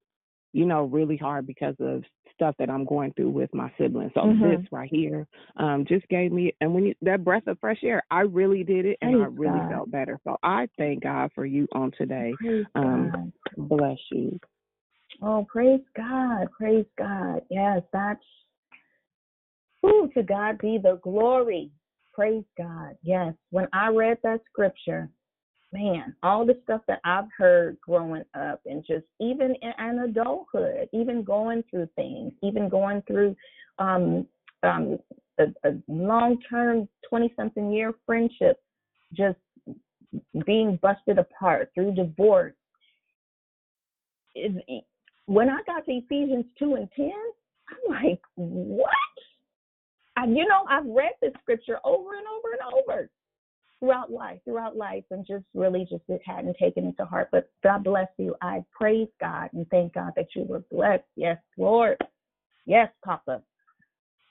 you 0.54 0.66
know, 0.66 0.84
really 0.84 1.18
hard 1.18 1.46
because 1.46 1.76
of 1.80 2.04
stuff 2.38 2.54
that 2.58 2.70
I'm 2.70 2.84
going 2.84 3.12
through 3.14 3.30
with 3.30 3.52
my 3.52 3.70
siblings. 3.76 4.12
So 4.14 4.20
Mhm. 4.20 4.62
this 4.62 4.72
right 4.72 4.88
here, 4.88 5.26
um, 5.56 5.84
just 5.84 6.06
gave 6.08 6.30
me 6.30 6.54
and 6.60 6.72
when 6.72 6.86
you 6.86 6.94
that 7.02 7.24
breath 7.24 7.46
of 7.48 7.58
fresh 7.58 7.82
air, 7.82 8.02
I 8.10 8.20
really 8.20 8.62
did 8.62 8.86
it 8.86 8.98
and 9.02 9.16
I 9.16 9.26
really 9.26 9.58
God. 9.58 9.70
felt 9.70 9.90
better. 9.90 10.20
So 10.22 10.36
I 10.42 10.68
thank 10.78 11.02
God 11.02 11.32
for 11.34 11.44
you 11.44 11.66
on 11.72 11.90
today. 11.92 12.36
Praise 12.38 12.66
Um 12.76 13.10
God. 13.10 13.32
bless 13.56 13.98
you. 14.12 14.38
Oh, 15.20 15.44
praise 15.50 15.80
God. 15.96 16.48
Praise 16.52 16.86
God. 16.96 17.42
Yes, 17.50 17.82
that's 17.92 18.24
Ooh, 19.84 20.10
to 20.14 20.22
God 20.22 20.58
be 20.58 20.78
the 20.78 20.96
glory. 21.02 21.70
Praise 22.12 22.44
God. 22.56 22.96
Yes. 23.02 23.34
When 23.50 23.68
I 23.72 23.88
read 23.88 24.18
that 24.22 24.40
scripture, 24.50 25.08
man, 25.72 26.14
all 26.22 26.46
the 26.46 26.58
stuff 26.64 26.80
that 26.88 27.00
I've 27.04 27.30
heard 27.36 27.78
growing 27.80 28.24
up 28.34 28.60
and 28.66 28.84
just 28.86 29.04
even 29.20 29.54
in, 29.62 29.72
in 29.78 29.98
adulthood, 30.00 30.88
even 30.92 31.22
going 31.22 31.62
through 31.70 31.88
things, 31.96 32.32
even 32.42 32.68
going 32.68 33.02
through 33.06 33.36
um 33.78 34.26
um 34.62 34.98
a, 35.38 35.44
a 35.64 35.74
long 35.86 36.38
term 36.48 36.88
twenty 37.08 37.32
something 37.36 37.70
year 37.70 37.92
friendship, 38.06 38.60
just 39.12 39.38
being 40.46 40.78
busted 40.82 41.18
apart 41.18 41.70
through 41.74 41.94
divorce. 41.94 42.54
Is 44.34 44.52
when 45.26 45.48
I 45.50 45.58
got 45.66 45.84
to 45.84 45.92
Ephesians 45.92 46.46
two 46.58 46.74
and 46.74 46.88
ten, 46.96 47.12
I'm 47.70 48.04
like, 48.04 48.20
what? 48.36 48.94
I, 50.16 50.26
you 50.26 50.46
know, 50.48 50.64
I've 50.68 50.86
read 50.86 51.12
this 51.20 51.32
scripture 51.42 51.78
over 51.84 52.16
and 52.16 52.26
over 52.26 52.52
and 52.52 52.74
over 52.74 53.08
throughout 53.80 54.10
life, 54.10 54.40
throughout 54.44 54.76
life, 54.76 55.04
and 55.10 55.26
just 55.26 55.44
really 55.54 55.86
just 55.88 56.02
it 56.08 56.20
hadn't 56.24 56.56
taken 56.58 56.86
it 56.86 56.96
to 56.98 57.04
heart. 57.04 57.28
But 57.30 57.50
God 57.62 57.84
bless 57.84 58.08
you. 58.18 58.34
I 58.42 58.64
praise 58.72 59.08
God 59.20 59.50
and 59.52 59.68
thank 59.70 59.94
God 59.94 60.12
that 60.16 60.28
you 60.34 60.44
were 60.44 60.64
blessed. 60.70 61.04
Yes, 61.16 61.38
Lord. 61.56 61.96
Yes, 62.66 62.88
Papa. 63.04 63.42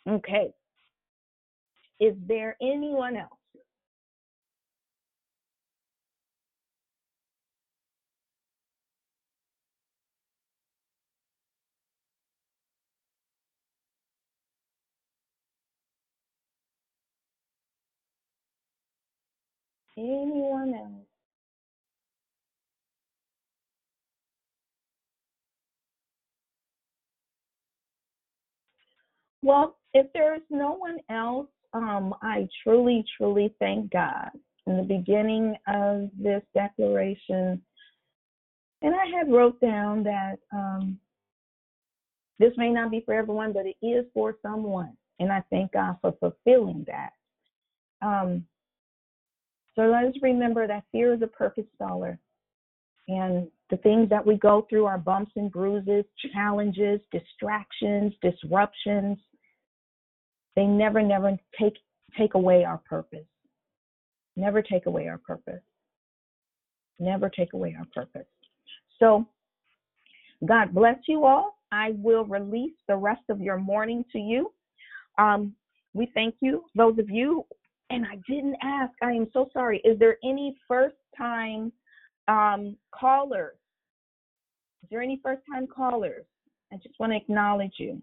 Okay. 0.08 0.54
Is 2.00 2.14
there 2.28 2.56
anyone 2.62 3.18
else? 3.18 3.32
Anyone 19.98 20.74
else? 20.76 21.08
Well, 29.42 29.78
if 29.94 30.12
there 30.14 30.36
is 30.36 30.42
no 30.50 30.74
one 30.74 30.98
else, 31.10 31.48
um, 31.74 32.14
I 32.22 32.48
truly, 32.64 33.04
truly 33.18 33.54
thank 33.60 33.92
God. 33.92 34.30
In 34.68 34.78
the 34.78 34.84
beginning 34.84 35.56
of 35.68 36.10
this 36.18 36.44
declaration, 36.54 37.62
and 38.82 38.94
I 38.94 39.18
had 39.18 39.32
wrote 39.32 39.60
down 39.62 40.04
that 40.04 40.36
um, 40.52 41.00
this 42.38 42.52
may 42.58 42.70
not 42.70 42.92
be 42.92 43.02
for 43.06 43.14
everyone, 43.14 43.54
but 43.54 43.66
it 43.66 43.78
is 43.86 44.06
for 44.14 44.36
someone, 44.42 44.96
and 45.20 45.32
I 45.32 45.42
thank 45.50 45.72
God 45.72 45.96
for 46.02 46.14
fulfilling 46.20 46.86
that. 46.88 47.14
Um, 48.02 48.46
so 49.78 49.84
let's 49.84 50.18
remember 50.24 50.66
that 50.68 50.84
fear 50.92 51.14
is 51.14 51.22
a 51.22 51.28
perfect 51.28 51.70
staller, 51.80 52.18
and 53.08 53.48
the 53.70 53.78
things 53.78 54.10
that 54.10 54.26
we 54.26 54.36
go 54.38 54.66
through 54.70 54.86
are 54.86 54.98
bumps 54.98 55.32
and 55.36 55.52
bruises, 55.52 56.04
challenges, 56.34 57.00
distractions, 57.12 58.14
disruptions. 58.22 59.20
They 60.56 60.66
never, 60.66 61.02
never 61.02 61.38
take 61.60 61.76
take 62.18 62.34
away 62.34 62.64
our 62.64 62.80
purpose. 62.90 63.26
Never 64.36 64.62
take 64.62 64.88
away 64.88 65.08
our 65.08 65.20
purpose. 65.20 65.62
Never 67.00 67.30
take 67.30 67.54
away 67.54 67.76
our 67.78 67.86
purpose. 67.94 68.28
So, 68.98 69.28
God 70.46 70.74
bless 70.74 70.98
you 71.08 71.26
all. 71.26 71.60
I 71.72 71.92
will 71.98 72.26
release 72.26 72.74
the 72.88 72.96
rest 72.96 73.24
of 73.30 73.42
your 73.42 73.58
morning 73.58 74.04
to 74.14 74.18
you. 74.18 74.52
Um, 75.20 75.54
we 75.94 76.10
thank 76.14 76.36
you, 76.40 76.64
those 76.76 76.98
of 76.98 77.10
you. 77.10 77.46
And 77.90 78.06
I 78.06 78.16
didn't 78.28 78.58
ask. 78.62 78.94
I 79.02 79.12
am 79.12 79.28
so 79.32 79.50
sorry. 79.54 79.82
Is 79.86 79.98
there 80.00 80.18
any 80.24 80.56
first 80.68 80.96
time 81.18 81.72
um, 82.28 82.76
callers? 82.92 83.56
Is 84.84 84.90
there 84.90 85.02
any 85.02 85.20
first 85.24 85.42
time 85.52 85.68
callers? 85.68 86.26
I 86.72 86.78
just 86.78 87.00
want 87.00 87.14
to 87.14 87.18
acknowledge 87.18 87.74
you. 87.78 88.02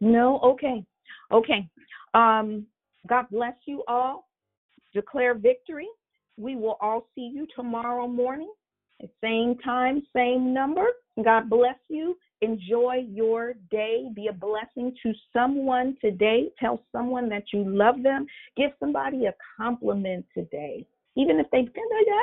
No? 0.00 0.40
Okay. 0.40 0.84
Okay. 1.32 1.68
Um, 2.14 2.66
God 3.06 3.26
bless 3.30 3.54
you 3.66 3.84
all. 3.88 4.28
Declare 4.94 5.34
victory. 5.34 5.88
We 6.36 6.56
will 6.56 6.76
all 6.80 7.06
see 7.14 7.30
you 7.34 7.46
tomorrow 7.54 8.06
morning. 8.06 8.52
Same 9.22 9.56
time, 9.58 10.02
same 10.14 10.52
number. 10.52 10.86
God 11.22 11.50
bless 11.50 11.78
you. 11.88 12.16
Enjoy 12.42 13.04
your 13.06 13.54
day. 13.70 14.06
Be 14.14 14.28
a 14.28 14.32
blessing 14.32 14.94
to 15.02 15.12
someone 15.32 15.96
today. 16.00 16.50
Tell 16.58 16.82
someone 16.90 17.28
that 17.28 17.44
you 17.52 17.64
love 17.66 18.02
them. 18.02 18.26
Give 18.56 18.70
somebody 18.80 19.26
a 19.26 19.34
compliment 19.56 20.24
today. 20.34 20.86
Even 21.16 21.38
if 21.38 21.46
they 21.50 21.68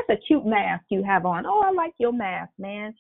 that's 0.07 0.19
a 0.19 0.25
cute 0.25 0.45
mask 0.45 0.85
you 0.89 1.03
have 1.03 1.25
on. 1.25 1.45
Oh, 1.45 1.61
I 1.63 1.71
like 1.71 1.93
your 1.99 2.13
mask, 2.13 2.51
man. 2.57 2.95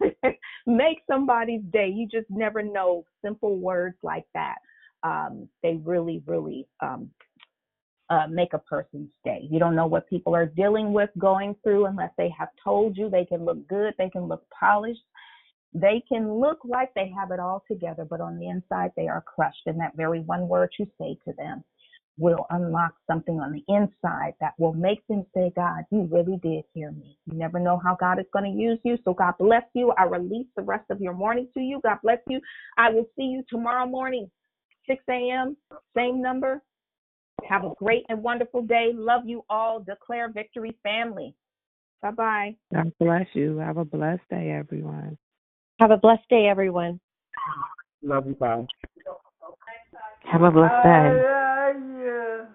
make 0.66 0.98
somebody's 1.06 1.62
day. 1.72 1.88
You 1.88 2.06
just 2.06 2.30
never 2.30 2.62
know. 2.62 3.04
Simple 3.22 3.56
words 3.56 3.96
like 4.02 4.24
that, 4.34 4.56
um, 5.02 5.48
they 5.62 5.74
really, 5.84 6.22
really 6.26 6.66
um, 6.80 7.10
uh, 8.12 8.28
make 8.30 8.54
a 8.54 8.58
person's 8.60 9.10
day. 9.24 9.48
You 9.50 9.60
don't 9.60 9.76
know 9.76 9.88
what 9.88 10.10
people 10.10 10.36
are 10.36 10.46
dealing 10.46 10.92
with, 10.94 11.10
going 11.18 11.56
through, 11.64 11.86
unless 11.86 12.12
they 12.18 12.30
have 12.38 12.50
told 12.64 12.98
you. 12.98 13.10
They 13.10 13.26
can 13.26 13.46
look 13.46 13.68
good, 13.68 13.94
they 13.98 14.10
can 14.10 14.24
look 14.28 14.44
polished, 14.58 15.00
they 15.74 16.02
can 16.08 16.34
look 16.40 16.60
like 16.64 16.94
they 16.94 17.12
have 17.18 17.32
it 17.32 17.40
all 17.40 17.64
together, 17.70 18.06
but 18.08 18.20
on 18.22 18.38
the 18.38 18.48
inside, 18.48 18.92
they 18.96 19.08
are 19.08 19.22
crushed 19.22 19.62
And 19.66 19.80
that 19.80 19.96
very 19.96 20.20
one 20.22 20.48
word 20.48 20.70
you 20.78 20.86
say 21.00 21.18
to 21.26 21.34
them. 21.38 21.56
will 22.18 22.46
unlock 22.50 22.94
something 23.10 23.40
on 23.40 23.52
the 23.52 23.64
inside 23.68 24.34
that 24.40 24.54
will 24.58 24.74
make 24.74 25.06
them 25.08 25.26
say, 25.34 25.52
God, 25.56 25.84
you 25.90 26.08
really 26.12 26.38
did 26.42 26.64
hear 26.74 26.92
me. 26.92 27.18
You 27.26 27.38
never 27.38 27.58
know 27.58 27.80
how 27.84 27.96
God 27.98 28.18
is 28.20 28.26
going 28.32 28.44
to 28.52 28.58
use 28.60 28.78
you. 28.84 28.98
So 29.04 29.14
God 29.14 29.34
bless 29.38 29.64
you. 29.74 29.92
I 29.98 30.04
release 30.04 30.46
the 30.56 30.62
rest 30.62 30.86
of 30.90 31.00
your 31.02 31.14
morning 31.14 31.48
to 31.54 31.60
you. 31.60 31.80
God 31.82 31.98
bless 32.04 32.18
you. 32.28 32.40
I 32.78 32.90
will 32.90 33.06
see 33.16 33.24
you 33.24 33.42
tomorrow 33.50 33.86
morning, 33.86 34.30
6 34.88 35.02
a.m., 35.10 35.56
same 35.96 36.22
number. 36.22 36.62
Have 37.48 37.64
a 37.64 37.72
great 37.78 38.04
and 38.08 38.22
wonderful 38.22 38.62
day. 38.62 38.92
Love 38.94 39.22
you 39.26 39.44
all. 39.50 39.80
Declare 39.80 40.30
victory, 40.32 40.76
family. 40.82 41.34
Bye 42.00 42.10
bye. 42.10 42.56
God 42.74 42.92
bless 42.98 43.26
you. 43.34 43.58
Have 43.58 43.76
a 43.76 43.84
blessed 43.84 44.22
day, 44.30 44.50
everyone. 44.50 45.16
Have 45.80 45.90
a 45.90 45.96
blessed 45.96 46.28
day, 46.28 46.46
everyone. 46.46 47.00
Love 48.02 48.26
you, 48.26 48.34
bye. 48.34 48.66
Have 50.24 50.42
a 50.42 50.50
blessed 50.50 50.82
day. 50.82 50.88
I 50.88 51.72
love 51.72 51.82
you. 51.98 52.46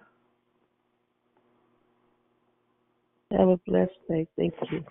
Have 3.32 3.48
a 3.48 3.56
blessed 3.66 3.92
day. 4.08 4.26
Thank 4.36 4.54
you. 4.70 4.84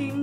looking 0.00 0.20